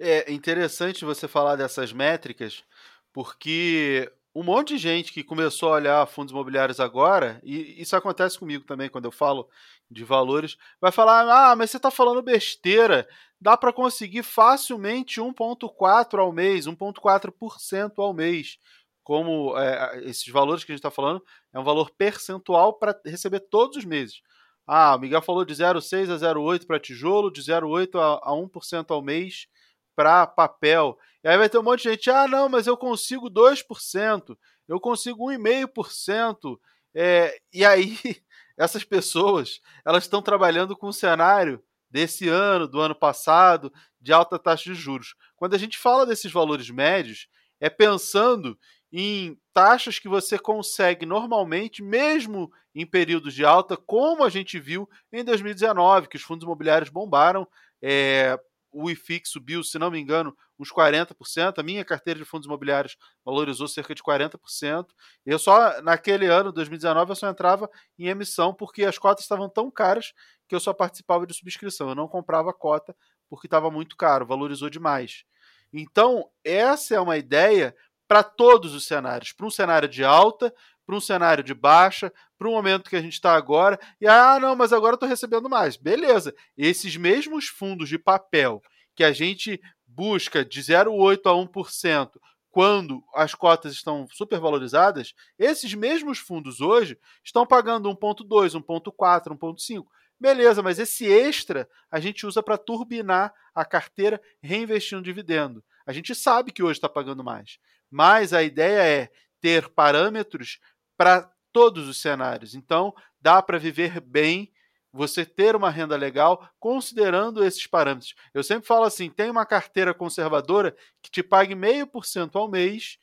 É 0.00 0.32
interessante 0.32 1.04
você 1.04 1.28
falar 1.28 1.54
dessas 1.54 1.92
métricas, 1.92 2.64
porque 3.12 4.10
um 4.34 4.42
monte 4.42 4.68
de 4.68 4.78
gente 4.78 5.12
que 5.12 5.22
começou 5.22 5.68
a 5.68 5.76
olhar 5.76 6.06
fundos 6.06 6.32
imobiliários 6.32 6.80
agora, 6.80 7.38
e 7.44 7.80
isso 7.82 7.94
acontece 7.94 8.38
comigo 8.38 8.64
também 8.64 8.88
quando 8.88 9.04
eu 9.04 9.12
falo 9.12 9.46
de 9.90 10.02
valores, 10.02 10.56
vai 10.80 10.90
falar: 10.90 11.28
ah, 11.28 11.54
mas 11.54 11.70
você 11.70 11.76
está 11.76 11.90
falando 11.90 12.22
besteira. 12.22 13.06
Dá 13.38 13.54
para 13.54 13.74
conseguir 13.74 14.22
facilmente 14.22 15.20
1,4% 15.20 16.18
ao 16.18 16.32
mês, 16.32 16.66
1,4% 16.66 17.92
ao 17.98 18.14
mês 18.14 18.58
como 19.04 19.56
é, 19.56 20.00
esses 20.04 20.26
valores 20.28 20.64
que 20.64 20.72
a 20.72 20.74
gente 20.74 20.80
está 20.80 20.90
falando, 20.90 21.22
é 21.52 21.58
um 21.58 21.64
valor 21.64 21.90
percentual 21.90 22.72
para 22.72 22.98
receber 23.04 23.40
todos 23.40 23.76
os 23.76 23.84
meses. 23.84 24.22
Ah, 24.66 24.96
o 24.96 24.98
Miguel 24.98 25.20
falou 25.20 25.44
de 25.44 25.54
0,6 25.54 26.10
a 26.10 26.16
0,8 26.16 26.66
para 26.66 26.80
tijolo, 26.80 27.30
de 27.30 27.42
0,8 27.42 28.00
a, 28.00 28.30
a 28.30 28.32
1% 28.32 28.90
ao 28.90 29.02
mês 29.02 29.46
para 29.94 30.26
papel. 30.26 30.98
E 31.22 31.28
aí 31.28 31.36
vai 31.36 31.48
ter 31.48 31.58
um 31.58 31.62
monte 31.62 31.82
de 31.82 31.90
gente, 31.90 32.10
ah, 32.10 32.26
não, 32.26 32.48
mas 32.48 32.66
eu 32.66 32.76
consigo 32.76 33.30
2%, 33.30 34.36
eu 34.66 34.80
consigo 34.80 35.30
1,5%. 35.30 36.58
É, 36.94 37.36
e 37.52 37.64
aí, 37.64 37.98
essas 38.56 38.84
pessoas, 38.84 39.60
elas 39.84 40.04
estão 40.04 40.22
trabalhando 40.22 40.74
com 40.74 40.88
o 40.88 40.92
cenário 40.92 41.62
desse 41.90 42.26
ano, 42.26 42.66
do 42.66 42.80
ano 42.80 42.94
passado, 42.94 43.72
de 44.00 44.12
alta 44.12 44.38
taxa 44.38 44.64
de 44.64 44.74
juros. 44.74 45.14
Quando 45.36 45.54
a 45.54 45.58
gente 45.58 45.78
fala 45.78 46.06
desses 46.06 46.32
valores 46.32 46.70
médios, 46.70 47.28
é 47.60 47.70
pensando 47.70 48.58
em 48.96 49.36
taxas 49.52 49.98
que 49.98 50.08
você 50.08 50.38
consegue 50.38 51.04
normalmente, 51.04 51.82
mesmo 51.82 52.48
em 52.72 52.86
períodos 52.86 53.34
de 53.34 53.44
alta, 53.44 53.76
como 53.76 54.22
a 54.22 54.30
gente 54.30 54.56
viu 54.60 54.88
em 55.12 55.24
2019, 55.24 56.06
que 56.06 56.16
os 56.16 56.22
fundos 56.22 56.44
imobiliários 56.44 56.90
bombaram 56.90 57.44
é, 57.82 58.38
o 58.70 58.88
IFIX 58.88 59.28
subiu, 59.28 59.64
se 59.64 59.80
não 59.80 59.90
me 59.90 59.98
engano, 59.98 60.32
uns 60.56 60.70
40%. 60.72 61.58
A 61.58 61.62
minha 61.64 61.84
carteira 61.84 62.20
de 62.20 62.24
fundos 62.24 62.46
imobiliários 62.46 62.96
valorizou 63.24 63.66
cerca 63.66 63.96
de 63.96 64.02
40%. 64.02 64.86
Eu 65.26 65.40
só, 65.40 65.82
naquele 65.82 66.26
ano, 66.26 66.52
2019, 66.52 67.10
eu 67.10 67.16
só 67.16 67.28
entrava 67.28 67.68
em 67.98 68.06
emissão 68.06 68.54
porque 68.54 68.84
as 68.84 68.96
cotas 68.96 69.24
estavam 69.24 69.48
tão 69.48 69.72
caras 69.72 70.12
que 70.48 70.54
eu 70.54 70.60
só 70.60 70.72
participava 70.72 71.26
de 71.26 71.34
subscrição. 71.34 71.88
Eu 71.88 71.96
não 71.96 72.06
comprava 72.06 72.52
cota 72.52 72.94
porque 73.28 73.48
estava 73.48 73.72
muito 73.72 73.96
caro, 73.96 74.24
valorizou 74.24 74.70
demais. 74.70 75.24
Então, 75.72 76.30
essa 76.44 76.94
é 76.94 77.00
uma 77.00 77.16
ideia 77.16 77.74
para 78.06 78.22
todos 78.22 78.74
os 78.74 78.86
cenários. 78.86 79.32
Para 79.32 79.46
um 79.46 79.50
cenário 79.50 79.88
de 79.88 80.04
alta, 80.04 80.54
para 80.86 80.96
um 80.96 81.00
cenário 81.00 81.42
de 81.42 81.54
baixa, 81.54 82.12
para 82.36 82.48
o 82.48 82.52
momento 82.52 82.90
que 82.90 82.96
a 82.96 83.02
gente 83.02 83.14
está 83.14 83.34
agora. 83.34 83.78
E 84.00 84.06
ah, 84.06 84.38
não, 84.40 84.54
mas 84.54 84.72
agora 84.72 84.94
estou 84.94 85.08
recebendo 85.08 85.48
mais. 85.48 85.76
Beleza. 85.76 86.34
Esses 86.56 86.96
mesmos 86.96 87.46
fundos 87.46 87.88
de 87.88 87.98
papel 87.98 88.62
que 88.94 89.04
a 89.04 89.12
gente 89.12 89.60
busca 89.86 90.44
de 90.44 90.60
0,8% 90.60 91.20
a 91.24 91.30
1% 91.30 92.10
quando 92.54 93.02
as 93.12 93.34
cotas 93.34 93.72
estão 93.72 94.06
supervalorizadas, 94.12 95.12
esses 95.36 95.74
mesmos 95.74 96.20
fundos 96.20 96.60
hoje 96.60 96.96
estão 97.24 97.44
pagando 97.44 97.88
1,2, 97.90 98.52
1,4, 98.62 99.36
1,5. 99.36 99.84
Beleza, 100.20 100.62
mas 100.62 100.78
esse 100.78 101.04
extra 101.04 101.68
a 101.90 101.98
gente 101.98 102.24
usa 102.24 102.44
para 102.44 102.56
turbinar 102.56 103.34
a 103.52 103.64
carteira 103.64 104.22
reinvestindo 104.40 105.02
dividendo. 105.02 105.64
A 105.84 105.92
gente 105.92 106.14
sabe 106.14 106.52
que 106.52 106.62
hoje 106.62 106.78
está 106.78 106.88
pagando 106.88 107.24
mais, 107.24 107.58
mas 107.94 108.32
a 108.32 108.42
ideia 108.42 108.82
é 108.82 109.10
ter 109.40 109.68
parâmetros 109.68 110.58
para 110.96 111.30
todos 111.52 111.86
os 111.86 112.00
cenários. 112.00 112.52
Então, 112.52 112.92
dá 113.20 113.40
para 113.40 113.56
viver 113.56 114.00
bem, 114.00 114.52
você 114.92 115.24
ter 115.24 115.54
uma 115.54 115.70
renda 115.70 115.96
legal, 115.96 116.44
considerando 116.58 117.44
esses 117.44 117.68
parâmetros. 117.68 118.16
Eu 118.34 118.42
sempre 118.42 118.66
falo 118.66 118.84
assim: 118.84 119.08
tem 119.08 119.30
uma 119.30 119.46
carteira 119.46 119.94
conservadora 119.94 120.76
que 121.00 121.08
te 121.08 121.22
pague 121.22 121.54
meio 121.54 121.86
por 121.86 122.04
cento 122.04 122.36
ao 122.36 122.50
mês. 122.50 122.98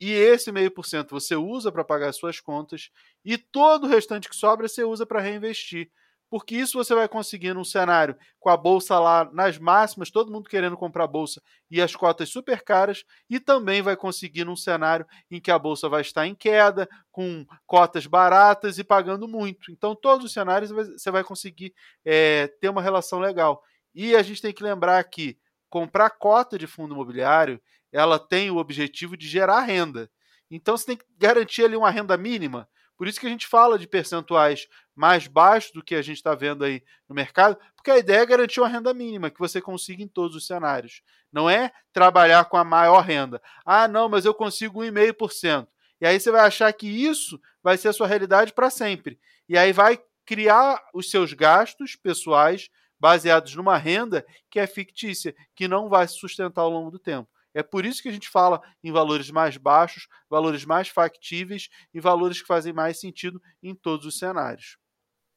E 0.00 0.12
esse 0.12 0.52
meio 0.52 0.70
por 0.70 0.86
cento 0.86 1.10
você 1.10 1.34
usa 1.34 1.72
para 1.72 1.82
pagar 1.82 2.10
as 2.10 2.16
suas 2.16 2.38
contas 2.38 2.90
e 3.24 3.36
todo 3.36 3.88
o 3.88 3.88
restante 3.88 4.28
que 4.28 4.36
sobra 4.36 4.68
você 4.68 4.84
usa 4.84 5.04
para 5.04 5.20
reinvestir 5.20 5.90
porque 6.30 6.54
isso 6.54 6.76
você 6.76 6.94
vai 6.94 7.08
conseguir 7.08 7.54
num 7.54 7.64
cenário 7.64 8.16
com 8.38 8.50
a 8.50 8.56
bolsa 8.56 8.98
lá 8.98 9.28
nas 9.32 9.58
máximas, 9.58 10.10
todo 10.10 10.30
mundo 10.30 10.48
querendo 10.48 10.76
comprar 10.76 11.06
bolsa 11.06 11.42
e 11.70 11.80
as 11.80 11.94
cotas 11.94 12.28
super 12.28 12.62
caras, 12.62 13.04
e 13.28 13.40
também 13.40 13.80
vai 13.80 13.96
conseguir 13.96 14.44
num 14.44 14.56
cenário 14.56 15.06
em 15.30 15.40
que 15.40 15.50
a 15.50 15.58
bolsa 15.58 15.88
vai 15.88 16.02
estar 16.02 16.26
em 16.26 16.34
queda, 16.34 16.88
com 17.10 17.46
cotas 17.66 18.06
baratas 18.06 18.78
e 18.78 18.84
pagando 18.84 19.26
muito. 19.26 19.72
Então, 19.72 19.94
todos 19.94 20.26
os 20.26 20.32
cenários 20.32 20.70
você 20.70 21.10
vai 21.10 21.24
conseguir 21.24 21.74
é, 22.04 22.48
ter 22.60 22.68
uma 22.68 22.82
relação 22.82 23.18
legal. 23.18 23.62
E 23.94 24.14
a 24.14 24.22
gente 24.22 24.42
tem 24.42 24.52
que 24.52 24.62
lembrar 24.62 25.02
que 25.04 25.38
comprar 25.70 26.10
cota 26.10 26.58
de 26.58 26.66
fundo 26.66 26.94
imobiliário, 26.94 27.60
ela 27.90 28.18
tem 28.18 28.50
o 28.50 28.58
objetivo 28.58 29.16
de 29.16 29.26
gerar 29.26 29.60
renda. 29.60 30.10
Então, 30.50 30.76
você 30.76 30.86
tem 30.86 30.96
que 30.96 31.04
garantir 31.18 31.64
ali 31.64 31.76
uma 31.76 31.90
renda 31.90 32.16
mínima 32.16 32.68
por 32.98 33.06
isso 33.06 33.20
que 33.20 33.26
a 33.26 33.30
gente 33.30 33.46
fala 33.46 33.78
de 33.78 33.86
percentuais 33.86 34.66
mais 34.94 35.28
baixos 35.28 35.70
do 35.70 35.84
que 35.84 35.94
a 35.94 36.02
gente 36.02 36.16
está 36.16 36.34
vendo 36.34 36.64
aí 36.64 36.82
no 37.08 37.14
mercado, 37.14 37.56
porque 37.76 37.92
a 37.92 37.96
ideia 37.96 38.22
é 38.22 38.26
garantir 38.26 38.60
uma 38.60 38.68
renda 38.68 38.92
mínima 38.92 39.30
que 39.30 39.38
você 39.38 39.60
consiga 39.60 40.02
em 40.02 40.08
todos 40.08 40.36
os 40.36 40.46
cenários. 40.48 41.00
Não 41.32 41.48
é 41.48 41.70
trabalhar 41.92 42.46
com 42.46 42.56
a 42.56 42.64
maior 42.64 43.00
renda. 43.00 43.40
Ah, 43.64 43.86
não, 43.86 44.08
mas 44.08 44.24
eu 44.24 44.34
consigo 44.34 44.80
1,5%. 44.80 45.68
E 46.00 46.06
aí 46.06 46.18
você 46.18 46.32
vai 46.32 46.40
achar 46.40 46.72
que 46.72 46.88
isso 46.88 47.40
vai 47.62 47.78
ser 47.78 47.88
a 47.88 47.92
sua 47.92 48.08
realidade 48.08 48.52
para 48.52 48.68
sempre. 48.68 49.18
E 49.48 49.56
aí 49.56 49.72
vai 49.72 50.00
criar 50.26 50.82
os 50.92 51.08
seus 51.08 51.32
gastos 51.32 51.94
pessoais 51.94 52.68
baseados 52.98 53.54
numa 53.54 53.76
renda 53.76 54.26
que 54.50 54.58
é 54.58 54.66
fictícia, 54.66 55.34
que 55.54 55.68
não 55.68 55.88
vai 55.88 56.08
se 56.08 56.18
sustentar 56.18 56.62
ao 56.62 56.70
longo 56.70 56.90
do 56.90 56.98
tempo. 56.98 57.28
É 57.54 57.62
por 57.62 57.84
isso 57.84 58.02
que 58.02 58.08
a 58.08 58.12
gente 58.12 58.28
fala 58.28 58.60
em 58.82 58.92
valores 58.92 59.30
mais 59.30 59.56
baixos, 59.56 60.06
valores 60.28 60.64
mais 60.64 60.88
factíveis 60.88 61.68
e 61.92 62.00
valores 62.00 62.40
que 62.40 62.46
fazem 62.46 62.72
mais 62.72 63.00
sentido 63.00 63.40
em 63.62 63.74
todos 63.74 64.06
os 64.06 64.18
cenários. 64.18 64.78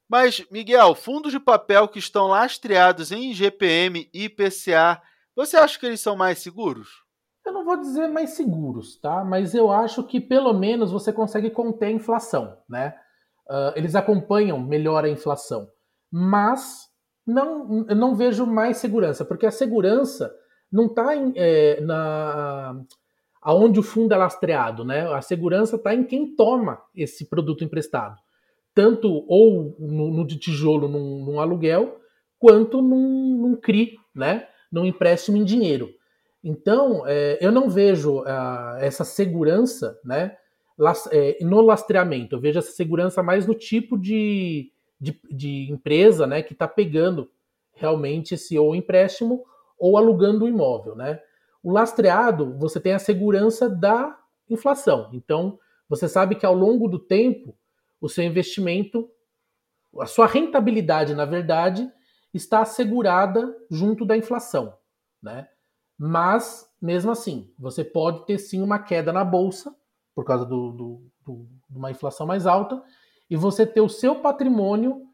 Mas, 0.08 0.44
Miguel, 0.50 0.94
fundos 0.94 1.32
de 1.32 1.40
papel 1.40 1.88
que 1.88 1.98
estão 1.98 2.26
lastreados 2.26 3.10
em 3.10 3.32
GPM 3.32 4.10
e 4.12 4.24
IPCA, 4.24 5.00
você 5.34 5.56
acha 5.56 5.78
que 5.78 5.86
eles 5.86 6.00
são 6.00 6.14
mais 6.14 6.38
seguros? 6.38 7.02
Eu 7.44 7.52
não 7.52 7.64
vou 7.64 7.76
dizer 7.78 8.06
mais 8.08 8.30
seguros, 8.30 9.00
tá? 9.00 9.24
Mas 9.24 9.54
eu 9.54 9.72
acho 9.72 10.04
que 10.04 10.20
pelo 10.20 10.52
menos 10.52 10.92
você 10.92 11.12
consegue 11.12 11.50
conter 11.50 11.86
a 11.86 11.90
inflação, 11.90 12.56
né? 12.68 12.94
Uh, 13.48 13.72
eles 13.74 13.94
acompanham 13.94 14.60
melhor 14.60 15.04
a 15.04 15.08
inflação. 15.08 15.68
Mas 16.10 16.88
não, 17.26 17.66
não 17.66 18.14
vejo 18.14 18.46
mais 18.46 18.76
segurança, 18.76 19.24
porque 19.24 19.46
a 19.46 19.50
segurança 19.50 20.32
não 20.72 20.86
está 20.86 21.12
é, 21.36 21.80
na 21.82 22.82
aonde 23.42 23.80
o 23.80 23.82
fundo 23.82 24.14
é 24.14 24.16
lastreado, 24.16 24.84
né? 24.84 25.12
A 25.12 25.20
segurança 25.20 25.74
está 25.74 25.92
em 25.92 26.04
quem 26.04 26.34
toma 26.34 26.80
esse 26.94 27.24
produto 27.26 27.64
emprestado, 27.64 28.16
tanto 28.72 29.24
ou 29.28 29.76
no, 29.78 30.12
no 30.12 30.24
de 30.24 30.38
tijolo 30.38 30.86
num, 30.86 31.24
num, 31.24 31.40
aluguel, 31.40 32.00
quanto 32.38 32.80
num, 32.80 33.36
num 33.36 33.56
CRI, 33.56 33.98
né? 34.14 34.46
Num 34.70 34.86
empréstimo 34.86 35.36
em 35.36 35.44
dinheiro. 35.44 35.90
Então, 36.42 37.02
é, 37.06 37.36
eu 37.40 37.50
não 37.52 37.68
vejo 37.68 38.24
essa 38.78 39.04
segurança, 39.04 39.98
né? 40.04 40.36
Las, 40.78 41.08
é, 41.12 41.36
no 41.42 41.60
lastreamento. 41.60 42.36
Eu 42.36 42.40
vejo 42.40 42.58
essa 42.58 42.72
segurança 42.72 43.22
mais 43.22 43.46
no 43.46 43.54
tipo 43.54 43.98
de, 43.98 44.72
de, 45.00 45.20
de 45.30 45.70
empresa, 45.70 46.26
né? 46.26 46.42
Que 46.42 46.52
está 46.52 46.66
pegando 46.66 47.28
realmente 47.74 48.34
esse 48.34 48.58
ou 48.58 48.74
empréstimo 48.74 49.44
ou 49.82 49.96
alugando 49.96 50.44
o 50.44 50.48
imóvel, 50.48 50.94
né? 50.94 51.20
O 51.60 51.72
lastreado, 51.72 52.56
você 52.56 52.78
tem 52.78 52.92
a 52.92 53.00
segurança 53.00 53.68
da 53.68 54.16
inflação. 54.48 55.10
Então, 55.12 55.58
você 55.88 56.08
sabe 56.08 56.36
que 56.36 56.46
ao 56.46 56.54
longo 56.54 56.86
do 56.86 57.00
tempo, 57.00 57.52
o 58.00 58.08
seu 58.08 58.22
investimento, 58.22 59.10
a 59.98 60.06
sua 60.06 60.28
rentabilidade, 60.28 61.16
na 61.16 61.24
verdade, 61.24 61.90
está 62.32 62.60
assegurada 62.60 63.52
junto 63.68 64.06
da 64.06 64.16
inflação, 64.16 64.72
né? 65.20 65.48
Mas, 65.98 66.64
mesmo 66.80 67.10
assim, 67.10 67.52
você 67.58 67.82
pode 67.82 68.24
ter 68.24 68.38
sim 68.38 68.62
uma 68.62 68.78
queda 68.78 69.12
na 69.12 69.24
bolsa, 69.24 69.74
por 70.14 70.24
causa 70.24 70.46
do, 70.46 70.70
do, 70.70 71.02
do, 71.26 71.48
de 71.68 71.76
uma 71.76 71.90
inflação 71.90 72.24
mais 72.24 72.46
alta, 72.46 72.80
e 73.28 73.34
você 73.36 73.66
ter 73.66 73.80
o 73.80 73.88
seu 73.88 74.20
patrimônio 74.20 75.08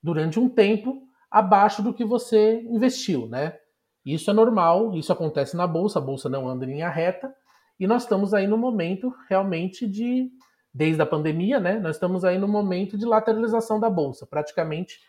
durante 0.00 0.38
um 0.38 0.48
tempo 0.48 1.02
abaixo 1.28 1.82
do 1.82 1.92
que 1.92 2.04
você 2.04 2.60
investiu, 2.60 3.26
né? 3.26 3.58
Isso 4.06 4.30
é 4.30 4.32
normal, 4.32 4.94
isso 4.94 5.12
acontece 5.12 5.56
na 5.56 5.66
bolsa, 5.66 5.98
a 5.98 6.02
bolsa 6.02 6.28
não 6.28 6.48
anda 6.48 6.64
em 6.64 6.74
linha 6.74 6.88
reta, 6.88 7.34
e 7.78 7.88
nós 7.88 8.04
estamos 8.04 8.32
aí 8.32 8.46
no 8.46 8.56
momento 8.56 9.12
realmente 9.28 9.84
de, 9.84 10.30
desde 10.72 11.02
a 11.02 11.06
pandemia, 11.06 11.58
né? 11.58 11.80
Nós 11.80 11.96
estamos 11.96 12.24
aí 12.24 12.38
no 12.38 12.46
momento 12.46 12.96
de 12.96 13.04
lateralização 13.04 13.80
da 13.80 13.90
bolsa. 13.90 14.24
Praticamente 14.24 15.00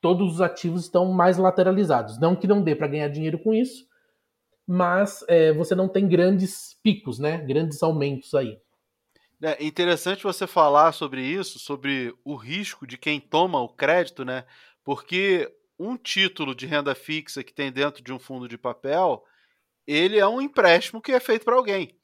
todos 0.00 0.34
os 0.34 0.40
ativos 0.40 0.82
estão 0.82 1.12
mais 1.12 1.38
lateralizados. 1.38 2.18
Não 2.18 2.34
que 2.34 2.48
não 2.48 2.60
dê 2.60 2.74
para 2.74 2.88
ganhar 2.88 3.08
dinheiro 3.08 3.38
com 3.38 3.54
isso, 3.54 3.86
mas 4.66 5.24
é, 5.28 5.52
você 5.52 5.76
não 5.76 5.88
tem 5.88 6.08
grandes 6.08 6.76
picos, 6.82 7.20
né? 7.20 7.38
Grandes 7.38 7.80
aumentos 7.82 8.34
aí. 8.34 8.58
É 9.40 9.64
interessante 9.64 10.22
você 10.22 10.46
falar 10.46 10.92
sobre 10.92 11.22
isso, 11.22 11.58
sobre 11.58 12.14
o 12.24 12.34
risco 12.34 12.86
de 12.86 12.98
quem 12.98 13.20
toma 13.20 13.60
o 13.60 13.68
crédito, 13.68 14.24
né? 14.24 14.44
Porque 14.84 15.50
um 15.82 15.96
título 15.96 16.54
de 16.54 16.66
renda 16.66 16.94
fixa 16.94 17.42
que 17.42 17.52
tem 17.52 17.72
dentro 17.72 18.02
de 18.02 18.12
um 18.12 18.18
fundo 18.18 18.48
de 18.48 18.56
papel, 18.56 19.24
ele 19.86 20.18
é 20.18 20.26
um 20.26 20.40
empréstimo 20.40 21.02
que 21.02 21.12
é 21.12 21.18
feito 21.18 21.44
para 21.44 21.56
alguém. 21.56 21.98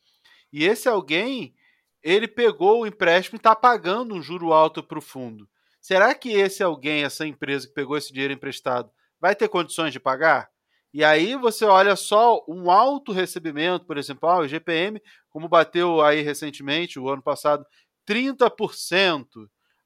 E 0.52 0.64
esse 0.64 0.88
alguém, 0.88 1.54
ele 2.02 2.26
pegou 2.26 2.80
o 2.80 2.86
empréstimo 2.86 3.36
e 3.36 3.38
está 3.38 3.54
pagando 3.54 4.14
um 4.14 4.22
juro 4.22 4.52
alto 4.52 4.82
para 4.82 4.98
o 4.98 5.02
fundo. 5.02 5.48
Será 5.80 6.14
que 6.14 6.30
esse 6.30 6.62
alguém, 6.62 7.04
essa 7.04 7.26
empresa 7.26 7.68
que 7.68 7.74
pegou 7.74 7.96
esse 7.96 8.12
dinheiro 8.12 8.32
emprestado, 8.32 8.90
vai 9.20 9.34
ter 9.34 9.48
condições 9.48 9.92
de 9.92 10.00
pagar? 10.00 10.50
E 10.92 11.04
aí 11.04 11.36
você 11.36 11.64
olha 11.64 11.94
só 11.94 12.42
um 12.48 12.70
alto 12.70 13.12
recebimento, 13.12 13.84
por 13.86 13.96
exemplo, 13.98 14.28
ah, 14.28 14.38
o 14.38 14.48
GPM, 14.48 15.00
como 15.28 15.48
bateu 15.48 16.00
aí 16.00 16.22
recentemente, 16.22 16.98
o 16.98 17.08
ano 17.08 17.22
passado, 17.22 17.64
30% 18.08 19.26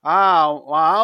ah, 0.02 0.48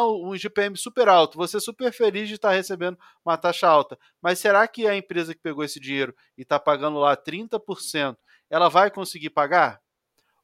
um 0.08 0.34
IGPM 0.34 0.76
super 0.76 1.08
alto, 1.08 1.38
você 1.38 1.58
é 1.58 1.60
super 1.60 1.92
feliz 1.92 2.28
de 2.28 2.34
estar 2.34 2.50
recebendo 2.52 2.98
uma 3.24 3.36
taxa 3.36 3.68
alta, 3.68 3.98
mas 4.20 4.38
será 4.38 4.66
que 4.66 4.86
a 4.86 4.96
empresa 4.96 5.34
que 5.34 5.40
pegou 5.40 5.62
esse 5.62 5.78
dinheiro 5.78 6.14
e 6.36 6.42
está 6.42 6.58
pagando 6.58 6.98
lá 6.98 7.16
30%, 7.16 8.16
ela 8.50 8.68
vai 8.68 8.90
conseguir 8.90 9.30
pagar? 9.30 9.80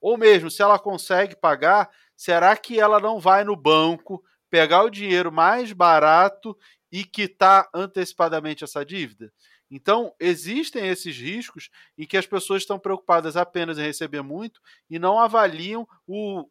Ou 0.01 0.17
mesmo, 0.17 0.51
se 0.51 0.63
ela 0.63 0.79
consegue 0.79 1.35
pagar, 1.35 1.91
será 2.17 2.57
que 2.57 2.79
ela 2.79 3.01
não 3.01 3.19
vai 3.19 3.43
no 3.43 3.57
banco 3.57 4.23
pegar 4.51 4.83
o 4.85 4.91
dinheiro 4.91 5.33
mais 5.33 5.73
barato 5.73 6.57
e 6.93 7.05
quitar 7.05 7.69
antecipadamente 7.75 8.63
essa 8.63 8.85
dívida? 8.85 9.33
Então, 9.71 10.15
existem 10.21 10.87
esses 10.87 11.17
riscos 11.17 11.71
em 11.99 12.07
que 12.07 12.17
as 12.17 12.27
pessoas 12.27 12.63
estão 12.63 12.79
preocupadas 12.79 13.37
apenas 13.37 13.79
em 13.79 13.83
receber 13.83 14.23
muito 14.23 14.61
e 14.89 14.99
não 14.99 15.19
avaliam 15.19 15.89
o 16.07 16.45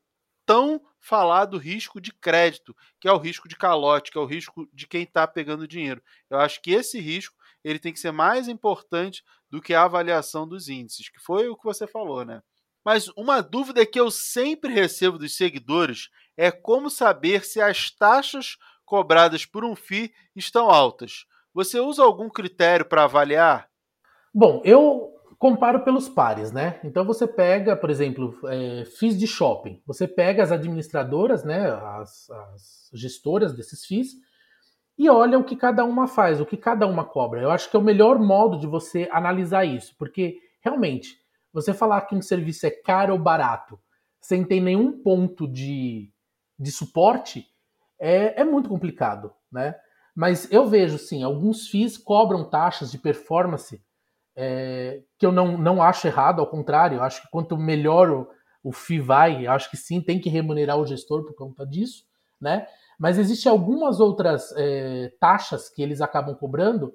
tão 0.45 0.81
falar 0.99 1.45
do 1.45 1.57
risco 1.57 1.99
de 1.99 2.13
crédito, 2.13 2.75
que 2.99 3.07
é 3.07 3.11
o 3.11 3.17
risco 3.17 3.47
de 3.47 3.55
calote, 3.55 4.11
que 4.11 4.17
é 4.17 4.21
o 4.21 4.25
risco 4.25 4.67
de 4.73 4.87
quem 4.87 5.03
está 5.03 5.27
pegando 5.27 5.67
dinheiro. 5.67 6.01
Eu 6.29 6.39
acho 6.39 6.61
que 6.61 6.71
esse 6.71 6.99
risco 6.99 7.35
ele 7.63 7.79
tem 7.79 7.93
que 7.93 7.99
ser 7.99 8.11
mais 8.11 8.47
importante 8.47 9.23
do 9.49 9.61
que 9.61 9.73
a 9.73 9.83
avaliação 9.83 10.47
dos 10.47 10.69
índices, 10.69 11.09
que 11.09 11.19
foi 11.19 11.47
o 11.47 11.55
que 11.55 11.63
você 11.63 11.87
falou, 11.87 12.25
né? 12.25 12.41
Mas 12.85 13.07
uma 13.17 13.41
dúvida 13.41 13.85
que 13.85 13.99
eu 13.99 14.11
sempre 14.11 14.73
recebo 14.73 15.17
dos 15.17 15.37
seguidores 15.37 16.09
é 16.35 16.51
como 16.51 16.89
saber 16.89 17.45
se 17.45 17.61
as 17.61 17.89
taxas 17.89 18.57
cobradas 18.83 19.45
por 19.45 19.63
um 19.63 19.75
FII 19.75 20.13
estão 20.35 20.69
altas. 20.69 21.25
Você 21.53 21.79
usa 21.79 22.03
algum 22.03 22.29
critério 22.29 22.85
para 22.85 23.03
avaliar? 23.03 23.69
Bom, 24.33 24.61
eu 24.65 25.12
comparo 25.43 25.83
pelos 25.83 26.07
pares, 26.07 26.53
né? 26.53 26.79
Então 26.85 27.03
você 27.03 27.27
pega, 27.27 27.75
por 27.75 27.89
exemplo, 27.89 28.33
é, 28.47 28.85
FIIs 28.85 29.19
de 29.19 29.27
shopping. 29.27 29.83
Você 29.85 30.07
pega 30.07 30.41
as 30.41 30.53
administradoras, 30.53 31.43
né, 31.43 31.69
as, 31.99 32.29
as 32.29 32.89
gestoras 32.93 33.53
desses 33.53 33.83
FIIs, 33.85 34.13
e 34.97 35.09
olha 35.09 35.37
o 35.37 35.43
que 35.43 35.57
cada 35.57 35.83
uma 35.83 36.07
faz, 36.07 36.39
o 36.39 36.45
que 36.45 36.55
cada 36.55 36.87
uma 36.87 37.03
cobra. 37.03 37.41
Eu 37.41 37.51
acho 37.51 37.69
que 37.69 37.75
é 37.75 37.79
o 37.79 37.83
melhor 37.83 38.17
modo 38.19 38.57
de 38.57 38.65
você 38.65 39.09
analisar 39.11 39.65
isso, 39.65 39.93
porque 39.99 40.37
realmente, 40.61 41.17
você 41.51 41.73
falar 41.73 41.99
que 42.03 42.15
um 42.15 42.21
serviço 42.21 42.65
é 42.65 42.71
caro 42.71 43.11
ou 43.11 43.19
barato, 43.19 43.77
sem 44.21 44.45
ter 44.45 44.61
nenhum 44.61 45.03
ponto 45.03 45.45
de, 45.45 46.09
de 46.57 46.71
suporte, 46.71 47.45
é, 47.99 48.39
é 48.39 48.45
muito 48.45 48.69
complicado, 48.69 49.33
né? 49.51 49.75
Mas 50.15 50.49
eu 50.49 50.65
vejo, 50.67 50.97
sim, 50.97 51.21
alguns 51.21 51.67
FIIs 51.67 51.97
cobram 51.97 52.49
taxas 52.49 52.89
de 52.89 52.97
performance 52.97 53.83
é, 54.35 55.01
que 55.17 55.25
eu 55.25 55.31
não, 55.31 55.57
não 55.57 55.81
acho 55.81 56.07
errado, 56.07 56.39
ao 56.39 56.47
contrário, 56.47 57.01
acho 57.01 57.21
que 57.21 57.29
quanto 57.29 57.57
melhor 57.57 58.09
o, 58.09 58.29
o 58.63 58.71
FII 58.71 58.99
vai, 58.99 59.47
acho 59.47 59.69
que 59.69 59.77
sim, 59.77 60.01
tem 60.01 60.19
que 60.19 60.29
remunerar 60.29 60.77
o 60.77 60.85
gestor 60.85 61.23
por 61.23 61.35
conta 61.35 61.65
disso, 61.65 62.05
né? 62.39 62.67
Mas 62.97 63.17
existem 63.17 63.51
algumas 63.51 63.99
outras 63.99 64.53
é, 64.55 65.11
taxas 65.19 65.69
que 65.69 65.81
eles 65.81 66.01
acabam 66.01 66.35
cobrando 66.35 66.93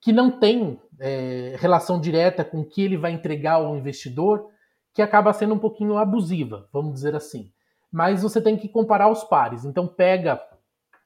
que 0.00 0.12
não 0.12 0.30
tem 0.30 0.80
é, 1.00 1.56
relação 1.58 2.00
direta 2.00 2.44
com 2.44 2.60
o 2.60 2.64
que 2.64 2.82
ele 2.82 2.96
vai 2.96 3.12
entregar 3.12 3.54
ao 3.54 3.76
investidor, 3.76 4.48
que 4.94 5.02
acaba 5.02 5.32
sendo 5.32 5.54
um 5.54 5.58
pouquinho 5.58 5.96
abusiva, 5.96 6.68
vamos 6.72 6.94
dizer 6.94 7.14
assim. 7.14 7.52
Mas 7.90 8.22
você 8.22 8.40
tem 8.40 8.56
que 8.56 8.68
comparar 8.68 9.10
os 9.10 9.24
pares. 9.24 9.64
Então 9.64 9.86
pega 9.86 10.40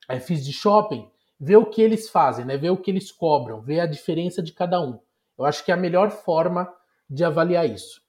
é, 0.09 0.19
FIIs 0.19 0.45
de 0.45 0.53
shopping, 0.53 1.09
vê 1.39 1.57
o 1.57 1.67
que 1.67 1.81
eles 1.81 2.09
fazem, 2.09 2.45
né? 2.45 2.57
vê 2.57 2.71
o 2.71 2.77
que 2.77 2.91
eles 2.91 3.11
cobram, 3.11 3.61
vê 3.61 3.81
a 3.81 3.87
diferença 3.87 4.43
de 4.43 4.53
cada 4.53 4.81
um. 4.81 4.99
Eu 5.43 5.47
acho 5.47 5.64
que 5.64 5.72
é 5.72 5.74
a 5.74 5.76
melhor 5.76 6.11
forma 6.11 6.72
de 7.11 7.24
avaliar 7.24 7.68
isso. 7.68 8.01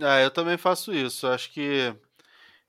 Ah, 0.00 0.20
eu 0.20 0.30
também 0.30 0.56
faço 0.56 0.94
isso. 0.94 1.26
Eu 1.26 1.32
acho 1.32 1.52
que 1.52 1.92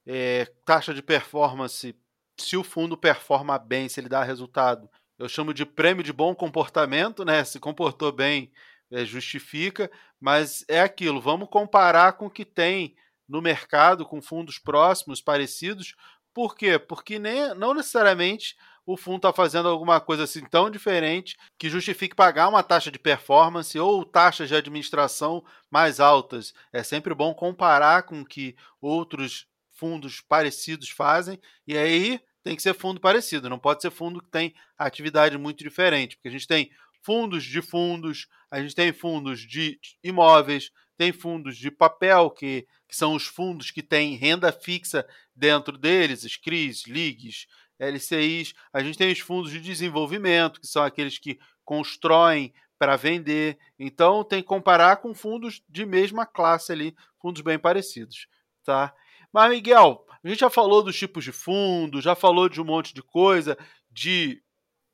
é, 0.05 0.45
taxa 0.65 0.95
de 0.95 1.03
performance, 1.03 1.95
se 2.35 2.57
o 2.57 2.63
fundo 2.63 2.97
performa 2.97 3.59
bem, 3.59 3.87
se 3.87 3.99
ele 3.99 4.09
dá 4.09 4.23
resultado, 4.23 4.89
eu 5.19 5.29
chamo 5.29 5.53
de 5.53 5.63
prêmio 5.63 6.03
de 6.03 6.11
bom 6.11 6.33
comportamento, 6.33 7.23
né? 7.23 7.43
Se 7.43 7.59
comportou 7.59 8.11
bem, 8.11 8.51
é, 8.89 9.05
justifica, 9.05 9.91
mas 10.19 10.65
é 10.67 10.81
aquilo. 10.81 11.21
Vamos 11.21 11.47
comparar 11.49 12.13
com 12.13 12.25
o 12.25 12.31
que 12.31 12.45
tem 12.45 12.95
no 13.27 13.43
mercado, 13.43 14.07
com 14.07 14.19
fundos 14.23 14.57
próximos, 14.57 15.21
parecidos. 15.21 15.95
Por 16.33 16.55
quê? 16.55 16.79
Porque 16.79 17.19
nem, 17.19 17.53
não 17.53 17.75
necessariamente 17.75 18.57
o 18.91 18.97
fundo 18.97 19.17
está 19.17 19.31
fazendo 19.31 19.69
alguma 19.69 20.01
coisa 20.01 20.23
assim 20.23 20.43
tão 20.43 20.67
diferente 20.67 21.37
que 21.59 21.69
justifique 21.69 22.15
pagar 22.15 22.47
uma 22.47 22.63
taxa 22.63 22.89
de 22.89 22.97
performance 22.97 23.77
ou 23.77 24.03
taxas 24.03 24.49
de 24.49 24.55
administração 24.55 25.45
mais 25.69 25.99
altas. 25.99 26.55
É 26.73 26.81
sempre 26.81 27.13
bom 27.13 27.31
comparar 27.31 28.01
com 28.01 28.21
o 28.21 28.25
que 28.25 28.55
outros 28.81 29.45
fundos 29.69 30.21
parecidos 30.21 30.89
fazem 30.89 31.39
e 31.67 31.77
aí 31.77 32.19
tem 32.43 32.55
que 32.55 32.63
ser 32.63 32.73
fundo 32.73 32.99
parecido, 32.99 33.47
não 33.47 33.59
pode 33.59 33.79
ser 33.83 33.91
fundo 33.91 34.23
que 34.23 34.31
tem 34.31 34.55
atividade 34.75 35.37
muito 35.37 35.63
diferente, 35.63 36.15
porque 36.15 36.29
a 36.29 36.31
gente 36.31 36.47
tem 36.47 36.71
fundos 37.03 37.43
de 37.43 37.61
fundos, 37.61 38.27
a 38.49 38.59
gente 38.59 38.73
tem 38.73 38.91
fundos 38.91 39.41
de 39.41 39.79
imóveis, 40.03 40.71
tem 40.97 41.11
fundos 41.11 41.57
de 41.57 41.69
papel, 41.69 42.31
que, 42.31 42.67
que 42.87 42.95
são 42.95 43.13
os 43.13 43.27
fundos 43.27 43.69
que 43.69 43.83
têm 43.83 44.15
renda 44.15 44.51
fixa 44.51 45.07
dentro 45.35 45.77
deles, 45.77 46.23
os 46.23 46.35
CRIs, 46.35 46.87
LIGs, 46.87 47.45
LCIs, 47.79 48.53
a 48.73 48.83
gente 48.83 48.97
tem 48.97 49.11
os 49.11 49.19
fundos 49.19 49.51
de 49.51 49.59
desenvolvimento, 49.59 50.59
que 50.59 50.67
são 50.67 50.83
aqueles 50.83 51.17
que 51.17 51.39
constroem 51.63 52.53
para 52.77 52.95
vender. 52.95 53.57
Então 53.77 54.23
tem 54.23 54.41
que 54.41 54.47
comparar 54.47 54.97
com 54.97 55.13
fundos 55.13 55.61
de 55.67 55.85
mesma 55.85 56.25
classe 56.25 56.71
ali, 56.71 56.95
fundos 57.21 57.41
bem 57.41 57.57
parecidos, 57.57 58.27
tá? 58.63 58.93
Mas 59.31 59.51
Miguel, 59.51 60.05
a 60.23 60.27
gente 60.27 60.39
já 60.39 60.49
falou 60.49 60.81
dos 60.81 60.97
tipos 60.97 61.23
de 61.23 61.31
fundos, 61.31 62.03
já 62.03 62.15
falou 62.15 62.49
de 62.49 62.61
um 62.61 62.65
monte 62.65 62.93
de 62.93 63.01
coisa, 63.01 63.57
de 63.91 64.41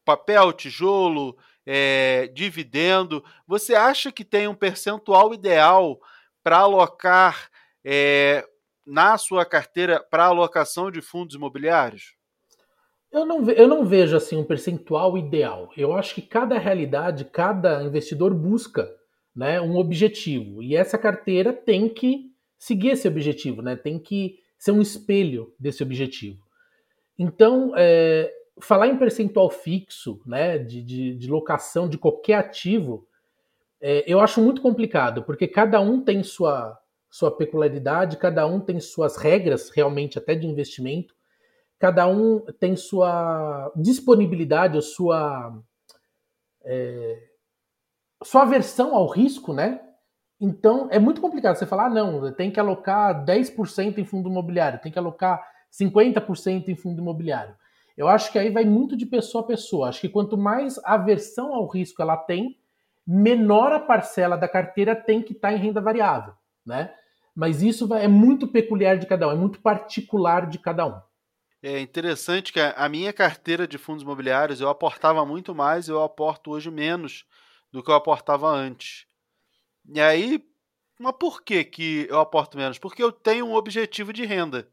papel, 0.04 0.54
tijolo, 0.54 1.38
é, 1.66 2.28
dividendo. 2.34 3.24
Você 3.48 3.74
acha 3.74 4.12
que 4.12 4.24
tem 4.24 4.48
um 4.48 4.56
percentual 4.56 5.34
ideal 5.34 6.00
para 6.44 6.60
alocar 6.60 7.50
é, 7.84 8.46
na 8.86 9.18
sua 9.18 9.46
carteira 9.46 10.00
para 10.00 10.26
alocação 10.26 10.92
de 10.92 11.02
fundos 11.02 11.36
imobiliários? 11.36 12.16
Eu 13.16 13.26
não, 13.26 13.50
eu 13.50 13.66
não 13.66 13.86
vejo 13.86 14.18
assim 14.18 14.36
um 14.36 14.44
percentual 14.44 15.18
ideal. 15.18 15.72
Eu 15.78 15.94
acho 15.94 16.14
que 16.14 16.22
cada 16.22 16.58
realidade, 16.58 17.24
cada 17.24 17.82
investidor 17.82 18.34
busca 18.34 18.94
né, 19.34 19.62
um 19.62 19.78
objetivo. 19.78 20.62
E 20.62 20.76
essa 20.76 20.98
carteira 20.98 21.54
tem 21.54 21.88
que 21.88 22.30
seguir 22.60 22.90
esse 22.90 23.08
objetivo, 23.08 23.62
né? 23.62 23.78
tem 23.78 23.98
que 23.98 24.40
ser 24.58 24.72
um 24.72 24.82
espelho 24.82 25.54
desse 25.58 25.82
objetivo. 25.82 26.44
Então, 27.18 27.72
é, 27.78 28.30
falar 28.60 28.90
em 28.90 28.98
percentual 28.98 29.50
fixo 29.50 30.20
né, 30.26 30.58
de, 30.58 30.82
de, 30.82 31.16
de 31.16 31.30
locação 31.30 31.88
de 31.88 31.98
qualquer 31.98 32.34
ativo, 32.34 33.08
é, 33.80 34.04
eu 34.06 34.20
acho 34.20 34.42
muito 34.42 34.62
complicado, 34.62 35.24
porque 35.24 35.48
cada 35.48 35.80
um 35.80 36.02
tem 36.02 36.22
sua, 36.22 36.78
sua 37.10 37.32
peculiaridade, 37.32 38.18
cada 38.18 38.46
um 38.46 38.60
tem 38.60 38.78
suas 38.82 39.16
regras 39.16 39.70
realmente 39.70 40.18
até 40.18 40.36
de 40.36 40.46
investimento 40.46 41.16
cada 41.80 42.08
um 42.08 42.40
tem 42.60 42.76
sua 42.76 43.72
disponibilidade, 43.76 44.76
ou 44.76 44.82
sua, 44.82 45.58
é, 46.64 47.24
sua 48.24 48.44
aversão 48.44 48.96
ao 48.96 49.08
risco, 49.08 49.54
né? 49.54 49.82
Então 50.40 50.88
é 50.92 51.00
muito 51.00 51.22
complicado 51.22 51.56
você 51.56 51.66
falar, 51.66 51.86
ah, 51.86 51.90
não, 51.90 52.32
tem 52.34 52.52
que 52.52 52.60
alocar 52.60 53.26
10% 53.26 53.98
em 53.98 54.06
fundo 54.06 54.30
imobiliário, 54.30 54.82
tem 54.82 54.92
que 54.92 55.00
alocar 55.00 55.46
50% 55.72 56.68
em 56.68 56.76
fundo 56.76 57.02
imobiliário. 57.02 57.56
Eu 57.98 58.08
acho 58.08 58.32
que 58.32 58.40
aí 58.40 58.50
vai 58.50 58.66
muito 58.66 58.98
de 58.98 59.06
pessoa 59.06 59.44
a 59.44 59.48
pessoa. 59.48 59.88
Acho 59.88 60.02
que 60.02 60.10
quanto 60.10 60.38
mais 60.38 60.78
aversão 60.84 61.54
ao 61.54 61.66
risco 61.66 62.02
ela 62.02 62.18
tem, 62.18 62.58
menor 63.08 63.72
a 63.72 63.80
parcela 63.80 64.36
da 64.38 64.48
carteira 64.48 64.96
tem 64.96 65.22
que 65.22 65.34
estar 65.34 65.50
tá 65.50 65.54
em 65.54 65.58
renda 65.58 65.80
variável, 65.80 66.34
né? 66.66 66.94
Mas 67.34 67.62
isso 67.62 67.94
é 67.94 68.08
muito 68.08 68.48
peculiar 68.48 68.98
de 68.98 69.06
cada 69.06 69.28
um, 69.28 69.32
é 69.32 69.36
muito 69.36 69.62
particular 69.62 70.48
de 70.48 70.58
cada 70.58 70.86
um. 70.86 71.00
É 71.68 71.80
interessante 71.80 72.54
que 72.54 72.60
a 72.60 72.88
minha 72.88 73.12
carteira 73.12 73.68
de 73.68 73.80
fundos 73.80 74.04
imobiliários 74.04 74.62
eu 74.62 74.70
aportava 74.70 75.26
muito 75.26 75.56
mais, 75.56 75.88
eu 75.88 76.04
aporto 76.04 76.52
hoje 76.52 76.70
menos 76.70 77.26
do 77.72 77.82
que 77.82 77.90
eu 77.90 77.96
aportava 77.96 78.48
antes. 78.48 79.08
E 79.92 80.00
aí, 80.00 80.48
mas 81.00 81.16
por 81.20 81.42
que, 81.42 81.64
que 81.64 82.06
eu 82.08 82.20
aporto 82.20 82.56
menos? 82.56 82.78
Porque 82.78 83.02
eu 83.02 83.12
tenho 83.12 83.48
um 83.48 83.56
objetivo 83.56 84.14
de 84.14 84.24
renda. 84.24 84.70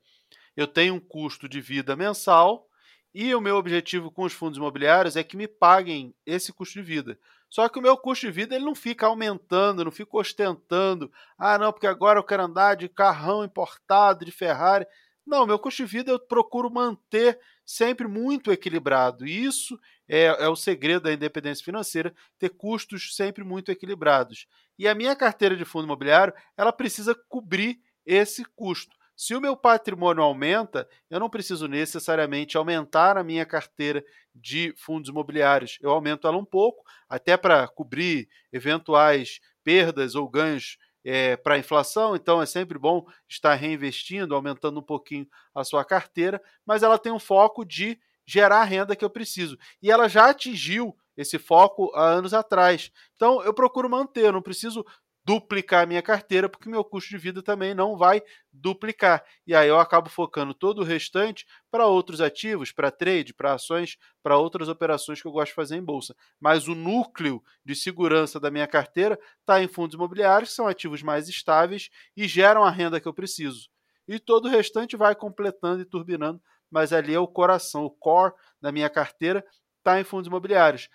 Eu 0.55 0.67
tenho 0.67 0.93
um 0.93 1.01
custo 1.01 1.49
de 1.49 1.63
vida 1.63 1.97
mensal 1.97 2.69
e 3.15 3.35
o 3.35 3.41
meu 3.41 3.57
objetivo 3.57 4.11
com 4.11 4.25
os 4.25 4.35
fundos 4.35 4.59
imobiliários 4.59 5.17
é 5.17 5.25
que 5.25 5.35
me 5.35 5.49
paguem 5.49 6.15
esse 6.27 6.53
custo 6.53 6.75
de 6.75 6.83
vida. 6.83 7.19
Só 7.49 7.71
que 7.71 7.79
o 7.79 7.83
meu 7.83 7.97
custo 7.97 8.27
de 8.27 8.33
vida 8.33 8.55
ele 8.55 8.67
não 8.67 8.75
fica 8.75 9.07
aumentando, 9.07 9.83
não 9.83 9.91
fica 9.91 10.15
ostentando. 10.19 11.11
Ah, 11.39 11.57
não, 11.57 11.73
porque 11.73 11.87
agora 11.87 12.19
eu 12.19 12.23
quero 12.23 12.43
andar 12.43 12.77
de 12.77 12.87
carrão 12.87 13.43
importado, 13.43 14.27
de 14.27 14.31
Ferrari. 14.31 14.87
Não, 15.27 15.47
meu 15.47 15.59
custo 15.59 15.85
de 15.85 15.91
vida 15.91 16.11
eu 16.11 16.19
procuro 16.19 16.71
manter 16.71 17.39
sempre 17.65 18.09
muito 18.09 18.51
equilibrado. 18.51 19.27
E 19.27 19.45
isso 19.45 19.79
é, 20.09 20.25
é, 20.25 20.49
o 20.49 20.57
segredo 20.57 21.03
da 21.05 21.13
independência 21.13 21.65
financeira, 21.65 22.13
ter 22.39 22.51
custos 22.51 23.15
sempre 23.15 23.45
muito 23.45 23.71
equilibrados. 23.71 24.47
E 24.79 24.89
a 24.89 24.95
minha 24.95 25.15
carteira 25.15 25.57
de 25.57 25.65
fundo 25.65 25.85
imobiliário, 25.85 26.35
ela 26.57 26.73
precisa 26.73 27.15
cobrir 27.29 27.81
esse 28.05 28.45
custo. 28.57 28.97
Se 29.15 29.35
o 29.35 29.41
meu 29.41 29.57
patrimônio 29.57 30.23
aumenta, 30.23 30.89
eu 31.09 31.21
não 31.21 31.31
preciso 31.31 31.69
necessariamente 31.69 32.57
aumentar 32.57 33.17
a 33.17 33.23
minha 33.23 33.47
carteira 33.47 34.03
de 34.35 34.75
fundos 34.77 35.11
imobiliários. 35.11 35.79
Eu 35.81 35.91
aumento 35.91 36.27
ela 36.27 36.37
um 36.37 36.45
pouco, 36.45 36.83
até 37.09 37.37
para 37.37 37.69
cobrir 37.69 38.29
eventuais 38.53 39.39
perdas 39.63 40.15
ou 40.17 40.29
ganhos 40.29 40.77
é, 41.05 41.37
para 41.37 41.55
a 41.55 41.59
inflação, 41.59 42.15
então 42.15 42.41
é 42.41 42.47
sempre 42.47 42.79
bom 42.79 43.05
estar 43.29 43.55
reinvestindo, 43.55 44.35
aumentando 44.35 44.81
um 44.81 44.83
pouquinho 44.83 45.27
a 45.55 45.65
sua 45.65 45.85
carteira, 45.85 46.41
mas 46.65 46.83
ela 46.83 46.99
tem 46.99 47.13
um 47.13 47.19
foco 47.19 47.65
de 47.65 47.99
gerar 48.27 48.61
a 48.61 48.65
renda 48.65 48.95
que 48.95 49.05
eu 49.05 49.11
preciso. 49.11 49.59
E 49.83 49.91
ela 49.91 50.09
já 50.09 50.31
atingiu 50.31 50.97
esse 51.17 51.39
foco 51.39 51.93
há 51.95 52.05
anos 52.05 52.33
atrás. 52.33 52.91
Então 53.17 53.43
eu 53.43 53.53
procuro 53.53 53.89
manter, 53.91 54.33
não 54.33 54.43
preciso 54.43 54.85
duplicar 55.25 55.85
a 55.85 55.87
minha 55.87 56.03
carteira, 56.03 56.49
porque 56.49 56.69
meu 56.69 56.85
custo 56.85 57.11
de 57.11 57.19
vida 57.19 57.43
também 57.43 57.75
não 57.75 57.97
vai 57.97 58.23
duplicar. 58.53 59.25
E 59.47 59.55
aí 59.55 59.69
eu 59.69 59.79
acabo 59.79 60.09
focando 60.09 60.53
todo 60.53 60.81
o 60.81 60.85
restante 60.85 61.47
para 61.71 61.87
outros 61.87 62.21
ativos, 62.21 62.73
para 62.73 62.91
trade, 62.91 63.33
para 63.33 63.55
ações, 63.55 63.97
para 64.23 64.37
outras 64.37 64.69
operações 64.69 65.23
que 65.23 65.29
eu 65.29 65.33
gosto 65.33 65.51
de 65.51 65.55
fazer 65.55 65.77
em 65.77 65.85
bolsa. 65.85 66.15
Mas 66.41 66.67
o 66.67 66.75
núcleo 66.75 67.43
de 67.65 67.75
segurança 67.75 68.41
da 68.41 68.51
minha 68.51 68.67
carteira 68.67 69.19
está 69.41 69.63
em 69.63 69.69
fundos 69.69 69.95
imobiliários, 69.95 70.51
que 70.51 70.57
são 70.57 70.67
ativos 70.67 71.03
mais 71.03 71.29
estáveis 71.29 71.89
e 72.17 72.27
geram 72.27 72.65
a 72.65 72.71
renda 72.71 73.01
que 73.01 73.07
eu 73.07 73.15
preciso. 73.15 73.69
E 74.09 74.19
todo 74.19 74.47
o 74.47 74.51
restante 74.51 74.97
vai 74.97 75.15
completando 75.15 75.83
e 75.83 75.85
turbinando, 75.85 76.43
mas 76.71 76.93
ali 76.93 77.15
é 77.15 77.19
o 77.19 77.29
coração, 77.29 77.85
o 77.85 77.91
core 77.91 78.35
da 78.61 78.73
minha 78.73 78.91
carteira 78.91 79.45
está 79.79 80.01
em 80.01 80.05
fundos 80.05 80.27
imobiliários. 80.27 80.89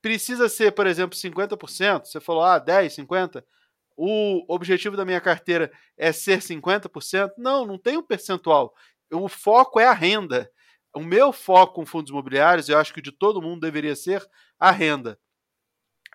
Precisa 0.00 0.48
ser, 0.48 0.72
por 0.72 0.86
exemplo, 0.86 1.16
50%? 1.16 2.04
Você 2.04 2.20
falou, 2.20 2.44
ah, 2.44 2.58
10, 2.58 2.92
50? 2.92 3.44
O 3.96 4.44
objetivo 4.52 4.96
da 4.96 5.04
minha 5.04 5.20
carteira 5.20 5.70
é 5.96 6.12
ser 6.12 6.40
50%? 6.40 7.32
Não, 7.38 7.64
não 7.64 7.78
tem 7.78 7.96
um 7.96 8.02
percentual. 8.02 8.74
O 9.12 9.28
foco 9.28 9.78
é 9.78 9.86
a 9.86 9.92
renda. 9.92 10.50
O 10.94 11.00
meu 11.00 11.32
foco 11.32 11.74
com 11.74 11.86
fundos 11.86 12.10
imobiliários, 12.10 12.68
eu 12.68 12.78
acho 12.78 12.94
que 12.94 13.02
de 13.02 13.12
todo 13.12 13.42
mundo 13.42 13.60
deveria 13.60 13.96
ser 13.96 14.24
a 14.58 14.70
renda. 14.70 15.18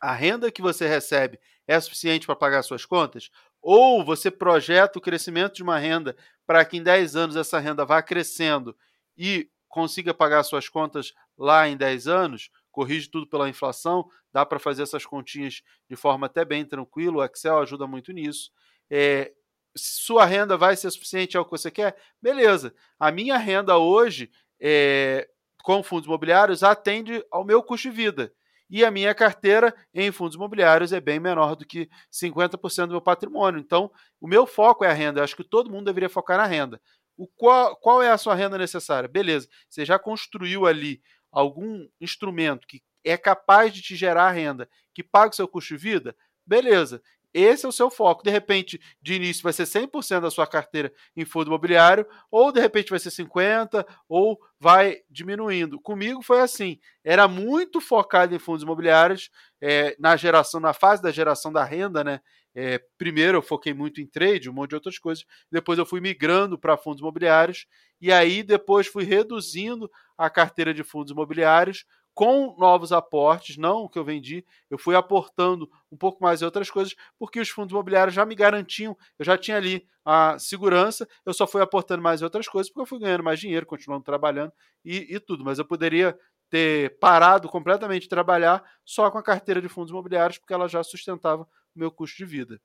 A 0.01 0.13
renda 0.13 0.51
que 0.51 0.61
você 0.61 0.87
recebe 0.87 1.39
é 1.67 1.79
suficiente 1.79 2.25
para 2.25 2.35
pagar 2.35 2.63
suas 2.63 2.85
contas? 2.85 3.29
Ou 3.61 4.03
você 4.03 4.31
projeta 4.31 4.97
o 4.97 5.01
crescimento 5.01 5.55
de 5.55 5.63
uma 5.63 5.77
renda 5.77 6.15
para 6.47 6.63
que 6.63 6.77
em 6.77 6.83
10 6.83 7.15
anos 7.15 7.35
essa 7.35 7.59
renda 7.59 7.85
vá 7.85 8.01
crescendo 8.01 8.75
e 9.17 9.49
consiga 9.67 10.13
pagar 10.13 10.43
suas 10.43 10.69
contas 10.69 11.13
lá 11.37 11.67
em 11.67 11.75
10 11.75 12.07
anos? 12.07 12.49
Corrige 12.71 13.09
tudo 13.09 13.27
pela 13.27 13.49
inflação, 13.49 14.07
dá 14.31 14.45
para 14.45 14.59
fazer 14.59 14.83
essas 14.83 15.05
continhas 15.05 15.61
de 15.89 15.95
forma 15.95 16.27
até 16.27 16.45
bem 16.45 16.65
tranquila, 16.65 17.17
o 17.17 17.23
Excel 17.23 17.59
ajuda 17.59 17.87
muito 17.87 18.11
nisso. 18.11 18.51
É, 18.89 19.31
sua 19.75 20.25
renda 20.25 20.57
vai 20.57 20.75
ser 20.75 20.89
suficiente 20.91 21.37
ao 21.37 21.45
que 21.45 21.51
você 21.51 21.69
quer? 21.71 21.95
Beleza. 22.21 22.73
A 22.99 23.11
minha 23.11 23.37
renda 23.37 23.77
hoje, 23.77 24.31
é, 24.59 25.27
com 25.63 25.83
fundos 25.83 26.07
imobiliários, 26.07 26.63
atende 26.63 27.23
ao 27.31 27.45
meu 27.45 27.61
custo 27.61 27.89
de 27.89 27.95
vida. 27.95 28.33
E 28.69 28.85
a 28.85 28.91
minha 28.91 29.15
carteira 29.15 29.75
em 29.93 30.11
fundos 30.11 30.35
imobiliários 30.35 30.93
é 30.93 31.01
bem 31.01 31.19
menor 31.19 31.55
do 31.55 31.65
que 31.65 31.89
50% 32.11 32.85
do 32.85 32.91
meu 32.91 33.01
patrimônio. 33.01 33.59
Então, 33.59 33.91
o 34.21 34.27
meu 34.27 34.45
foco 34.45 34.85
é 34.85 34.89
a 34.89 34.93
renda. 34.93 35.19
Eu 35.19 35.23
acho 35.23 35.35
que 35.35 35.43
todo 35.43 35.71
mundo 35.71 35.85
deveria 35.85 36.09
focar 36.09 36.37
na 36.37 36.45
renda. 36.45 36.79
O 37.17 37.27
qual, 37.27 37.75
qual 37.77 38.01
é 38.01 38.11
a 38.11 38.17
sua 38.17 38.35
renda 38.35 38.57
necessária? 38.57 39.09
Beleza, 39.09 39.47
você 39.67 39.83
já 39.83 39.97
construiu 39.97 40.67
ali 40.67 41.01
algum 41.31 41.87
instrumento 41.99 42.67
que 42.67 42.81
é 43.03 43.17
capaz 43.17 43.73
de 43.73 43.81
te 43.81 43.95
gerar 43.95 44.31
renda, 44.31 44.69
que 44.93 45.03
paga 45.03 45.31
o 45.31 45.35
seu 45.35 45.47
custo 45.47 45.75
de 45.75 45.81
vida, 45.81 46.15
beleza. 46.45 47.01
Esse 47.33 47.65
é 47.65 47.69
o 47.69 47.71
seu 47.71 47.91
foco. 47.91 48.23
De 48.23 48.31
repente, 48.31 48.81
de 49.01 49.13
início, 49.13 49.43
vai 49.43 49.53
ser 49.53 49.63
100% 49.63 50.21
da 50.21 50.31
sua 50.31 50.47
carteira 50.47 50.91
em 51.15 51.25
fundo 51.25 51.47
imobiliário, 51.47 52.05
ou 52.31 52.51
de 52.51 52.59
repente 52.59 52.89
vai 52.89 52.99
ser 52.99 53.11
50%, 53.11 53.85
ou 54.07 54.39
vai 54.59 54.97
diminuindo. 55.09 55.79
Comigo 55.79 56.23
foi 56.23 56.41
assim: 56.41 56.79
era 57.03 57.27
muito 57.27 57.79
focado 57.79 58.33
em 58.33 58.39
fundos 58.39 58.63
imobiliários, 58.63 59.29
é, 59.61 59.95
na 59.99 60.15
geração, 60.15 60.59
na 60.59 60.73
fase 60.73 61.03
da 61.03 61.11
geração 61.11 61.53
da 61.53 61.63
renda, 61.63 62.03
né? 62.03 62.19
É, 62.55 62.81
primeiro 62.97 63.37
eu 63.37 63.41
foquei 63.43 63.73
muito 63.73 64.01
em 64.01 64.07
trade, 64.07 64.49
um 64.49 64.53
monte 64.53 64.69
de 64.69 64.75
outras 64.75 64.97
coisas. 64.97 65.23
Depois 65.51 65.77
eu 65.77 65.85
fui 65.85 66.01
migrando 66.01 66.57
para 66.57 66.77
fundos 66.77 66.99
imobiliários 66.99 67.67
e 68.01 68.11
aí 68.11 68.41
depois 68.41 68.87
fui 68.87 69.03
reduzindo 69.03 69.89
a 70.19 70.29
carteira 70.29 70.73
de 70.73 70.83
fundos 70.83 71.11
imobiliários 71.11 71.85
com 72.13 72.53
novos 72.59 72.91
aportes, 72.91 73.55
não 73.55 73.83
o 73.83 73.89
que 73.89 73.97
eu 73.97 74.03
vendi, 74.03 74.45
eu 74.69 74.77
fui 74.77 74.93
aportando 74.93 75.71
um 75.89 75.95
pouco 75.95 76.21
mais 76.21 76.41
em 76.41 76.45
outras 76.45 76.69
coisas, 76.69 76.93
porque 77.17 77.39
os 77.39 77.47
fundos 77.47 77.71
imobiliários 77.71 78.13
já 78.13 78.25
me 78.25 78.35
garantiam, 78.35 78.97
eu 79.17 79.23
já 79.23 79.37
tinha 79.37 79.55
ali 79.55 79.87
a 80.03 80.37
segurança, 80.37 81.07
eu 81.25 81.33
só 81.33 81.47
fui 81.47 81.61
aportando 81.61 82.03
mais 82.03 82.19
em 82.19 82.25
outras 82.25 82.45
coisas, 82.45 82.69
porque 82.69 82.81
eu 82.81 82.85
fui 82.85 82.99
ganhando 82.99 83.23
mais 83.23 83.39
dinheiro, 83.39 83.65
continuando 83.65 84.03
trabalhando 84.03 84.51
e, 84.83 85.15
e 85.15 85.19
tudo, 85.21 85.45
mas 85.45 85.59
eu 85.59 85.65
poderia 85.65 86.17
ter 86.49 86.99
parado 86.99 87.47
completamente 87.47 88.03
de 88.03 88.09
trabalhar 88.09 88.63
só 88.83 89.09
com 89.09 89.17
a 89.17 89.23
carteira 89.23 89.61
de 89.61 89.69
fundos 89.69 89.91
imobiliários, 89.91 90.37
porque 90.37 90.53
ela 90.53 90.67
já 90.67 90.83
sustentava 90.83 91.43
o 91.43 91.79
meu 91.79 91.89
custo 91.89 92.17
de 92.17 92.25
vida. 92.25 92.59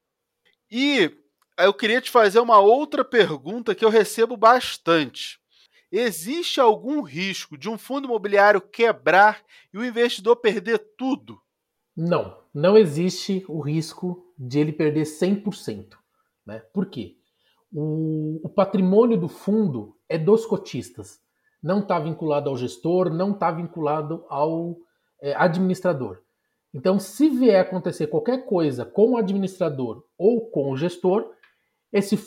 E 0.68 1.16
eu 1.59 1.72
queria 1.72 2.00
te 2.00 2.11
fazer 2.11 2.40
uma 2.40 2.59
outra 2.59 3.05
pergunta 3.05 3.72
que 3.72 3.84
eu 3.84 3.88
recebo 3.88 4.36
bastante. 4.36 5.38
Existe 5.97 6.61
algum 6.61 7.03
risco 7.03 7.57
de 7.57 7.70
um 7.70 7.78
fundo 7.78 8.07
imobiliário 8.07 8.61
quebrar 8.61 9.45
e 9.72 9.78
o 9.78 9.84
investidor 9.84 10.34
perder 10.34 10.76
tudo? 10.99 11.40
Não, 11.97 12.36
não 12.53 12.76
existe 12.76 13.45
o 13.49 13.61
risco 13.61 14.26
de 14.36 14.59
ele 14.59 14.72
perder 14.72 15.05
100%. 15.05 15.90
Né? 16.45 16.59
Por 16.72 16.86
quê? 16.86 17.16
O, 17.72 18.40
o 18.42 18.49
patrimônio 18.49 19.16
do 19.16 19.28
fundo 19.28 19.97
é 20.09 20.18
dos 20.18 20.45
cotistas, 20.45 21.20
não 21.62 21.78
está 21.78 22.01
vinculado 22.01 22.51
ao 22.51 22.57
gestor, 22.57 23.09
não 23.09 23.30
está 23.30 23.53
vinculado 23.53 24.24
ao 24.28 24.76
é, 25.22 25.32
administrador. 25.36 26.18
Então, 26.74 26.99
se 26.99 27.28
vier 27.28 27.61
acontecer 27.61 28.09
qualquer 28.09 28.47
coisa 28.47 28.84
com 28.84 29.12
o 29.12 29.16
administrador 29.16 30.03
ou 30.18 30.51
com 30.51 30.72
o 30.72 30.76
gestor, 30.76 31.30
esse 31.95 32.18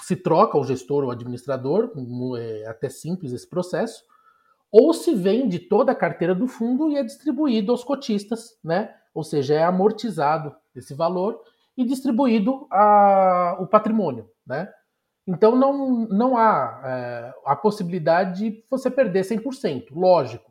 se 0.00 0.16
troca 0.16 0.56
o 0.56 0.64
gestor 0.64 1.04
ou 1.04 1.10
administrador, 1.10 1.92
é 2.38 2.66
até 2.66 2.88
simples 2.88 3.34
esse 3.34 3.46
processo, 3.46 4.02
ou 4.72 4.94
se 4.94 5.14
vende 5.14 5.58
toda 5.58 5.92
a 5.92 5.94
carteira 5.94 6.34
do 6.34 6.48
fundo 6.48 6.88
e 6.88 6.96
é 6.96 7.04
distribuído 7.04 7.70
aos 7.70 7.84
cotistas, 7.84 8.58
né? 8.64 8.94
Ou 9.12 9.22
seja, 9.22 9.54
é 9.54 9.62
amortizado 9.62 10.56
esse 10.74 10.94
valor 10.94 11.38
e 11.76 11.84
distribuído 11.84 12.66
a, 12.70 13.58
o 13.60 13.66
patrimônio, 13.66 14.26
né? 14.46 14.72
Então 15.26 15.54
não, 15.54 16.08
não 16.08 16.38
há 16.38 16.80
é, 16.82 17.34
a 17.44 17.54
possibilidade 17.54 18.38
de 18.38 18.64
você 18.70 18.90
perder 18.90 19.22
100%, 19.22 19.88
lógico. 19.90 20.50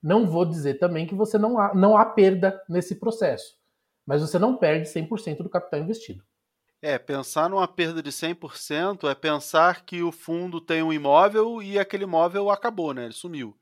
Não 0.00 0.24
vou 0.24 0.44
dizer 0.44 0.74
também 0.74 1.04
que 1.04 1.16
você 1.16 1.36
não 1.36 1.58
há, 1.58 1.74
não 1.74 1.96
há 1.96 2.04
perda 2.04 2.62
nesse 2.68 2.94
processo, 2.94 3.56
mas 4.06 4.20
você 4.20 4.38
não 4.38 4.56
perde 4.56 4.88
100% 4.88 5.38
do 5.38 5.50
capital 5.50 5.80
investido. 5.80 6.22
É, 6.86 6.98
pensar 6.98 7.48
numa 7.48 7.66
perda 7.66 8.02
de 8.02 8.10
100% 8.12 9.10
é 9.10 9.14
pensar 9.14 9.86
que 9.86 10.02
o 10.02 10.12
fundo 10.12 10.60
tem 10.60 10.82
um 10.82 10.92
imóvel 10.92 11.62
e 11.62 11.78
aquele 11.78 12.04
imóvel 12.04 12.50
acabou, 12.50 12.92
né? 12.92 13.04
Ele 13.04 13.14
sumiu. 13.14 13.58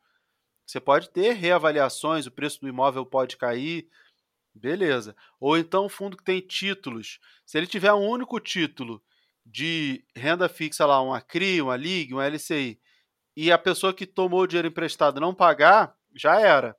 Você 0.66 0.80
pode 0.80 1.08
ter 1.08 1.34
reavaliações, 1.34 2.26
o 2.26 2.32
preço 2.32 2.60
do 2.60 2.66
imóvel 2.66 3.06
pode 3.06 3.36
cair, 3.36 3.88
beleza. 4.52 5.14
Ou 5.38 5.56
então 5.56 5.84
o 5.84 5.88
fundo 5.88 6.16
que 6.16 6.24
tem 6.24 6.40
títulos. 6.40 7.20
Se 7.46 7.56
ele 7.56 7.68
tiver 7.68 7.92
um 7.92 8.08
único 8.08 8.40
título 8.40 9.00
de 9.46 10.04
renda 10.16 10.48
fixa 10.48 10.84
lá, 10.84 11.00
uma 11.00 11.20
CRI, 11.20 11.62
uma 11.62 11.76
LIG, 11.76 12.14
uma 12.14 12.26
LCI, 12.26 12.80
e 13.36 13.52
a 13.52 13.56
pessoa 13.56 13.94
que 13.94 14.04
tomou 14.04 14.40
o 14.40 14.46
dinheiro 14.48 14.66
emprestado 14.66 15.20
não 15.20 15.32
pagar, 15.32 15.96
já 16.12 16.40
era. 16.40 16.76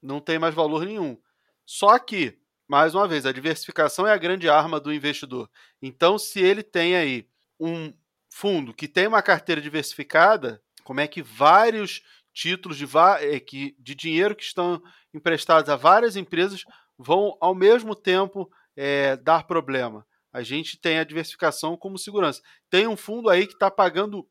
Não 0.00 0.18
tem 0.18 0.38
mais 0.38 0.54
valor 0.54 0.86
nenhum. 0.86 1.20
Só 1.66 1.98
que 1.98 2.38
mais 2.66 2.94
uma 2.94 3.06
vez, 3.06 3.26
a 3.26 3.32
diversificação 3.32 4.06
é 4.06 4.12
a 4.12 4.16
grande 4.16 4.48
arma 4.48 4.80
do 4.80 4.92
investidor. 4.92 5.50
Então, 5.82 6.18
se 6.18 6.40
ele 6.40 6.62
tem 6.62 6.96
aí 6.96 7.28
um 7.60 7.92
fundo 8.30 8.74
que 8.74 8.88
tem 8.88 9.06
uma 9.06 9.22
carteira 9.22 9.60
diversificada, 9.60 10.62
como 10.82 11.00
é 11.00 11.06
que 11.06 11.22
vários 11.22 12.02
títulos 12.32 12.76
de, 12.76 12.84
eh, 13.20 13.40
de 13.78 13.94
dinheiro 13.94 14.34
que 14.34 14.42
estão 14.42 14.82
emprestados 15.12 15.70
a 15.70 15.76
várias 15.76 16.16
empresas 16.16 16.64
vão 16.98 17.36
ao 17.40 17.54
mesmo 17.54 17.94
tempo 17.94 18.50
é, 18.76 19.16
dar 19.16 19.46
problema? 19.46 20.06
A 20.32 20.42
gente 20.42 20.76
tem 20.76 20.98
a 20.98 21.04
diversificação 21.04 21.76
como 21.76 21.96
segurança. 21.96 22.42
Tem 22.68 22.88
um 22.88 22.96
fundo 22.96 23.30
aí 23.30 23.46
que 23.46 23.52
está 23.52 23.70
pagando 23.70 24.26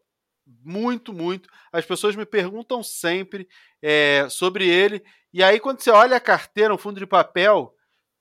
muito, 0.45 1.13
muito. 1.13 1.49
As 1.71 1.86
pessoas 1.86 2.15
me 2.15 2.25
perguntam 2.25 2.84
sempre 2.84 3.47
é, 3.81 4.27
sobre 4.29 4.67
ele. 4.67 5.01
E 5.31 5.41
aí, 5.41 5.61
quando 5.61 5.79
você 5.79 5.91
olha 5.91 6.17
a 6.17 6.19
carteira, 6.19 6.73
um 6.73 6.77
fundo 6.77 6.99
de 6.99 7.07
papel, 7.07 7.73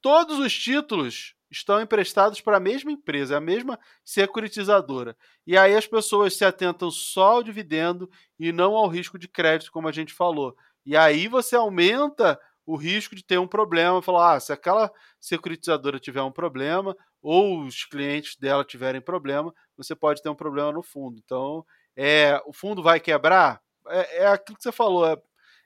todos 0.03 0.39
os 0.39 0.53
títulos 0.53 1.35
estão 1.51 1.81
emprestados 1.81 2.41
para 2.41 2.57
a 2.57 2.61
mesma 2.61 2.91
empresa, 2.91 3.37
a 3.37 3.41
mesma 3.41 3.79
securitizadora. 4.05 5.17
E 5.47 5.57
aí 5.57 5.75
as 5.77 5.87
pessoas 5.87 6.35
se 6.37 6.45
atentam 6.45 6.91
só 6.91 7.35
ao 7.35 7.43
dividendo 7.43 8.11
e 8.39 8.53
não 8.53 8.75
ao 8.75 8.89
risco 8.89 9.19
de 9.19 9.29
crédito, 9.29 9.71
como 9.71 9.87
a 9.87 9.93
gente 9.93 10.13
falou. 10.13 10.57
E 10.85 10.97
aí 10.97 11.29
você 11.29 11.55
aumenta 11.55 12.39
o 12.67 12.77
risco 12.77 13.15
de 13.15 13.25
ter 13.25 13.39
um 13.39 13.47
problema, 13.47 14.03
falar, 14.03 14.35
ah, 14.35 14.41
se 14.41 14.53
aquela 14.53 14.91
securitizadora 15.21 15.99
tiver 15.99 16.23
um 16.23 16.33
problema 16.33 16.97
ou 17.21 17.63
os 17.65 17.85
clientes 17.85 18.37
dela 18.37 18.65
tiverem 18.65 19.01
problema, 19.01 19.55
você 19.77 19.95
pode 19.95 20.23
ter 20.23 20.29
um 20.29 20.35
problema 20.35 20.73
no 20.73 20.83
fundo. 20.83 21.21
Então, 21.23 21.65
é, 21.97 22.41
o 22.47 22.53
fundo 22.53 22.83
vai 22.83 22.99
quebrar? 22.99 23.61
É, 23.89 24.23
é 24.23 24.27
aquilo 24.27 24.57
que 24.57 24.63
você 24.63 24.73
falou, 24.73 25.07
é 25.07 25.17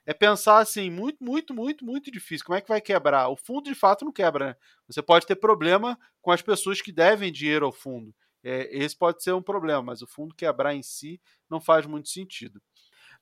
é 0.07 0.13
pensar 0.13 0.59
assim, 0.59 0.89
muito, 0.89 1.21
muito, 1.21 1.53
muito, 1.53 1.83
muito 1.83 2.09
difícil. 2.09 2.45
Como 2.45 2.57
é 2.57 2.61
que 2.61 2.69
vai 2.69 2.79
quebrar? 2.79 3.27
O 3.27 3.35
fundo 3.35 3.65
de 3.65 3.75
fato 3.75 4.05
não 4.05 4.11
quebra, 4.13 4.47
né? 4.47 4.55
Você 4.87 5.01
pode 5.01 5.27
ter 5.27 5.35
problema 5.35 5.99
com 6.21 6.31
as 6.31 6.41
pessoas 6.41 6.81
que 6.81 6.93
devem 6.93 7.29
dinheiro 7.29 7.65
ao 7.65 7.73
fundo. 7.73 8.15
É, 8.41 8.69
esse 8.71 8.95
pode 8.95 9.21
ser 9.21 9.33
um 9.33 9.41
problema, 9.41 9.81
mas 9.81 10.01
o 10.01 10.07
fundo 10.07 10.33
quebrar 10.33 10.73
em 10.73 10.81
si 10.81 11.19
não 11.49 11.59
faz 11.59 11.85
muito 11.85 12.07
sentido. 12.07 12.61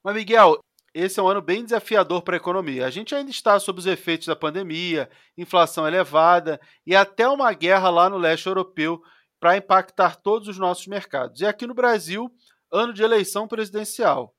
Mas, 0.04 0.14
Miguel, 0.14 0.60
esse 0.94 1.20
é 1.20 1.24
um 1.24 1.28
ano 1.28 1.42
bem 1.42 1.64
desafiador 1.64 2.22
para 2.22 2.36
a 2.36 2.38
economia. 2.38 2.86
A 2.86 2.92
gente 2.92 3.16
ainda 3.16 3.32
está 3.32 3.60
sob 3.60 3.80
os 3.80 3.88
efeitos 3.88 4.28
da 4.28 4.36
pandemia, 4.36 5.10
inflação 5.36 5.88
elevada 5.88 6.62
e 6.86 6.96
até 6.96 7.28
uma 7.28 7.52
guerra 7.52 7.90
lá 7.90 8.12
no 8.12 8.20
leste 8.20 8.46
europeu 8.46 9.02
para 9.40 9.58
impactar 9.58 10.18
todos 10.18 10.48
os 10.48 10.60
nossos 10.60 10.86
mercados. 10.86 11.42
E 11.42 11.48
aqui 11.48 11.66
no 11.66 11.74
Brasil, 11.74 12.32
ano 12.72 12.94
de 12.94 13.02
eleição 13.02 13.48
presidencial. 13.48 14.35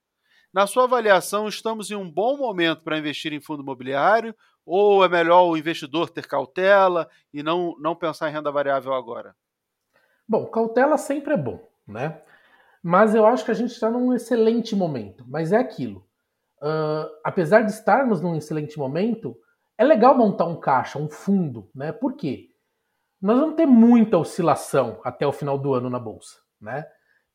Na 0.57 0.66
sua 0.66 0.84
avaliação, 0.84 1.46
estamos 1.46 1.90
em 1.90 1.96
um 1.96 2.11
bom 2.11 2.38
momento 2.38 2.80
para 2.80 2.96
investir 2.96 3.30
em 3.30 3.42
fundo 3.42 3.62
imobiliário 3.62 4.34
ou 4.64 5.04
é 5.04 5.09
melhor 5.09 5.42
o 5.42 5.54
investidor 5.54 6.09
ter 6.09 6.26
cautela 6.26 7.11
e 7.30 7.42
não, 7.42 7.76
não 7.78 7.94
pensar 7.94 8.30
em 8.30 8.32
renda 8.32 8.50
variável 8.50 8.94
agora? 8.94 9.36
Bom, 10.26 10.46
cautela 10.46 10.96
sempre 10.96 11.34
é 11.34 11.36
bom, 11.36 11.61
né? 11.86 12.22
Mas 12.82 13.14
eu 13.14 13.26
acho 13.26 13.44
que 13.44 13.50
a 13.50 13.54
gente 13.54 13.72
está 13.72 13.90
num 13.90 14.14
excelente 14.14 14.74
momento. 14.74 15.26
Mas 15.28 15.52
é 15.52 15.59
aquilo. 15.59 16.07
Uh, 16.62 17.04
apesar 17.22 17.61
de 17.61 17.72
estarmos 17.72 18.22
num 18.22 18.34
excelente 18.34 18.78
momento, 18.78 19.36
é 19.76 19.84
legal 19.84 20.16
montar 20.16 20.46
um 20.46 20.59
caixa, 20.59 20.98
um 20.98 21.11
fundo, 21.11 21.68
né? 21.74 21.92
Por 21.92 22.14
quê? 22.14 22.48
Nós 23.20 23.38
vamos 23.38 23.57
ter 23.57 23.66
muita 23.66 24.16
oscilação 24.16 25.02
até 25.04 25.26
o 25.26 25.32
final 25.32 25.59
do 25.59 25.74
ano 25.74 25.90
na 25.90 25.98
bolsa, 25.98 26.38
né? 26.59 26.86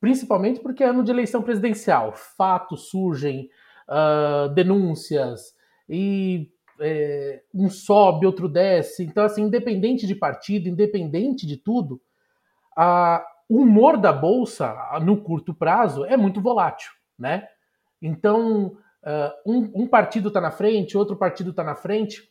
Principalmente 0.02 0.60
porque 0.60 0.84
é 0.84 0.88
ano 0.88 1.04
de 1.04 1.12
eleição 1.12 1.44
presidencial, 1.44 2.12
fatos 2.12 2.90
surgem, 2.90 3.50
uh, 3.88 4.50
denúncias 4.50 5.54
e 5.88 6.50
é, 6.80 7.44
um 7.54 7.70
sobe, 7.70 8.26
outro 8.26 8.50
desce. 8.50 9.04
Então, 9.04 9.24
assim, 9.24 9.44
independente 9.44 10.08
de 10.08 10.16
partido, 10.16 10.68
independente 10.68 11.46
de 11.46 11.56
tudo, 11.56 12.02
o 13.48 13.58
humor 13.58 13.98
da 13.98 14.12
bolsa 14.12 14.76
no 15.04 15.22
curto 15.22 15.54
prazo 15.54 16.04
é 16.06 16.18
muito 16.18 16.42
volátil, 16.42 16.92
né? 17.20 17.48
Então, 18.02 18.78
uh, 19.04 19.32
um, 19.46 19.84
um, 19.84 19.88
partido 19.88 20.30
está 20.30 20.42
na 20.42 20.50
frente, 20.50 20.98
outro 20.98 21.16
partido 21.16 21.52
está 21.52 21.64
na 21.64 21.76
frente, 21.76 22.24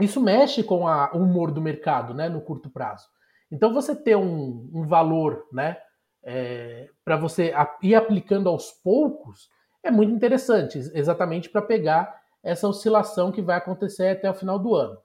isso 0.00 0.20
mexe 0.20 0.62
com 0.62 0.86
a, 0.86 1.10
o 1.12 1.18
humor 1.18 1.50
do 1.50 1.60
mercado, 1.60 2.14
né, 2.14 2.28
no 2.28 2.40
curto 2.40 2.70
prazo. 2.70 3.08
Então 3.50 3.74
você 3.74 3.94
ter 3.96 4.16
um, 4.16 4.70
um 4.72 4.86
valor, 4.86 5.46
né, 5.52 5.76
é, 6.22 6.88
para 7.04 7.16
você 7.16 7.52
ir 7.82 7.94
aplicando 7.94 8.48
aos 8.48 8.70
poucos 8.70 9.50
é 9.82 9.90
muito 9.90 10.12
interessante, 10.12 10.78
exatamente 10.94 11.50
para 11.50 11.60
pegar 11.60 12.22
essa 12.42 12.68
oscilação 12.68 13.32
que 13.32 13.42
vai 13.42 13.56
acontecer 13.56 14.08
até 14.08 14.30
o 14.30 14.34
final 14.34 14.58
do 14.58 14.74
ano. 14.74 14.98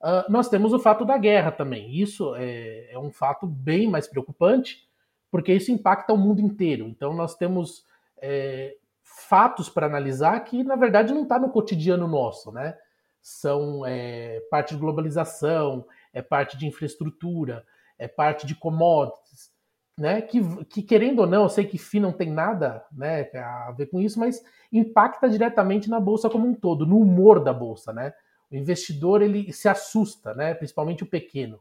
Uh, 0.00 0.30
nós 0.30 0.48
temos 0.48 0.72
o 0.72 0.78
fato 0.78 1.04
da 1.04 1.16
guerra 1.16 1.50
também. 1.50 1.90
Isso 1.94 2.34
é, 2.36 2.92
é, 2.92 2.98
um 2.98 3.10
fato 3.10 3.46
bem 3.46 3.88
mais 3.88 4.06
preocupante, 4.06 4.86
porque 5.30 5.52
isso 5.52 5.72
impacta 5.72 6.12
o 6.12 6.18
mundo 6.18 6.40
inteiro. 6.40 6.86
Então 6.86 7.14
nós 7.14 7.34
temos 7.36 7.86
é, 8.18 8.76
fatos 9.02 9.68
para 9.68 9.86
analisar 9.86 10.38
que, 10.40 10.62
na 10.62 10.76
verdade, 10.76 11.14
não 11.14 11.22
está 11.22 11.38
no 11.38 11.50
cotidiano 11.50 12.06
nosso, 12.06 12.52
né? 12.52 12.76
São 13.22 13.86
é, 13.86 14.40
parte 14.50 14.74
de 14.74 14.80
globalização, 14.80 15.86
é 16.12 16.20
parte 16.20 16.58
de 16.58 16.66
infraestrutura, 16.66 17.64
é 17.98 18.06
parte 18.06 18.46
de 18.46 18.54
commodities, 18.54 19.53
né? 19.96 20.20
Que, 20.22 20.64
que 20.66 20.82
querendo 20.82 21.20
ou 21.20 21.26
não, 21.26 21.44
eu 21.44 21.48
sei 21.48 21.64
que 21.64 21.78
FI 21.78 22.00
não 22.00 22.12
tem 22.12 22.30
nada 22.30 22.84
né, 22.92 23.30
a 23.34 23.72
ver 23.72 23.86
com 23.86 24.00
isso, 24.00 24.18
mas 24.18 24.42
impacta 24.72 25.28
diretamente 25.28 25.88
na 25.88 26.00
bolsa 26.00 26.28
como 26.28 26.46
um 26.46 26.54
todo, 26.54 26.84
no 26.84 26.98
humor 26.98 27.40
da 27.40 27.52
bolsa, 27.52 27.92
né? 27.92 28.12
O 28.50 28.56
investidor 28.56 29.22
ele 29.22 29.52
se 29.52 29.68
assusta, 29.68 30.34
né? 30.34 30.54
Principalmente 30.54 31.02
o 31.02 31.06
pequeno. 31.06 31.58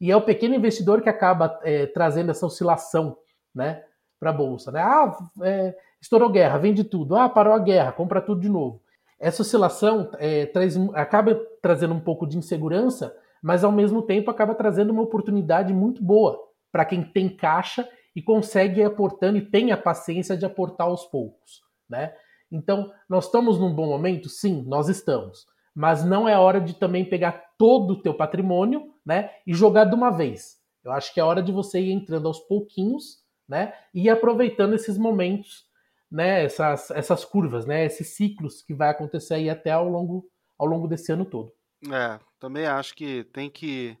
E 0.00 0.10
é 0.10 0.16
o 0.16 0.22
pequeno 0.22 0.54
investidor 0.54 1.00
que 1.02 1.08
acaba 1.08 1.60
é, 1.62 1.86
trazendo 1.86 2.30
essa 2.30 2.46
oscilação, 2.46 3.16
né? 3.54 3.84
Para 4.18 4.30
a 4.30 4.32
bolsa, 4.34 4.70
né? 4.70 4.80
Ah, 4.80 5.16
é, 5.42 5.74
Estourou 6.00 6.30
guerra, 6.30 6.58
vende 6.58 6.82
tudo. 6.82 7.14
Ah, 7.14 7.28
parou 7.28 7.54
a 7.54 7.58
guerra, 7.60 7.92
compra 7.92 8.20
tudo 8.20 8.40
de 8.40 8.48
novo. 8.48 8.80
Essa 9.20 9.42
oscilação 9.42 10.10
é, 10.18 10.46
traz, 10.46 10.76
acaba 10.94 11.40
trazendo 11.60 11.94
um 11.94 12.00
pouco 12.00 12.26
de 12.26 12.36
insegurança, 12.36 13.16
mas 13.40 13.62
ao 13.62 13.70
mesmo 13.70 14.02
tempo 14.02 14.28
acaba 14.28 14.52
trazendo 14.52 14.90
uma 14.90 15.02
oportunidade 15.02 15.72
muito 15.72 16.02
boa 16.02 16.51
para 16.72 16.84
quem 16.84 17.04
tem 17.04 17.28
caixa 17.28 17.88
e 18.16 18.20
consegue 18.22 18.80
ir 18.80 18.84
aportando 18.84 19.38
e 19.38 19.44
tem 19.44 19.70
a 19.70 19.76
paciência 19.76 20.36
de 20.36 20.44
aportar 20.44 20.88
aos 20.88 21.04
poucos, 21.04 21.62
né? 21.88 22.14
Então, 22.50 22.92
nós 23.08 23.26
estamos 23.26 23.58
num 23.58 23.72
bom 23.72 23.86
momento? 23.86 24.28
Sim, 24.28 24.64
nós 24.66 24.88
estamos. 24.88 25.46
Mas 25.74 26.04
não 26.04 26.28
é 26.28 26.36
hora 26.36 26.60
de 26.60 26.74
também 26.74 27.04
pegar 27.04 27.52
todo 27.56 27.92
o 27.92 28.02
teu 28.02 28.12
patrimônio, 28.12 28.92
né, 29.04 29.30
e 29.46 29.54
jogar 29.54 29.84
de 29.84 29.94
uma 29.94 30.10
vez. 30.10 30.60
Eu 30.84 30.92
acho 30.92 31.14
que 31.14 31.20
é 31.20 31.24
hora 31.24 31.42
de 31.42 31.52
você 31.52 31.80
ir 31.80 31.92
entrando 31.92 32.26
aos 32.26 32.40
pouquinhos, 32.40 33.22
né, 33.48 33.72
e 33.94 34.04
ir 34.04 34.10
aproveitando 34.10 34.74
esses 34.74 34.98
momentos 34.98 35.66
né, 36.12 36.44
essas, 36.44 36.90
essas 36.90 37.24
curvas, 37.24 37.64
né, 37.64 37.86
esses 37.86 38.08
ciclos 38.08 38.60
que 38.60 38.74
vai 38.74 38.90
acontecer 38.90 39.34
aí 39.34 39.48
até 39.48 39.70
ao 39.70 39.88
longo, 39.88 40.28
ao 40.58 40.66
longo 40.66 40.86
desse 40.86 41.10
ano 41.10 41.24
todo. 41.24 41.50
É, 41.90 42.20
também 42.38 42.66
acho 42.66 42.94
que 42.94 43.24
tem 43.24 43.48
que 43.48 43.96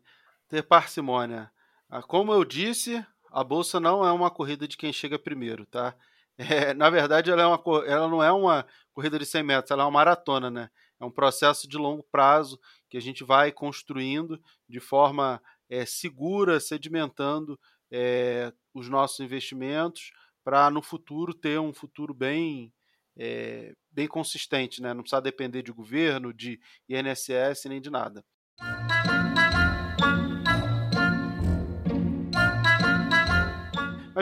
ter 0.46 0.62
parcimônia. 0.62 1.50
Ah, 1.94 2.02
como 2.02 2.32
eu 2.32 2.42
disse, 2.42 3.04
a 3.30 3.44
bolsa 3.44 3.78
não 3.78 4.02
é 4.02 4.10
uma 4.10 4.30
corrida 4.30 4.66
de 4.66 4.78
quem 4.78 4.90
chega 4.94 5.18
primeiro, 5.18 5.66
tá? 5.66 5.94
É, 6.38 6.72
na 6.72 6.88
verdade, 6.88 7.30
ela, 7.30 7.42
é 7.42 7.46
uma, 7.46 7.62
ela 7.84 8.08
não 8.08 8.22
é 8.22 8.32
uma 8.32 8.66
corrida 8.94 9.18
de 9.18 9.26
100 9.26 9.42
metros, 9.42 9.70
ela 9.70 9.82
é 9.82 9.84
uma 9.84 9.92
maratona, 9.92 10.50
né? 10.50 10.70
É 10.98 11.04
um 11.04 11.10
processo 11.10 11.68
de 11.68 11.76
longo 11.76 12.02
prazo 12.10 12.58
que 12.88 12.96
a 12.96 13.00
gente 13.00 13.22
vai 13.22 13.52
construindo 13.52 14.42
de 14.66 14.80
forma 14.80 15.42
é, 15.68 15.84
segura, 15.84 16.58
sedimentando 16.58 17.60
é, 17.92 18.50
os 18.72 18.88
nossos 18.88 19.20
investimentos, 19.20 20.10
para 20.42 20.70
no 20.70 20.80
futuro 20.80 21.34
ter 21.34 21.60
um 21.60 21.74
futuro 21.74 22.14
bem 22.14 22.72
é, 23.14 23.74
bem 23.90 24.08
consistente, 24.08 24.80
né? 24.80 24.94
Não 24.94 25.02
precisa 25.02 25.20
depender 25.20 25.62
de 25.62 25.70
governo, 25.70 26.32
de 26.32 26.58
INSS 26.88 27.66
nem 27.66 27.78
de 27.78 27.90
nada. 27.90 28.24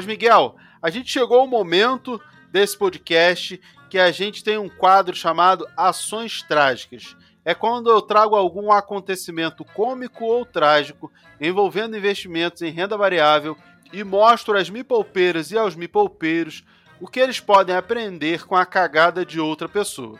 Mas 0.00 0.06
Miguel, 0.06 0.56
a 0.80 0.88
gente 0.88 1.12
chegou 1.12 1.40
ao 1.40 1.46
momento 1.46 2.18
desse 2.50 2.74
podcast 2.74 3.60
que 3.90 3.98
a 3.98 4.10
gente 4.10 4.42
tem 4.42 4.56
um 4.56 4.66
quadro 4.66 5.14
chamado 5.14 5.68
Ações 5.76 6.42
Trágicas. 6.42 7.14
É 7.44 7.54
quando 7.54 7.90
eu 7.90 8.00
trago 8.00 8.34
algum 8.34 8.72
acontecimento 8.72 9.62
cômico 9.62 10.24
ou 10.24 10.46
trágico 10.46 11.12
envolvendo 11.38 11.98
investimentos 11.98 12.62
em 12.62 12.70
renda 12.70 12.96
variável 12.96 13.54
e 13.92 14.02
mostro 14.02 14.56
às 14.56 14.70
mipolpeiras 14.70 15.50
e 15.50 15.58
aos 15.58 15.76
mipolpeiros 15.76 16.64
o 16.98 17.06
que 17.06 17.20
eles 17.20 17.38
podem 17.38 17.76
aprender 17.76 18.46
com 18.46 18.56
a 18.56 18.64
cagada 18.64 19.22
de 19.22 19.38
outra 19.38 19.68
pessoa. 19.68 20.18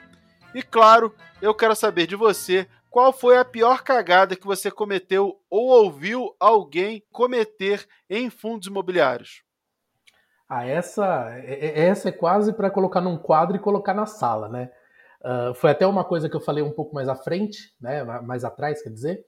E 0.55 0.63
claro, 0.63 1.15
eu 1.41 1.55
quero 1.55 1.75
saber 1.75 2.07
de 2.07 2.17
você 2.17 2.69
qual 2.91 3.15
foi 3.15 3.39
a 3.39 3.47
pior 3.47 3.83
cagada 3.83 4.37
que 4.37 4.47
você 4.47 4.71
cometeu 4.71 5.41
ou 5.49 5.69
ouviu 5.69 6.37
alguém 6.39 7.03
cometer 7.11 7.89
em 8.11 8.29
fundos 8.29 8.69
imobiliários. 8.69 9.43
Ah, 10.51 10.67
essa, 10.67 11.31
é, 11.45 11.67
é, 11.67 11.87
essa 11.87 12.09
é 12.09 12.13
quase 12.13 12.53
para 12.53 12.71
colocar 12.71 13.01
num 13.01 13.17
quadro 13.17 13.57
e 13.57 13.61
colocar 13.61 13.95
na 13.95 14.05
sala, 14.05 14.49
né? 14.49 14.71
Uh, 15.23 15.55
foi 15.55 15.71
até 15.71 15.87
uma 15.87 16.03
coisa 16.03 16.29
que 16.29 16.35
eu 16.35 16.41
falei 16.41 16.63
um 16.63 16.73
pouco 16.73 16.95
mais 16.95 17.09
à 17.09 17.15
frente, 17.15 17.73
né? 17.81 18.03
Mais 18.23 18.45
atrás, 18.45 18.83
quer 18.83 18.91
dizer, 18.91 19.25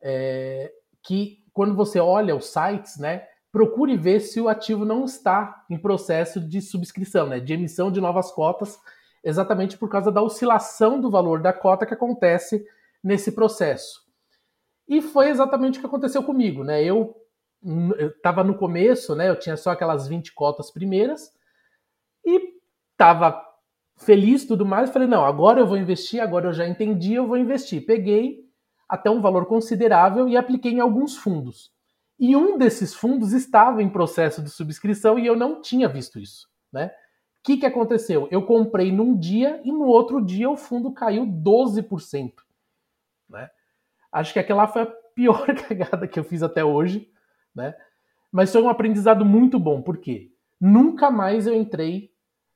é, 0.00 0.70
que 1.02 1.38
quando 1.52 1.74
você 1.74 1.98
olha 1.98 2.36
os 2.36 2.46
sites, 2.46 2.98
né? 2.98 3.26
procure 3.54 3.96
ver 3.96 4.18
se 4.18 4.40
o 4.40 4.48
ativo 4.48 4.84
não 4.84 5.04
está 5.04 5.64
em 5.70 5.78
processo 5.78 6.40
de 6.40 6.60
subscrição, 6.60 7.28
né, 7.28 7.38
de 7.38 7.52
emissão 7.52 7.88
de 7.88 8.00
novas 8.00 8.32
cotas, 8.32 8.76
exatamente 9.22 9.78
por 9.78 9.88
causa 9.88 10.10
da 10.10 10.20
oscilação 10.20 11.00
do 11.00 11.08
valor 11.08 11.40
da 11.40 11.52
cota 11.52 11.86
que 11.86 11.94
acontece 11.94 12.66
nesse 13.02 13.30
processo. 13.30 14.02
E 14.88 15.00
foi 15.00 15.28
exatamente 15.28 15.78
o 15.78 15.80
que 15.80 15.86
aconteceu 15.86 16.24
comigo, 16.24 16.64
né? 16.64 16.82
Eu 16.82 17.14
estava 18.16 18.44
no 18.44 18.56
começo, 18.56 19.14
né? 19.14 19.28
Eu 19.28 19.38
tinha 19.38 19.56
só 19.56 19.70
aquelas 19.70 20.06
20 20.06 20.32
cotas 20.32 20.70
primeiras 20.70 21.32
e 22.24 22.54
estava 22.92 23.42
feliz 23.96 24.44
tudo 24.44 24.66
mais. 24.66 24.90
Falei, 24.90 25.08
não, 25.08 25.24
agora 25.24 25.60
eu 25.60 25.66
vou 25.66 25.76
investir, 25.76 26.20
agora 26.20 26.48
eu 26.48 26.52
já 26.52 26.66
entendi, 26.66 27.14
eu 27.14 27.26
vou 27.26 27.36
investir. 27.36 27.84
Peguei 27.84 28.44
até 28.88 29.10
um 29.10 29.20
valor 29.20 29.46
considerável 29.46 30.28
e 30.28 30.36
apliquei 30.36 30.72
em 30.72 30.80
alguns 30.80 31.16
fundos. 31.16 31.72
E 32.18 32.36
um 32.36 32.56
desses 32.56 32.94
fundos 32.94 33.32
estava 33.32 33.82
em 33.82 33.88
processo 33.88 34.42
de 34.42 34.50
subscrição 34.50 35.18
e 35.18 35.26
eu 35.26 35.36
não 35.36 35.60
tinha 35.60 35.88
visto 35.88 36.18
isso, 36.18 36.48
né? 36.72 36.86
O 37.40 37.44
que, 37.44 37.58
que 37.58 37.66
aconteceu? 37.66 38.26
Eu 38.30 38.46
comprei 38.46 38.90
num 38.90 39.18
dia 39.18 39.60
e 39.64 39.70
no 39.70 39.84
outro 39.84 40.24
dia 40.24 40.48
o 40.48 40.56
fundo 40.56 40.92
caiu 40.92 41.26
12%. 41.26 42.32
Né? 43.28 43.50
Acho 44.10 44.32
que 44.32 44.38
aquela 44.38 44.66
foi 44.66 44.82
a 44.82 44.86
pior 45.14 45.44
cagada 45.68 46.08
que 46.08 46.18
eu 46.18 46.24
fiz 46.24 46.42
até 46.42 46.64
hoje, 46.64 47.10
né? 47.54 47.74
Mas 48.32 48.50
foi 48.50 48.62
um 48.62 48.68
aprendizado 48.68 49.24
muito 49.24 49.58
bom, 49.58 49.80
porque 49.80 50.30
nunca 50.60 51.10
mais 51.10 51.46
eu 51.46 51.54
entrei 51.54 52.10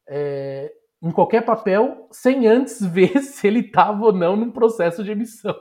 é, 0.08 0.72
em 1.02 1.10
qualquer 1.10 1.44
papel 1.44 2.08
sem 2.10 2.46
antes 2.46 2.84
ver 2.86 3.22
se 3.22 3.46
ele 3.46 3.60
estava 3.60 4.04
ou 4.04 4.12
não 4.12 4.36
num 4.36 4.50
processo 4.50 5.04
de 5.04 5.12
emissão. 5.12 5.56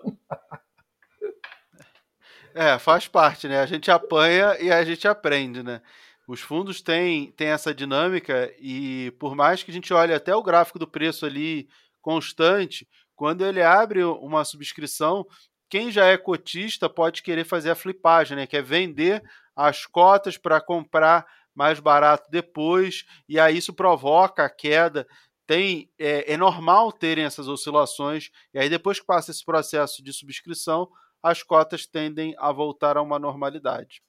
É, 2.54 2.80
faz 2.80 3.08
parte, 3.08 3.48
né? 3.48 3.60
A 3.60 3.68
gente 3.68 3.92
apanha 3.92 4.58
e 4.60 4.72
a 4.72 4.84
gente 4.84 5.08
aprende, 5.08 5.62
né? 5.62 5.80
Os 6.28 6.42
fundos 6.42 6.82
têm, 6.82 7.32
têm 7.32 7.50
essa 7.50 7.74
dinâmica 7.74 8.52
e 8.60 9.12
por 9.20 9.36
mais 9.36 9.62
que 9.62 9.70
a 9.70 9.74
gente 9.74 9.94
olhe 9.94 10.14
até 10.14 10.36
o 10.36 10.42
gráfico 10.42 10.80
do 10.80 10.88
preço 10.88 11.26
ali 11.26 11.70
constante, 12.02 12.88
quando 13.16 13.46
ele 13.46 13.62
abre 13.62 14.04
uma 14.04 14.44
subscrição, 14.44 15.26
quem 15.70 15.92
já 15.92 16.06
é 16.06 16.18
cotista 16.18 16.90
pode 16.90 17.22
querer 17.22 17.44
fazer 17.44 17.72
a 17.72 17.76
flipagem, 17.76 18.38
né? 18.38 18.48
Que 18.48 18.58
é 18.58 18.62
vender 18.62 19.24
as 19.56 19.86
cotas 19.86 20.38
para 20.38 20.62
comprar 20.62 21.26
mais 21.54 21.80
barato 21.80 22.30
depois, 22.30 23.04
e 23.28 23.40
aí 23.40 23.58
isso 23.58 23.74
provoca 23.74 24.46
a 24.46 24.50
queda. 24.50 25.08
Tem, 25.48 25.90
é, 25.98 26.34
é 26.34 26.38
normal 26.38 26.92
terem 26.92 27.24
essas 27.24 27.48
oscilações, 27.48 28.30
e 28.54 28.60
aí 28.60 28.70
depois 28.70 29.00
que 29.00 29.06
passa 29.06 29.32
esse 29.32 29.44
processo 29.44 30.04
de 30.04 30.14
subscrição, 30.14 30.88
as 31.24 31.42
cotas 31.42 31.88
tendem 31.88 32.36
a 32.38 32.52
voltar 32.52 32.98
a 32.98 33.02
uma 33.02 33.18
normalidade. 33.18 34.02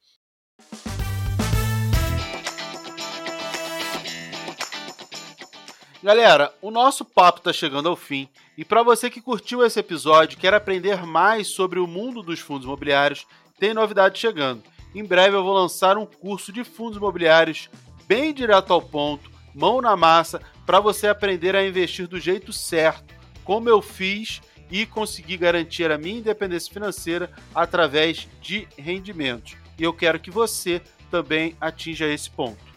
Galera, 6.00 6.54
o 6.62 6.70
nosso 6.70 7.04
papo 7.04 7.38
está 7.38 7.52
chegando 7.52 7.88
ao 7.88 7.96
fim 7.96 8.28
e 8.56 8.64
para 8.64 8.84
você 8.84 9.10
que 9.10 9.20
curtiu 9.20 9.64
esse 9.66 9.80
episódio 9.80 10.38
quer 10.38 10.54
aprender 10.54 11.04
mais 11.04 11.48
sobre 11.48 11.80
o 11.80 11.88
mundo 11.88 12.22
dos 12.22 12.38
fundos 12.38 12.64
imobiliários, 12.64 13.26
tem 13.58 13.74
novidade 13.74 14.16
chegando. 14.16 14.62
Em 14.94 15.04
breve 15.04 15.36
eu 15.36 15.42
vou 15.42 15.52
lançar 15.52 15.98
um 15.98 16.06
curso 16.06 16.52
de 16.52 16.62
fundos 16.62 16.98
imobiliários 16.98 17.68
bem 18.06 18.32
direto 18.32 18.72
ao 18.72 18.80
ponto, 18.80 19.28
mão 19.52 19.80
na 19.80 19.96
massa, 19.96 20.40
para 20.64 20.78
você 20.78 21.08
aprender 21.08 21.56
a 21.56 21.66
investir 21.66 22.06
do 22.06 22.20
jeito 22.20 22.52
certo, 22.52 23.12
como 23.42 23.68
eu 23.68 23.82
fiz 23.82 24.40
e 24.70 24.86
conseguir 24.86 25.38
garantir 25.38 25.90
a 25.90 25.98
minha 25.98 26.20
independência 26.20 26.72
financeira 26.72 27.28
através 27.52 28.28
de 28.40 28.68
rendimentos. 28.78 29.56
E 29.76 29.82
eu 29.82 29.92
quero 29.92 30.20
que 30.20 30.30
você 30.30 30.80
também 31.10 31.56
atinja 31.60 32.06
esse 32.06 32.30
ponto. 32.30 32.68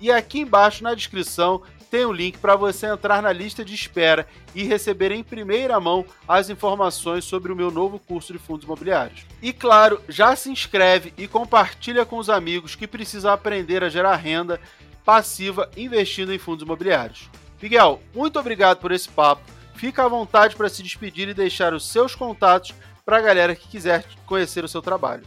E 0.00 0.10
aqui 0.10 0.40
embaixo 0.40 0.82
na 0.82 0.94
descrição 0.94 1.62
tem 1.84 2.04
o 2.04 2.08
um 2.08 2.12
link 2.12 2.38
para 2.38 2.56
você 2.56 2.86
entrar 2.86 3.22
na 3.22 3.32
lista 3.32 3.64
de 3.64 3.74
espera 3.74 4.26
e 4.54 4.64
receber 4.64 5.12
em 5.12 5.22
primeira 5.22 5.78
mão 5.78 6.04
as 6.26 6.50
informações 6.50 7.24
sobre 7.24 7.52
o 7.52 7.56
meu 7.56 7.70
novo 7.70 7.98
curso 7.98 8.32
de 8.32 8.38
fundos 8.38 8.64
imobiliários. 8.64 9.26
E 9.40 9.52
claro, 9.52 10.00
já 10.08 10.34
se 10.34 10.50
inscreve 10.50 11.12
e 11.16 11.28
compartilha 11.28 12.04
com 12.04 12.16
os 12.16 12.30
amigos 12.30 12.74
que 12.74 12.86
precisam 12.86 13.32
aprender 13.32 13.84
a 13.84 13.88
gerar 13.88 14.16
renda 14.16 14.60
passiva 15.04 15.70
investindo 15.76 16.32
em 16.32 16.38
fundos 16.38 16.64
imobiliários. 16.64 17.28
Miguel, 17.62 18.00
muito 18.14 18.38
obrigado 18.38 18.78
por 18.78 18.92
esse 18.92 19.08
papo. 19.08 19.42
Fica 19.74 20.04
à 20.04 20.08
vontade 20.08 20.56
para 20.56 20.68
se 20.68 20.82
despedir 20.82 21.28
e 21.28 21.34
deixar 21.34 21.74
os 21.74 21.88
seus 21.88 22.14
contatos 22.14 22.74
para 23.04 23.18
a 23.18 23.20
galera 23.20 23.54
que 23.54 23.68
quiser 23.68 24.04
conhecer 24.26 24.64
o 24.64 24.68
seu 24.68 24.80
trabalho. 24.80 25.24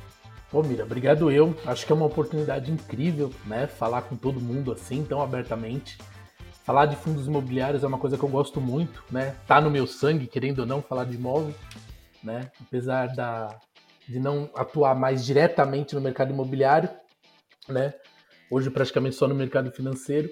Pô, 0.49 0.63
Mira, 0.63 0.83
obrigado 0.83 1.29
eu. 1.29 1.55
Acho 1.65 1.85
que 1.85 1.91
é 1.91 1.95
uma 1.95 2.05
oportunidade 2.05 2.71
incrível, 2.71 3.31
né? 3.45 3.67
Falar 3.67 4.03
com 4.03 4.15
todo 4.15 4.39
mundo 4.39 4.71
assim, 4.71 5.03
tão 5.03 5.21
abertamente. 5.21 5.97
Falar 6.67 6.85
de 6.85 6.97
fundos 6.97 7.27
imobiliários 7.27 7.81
é 7.81 7.87
uma 7.87 7.97
coisa 7.97 8.17
que 8.17 8.23
eu 8.23 8.27
gosto 8.27 8.59
muito, 8.59 9.01
né? 9.09 9.37
Tá 9.47 9.61
no 9.61 9.71
meu 9.71 9.87
sangue, 9.87 10.27
querendo 10.27 10.59
ou 10.59 10.65
não, 10.65 10.81
falar 10.81 11.05
de 11.05 11.15
imóvel, 11.15 11.55
né? 12.21 12.51
Apesar 12.59 13.07
da, 13.15 13.57
de 14.05 14.19
não 14.19 14.49
atuar 14.53 14.93
mais 14.93 15.25
diretamente 15.25 15.95
no 15.95 16.01
mercado 16.01 16.33
imobiliário, 16.33 16.89
né? 17.69 17.93
Hoje 18.51 18.69
praticamente 18.69 19.15
só 19.15 19.29
no 19.29 19.33
mercado 19.33 19.71
financeiro, 19.71 20.29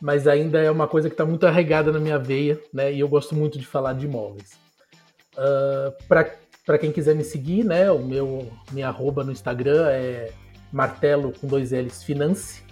mas 0.00 0.26
ainda 0.26 0.60
é 0.60 0.68
uma 0.68 0.88
coisa 0.88 1.08
que 1.08 1.14
está 1.14 1.24
muito 1.24 1.46
arregada 1.46 1.92
na 1.92 2.00
minha 2.00 2.18
veia, 2.18 2.60
né? 2.74 2.92
E 2.92 2.98
eu 2.98 3.08
gosto 3.08 3.36
muito 3.36 3.56
de 3.56 3.64
falar 3.64 3.92
de 3.92 4.06
imóveis. 4.06 4.58
Uh, 5.36 5.94
ah, 6.10 6.34
Para 6.66 6.78
quem 6.78 6.90
quiser 6.90 7.14
me 7.14 7.22
seguir, 7.22 7.62
né? 7.62 7.88
O 7.88 8.00
meu 8.00 8.50
minha 8.72 8.88
arroba 8.88 9.22
no 9.22 9.30
Instagram 9.30 9.88
é 9.90 10.32
martelo 10.72 11.32
com 11.40 11.46
dois 11.46 11.70
L's 11.70 12.02
finance 12.02 12.64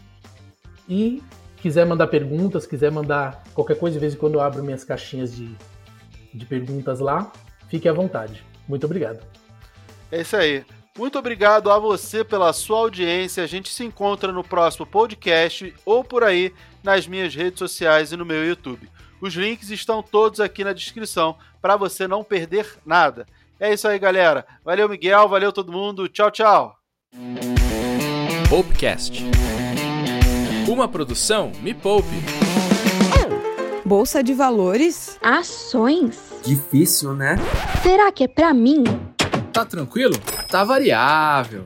e 0.88 1.22
quiser 1.56 1.84
mandar 1.86 2.06
perguntas, 2.06 2.66
quiser 2.66 2.90
mandar 2.90 3.42
qualquer 3.54 3.78
coisa, 3.78 3.94
de 3.94 4.00
vez 4.00 4.14
em 4.14 4.16
quando 4.16 4.34
eu 4.34 4.40
abro 4.40 4.62
minhas 4.62 4.84
caixinhas 4.84 5.34
de, 5.34 5.54
de 6.32 6.46
perguntas 6.46 7.00
lá, 7.00 7.32
fique 7.68 7.88
à 7.88 7.92
vontade. 7.92 8.44
Muito 8.68 8.84
obrigado. 8.84 9.20
É 10.10 10.20
isso 10.20 10.36
aí. 10.36 10.64
Muito 10.96 11.18
obrigado 11.18 11.70
a 11.70 11.78
você 11.78 12.24
pela 12.24 12.52
sua 12.52 12.78
audiência. 12.78 13.44
A 13.44 13.46
gente 13.46 13.68
se 13.68 13.84
encontra 13.84 14.32
no 14.32 14.42
próximo 14.42 14.86
podcast 14.86 15.74
ou 15.84 16.02
por 16.02 16.24
aí 16.24 16.54
nas 16.82 17.06
minhas 17.06 17.34
redes 17.34 17.58
sociais 17.58 18.12
e 18.12 18.16
no 18.16 18.24
meu 18.24 18.46
YouTube. 18.46 18.88
Os 19.20 19.34
links 19.34 19.70
estão 19.70 20.02
todos 20.02 20.40
aqui 20.40 20.64
na 20.64 20.72
descrição 20.72 21.36
para 21.60 21.76
você 21.76 22.06
não 22.08 22.24
perder 22.24 22.66
nada. 22.84 23.26
É 23.58 23.72
isso 23.72 23.88
aí, 23.88 23.98
galera. 23.98 24.46
Valeu, 24.64 24.88
Miguel. 24.88 25.28
Valeu 25.28 25.52
todo 25.52 25.72
mundo. 25.72 26.08
Tchau, 26.08 26.30
tchau. 26.30 26.76
Popcast. 28.48 29.24
Uma 30.66 30.88
produção 30.88 31.52
Me 31.62 31.72
Poupe. 31.72 32.08
Bolsa 33.84 34.22
de 34.22 34.34
valores? 34.34 35.16
Ações? 35.22 36.18
Difícil, 36.42 37.14
né? 37.14 37.36
Será 37.82 38.10
que 38.10 38.24
é 38.24 38.28
pra 38.28 38.52
mim? 38.52 38.82
Tá 39.52 39.64
tranquilo? 39.64 40.14
Tá 40.50 40.64
variável. 40.64 41.64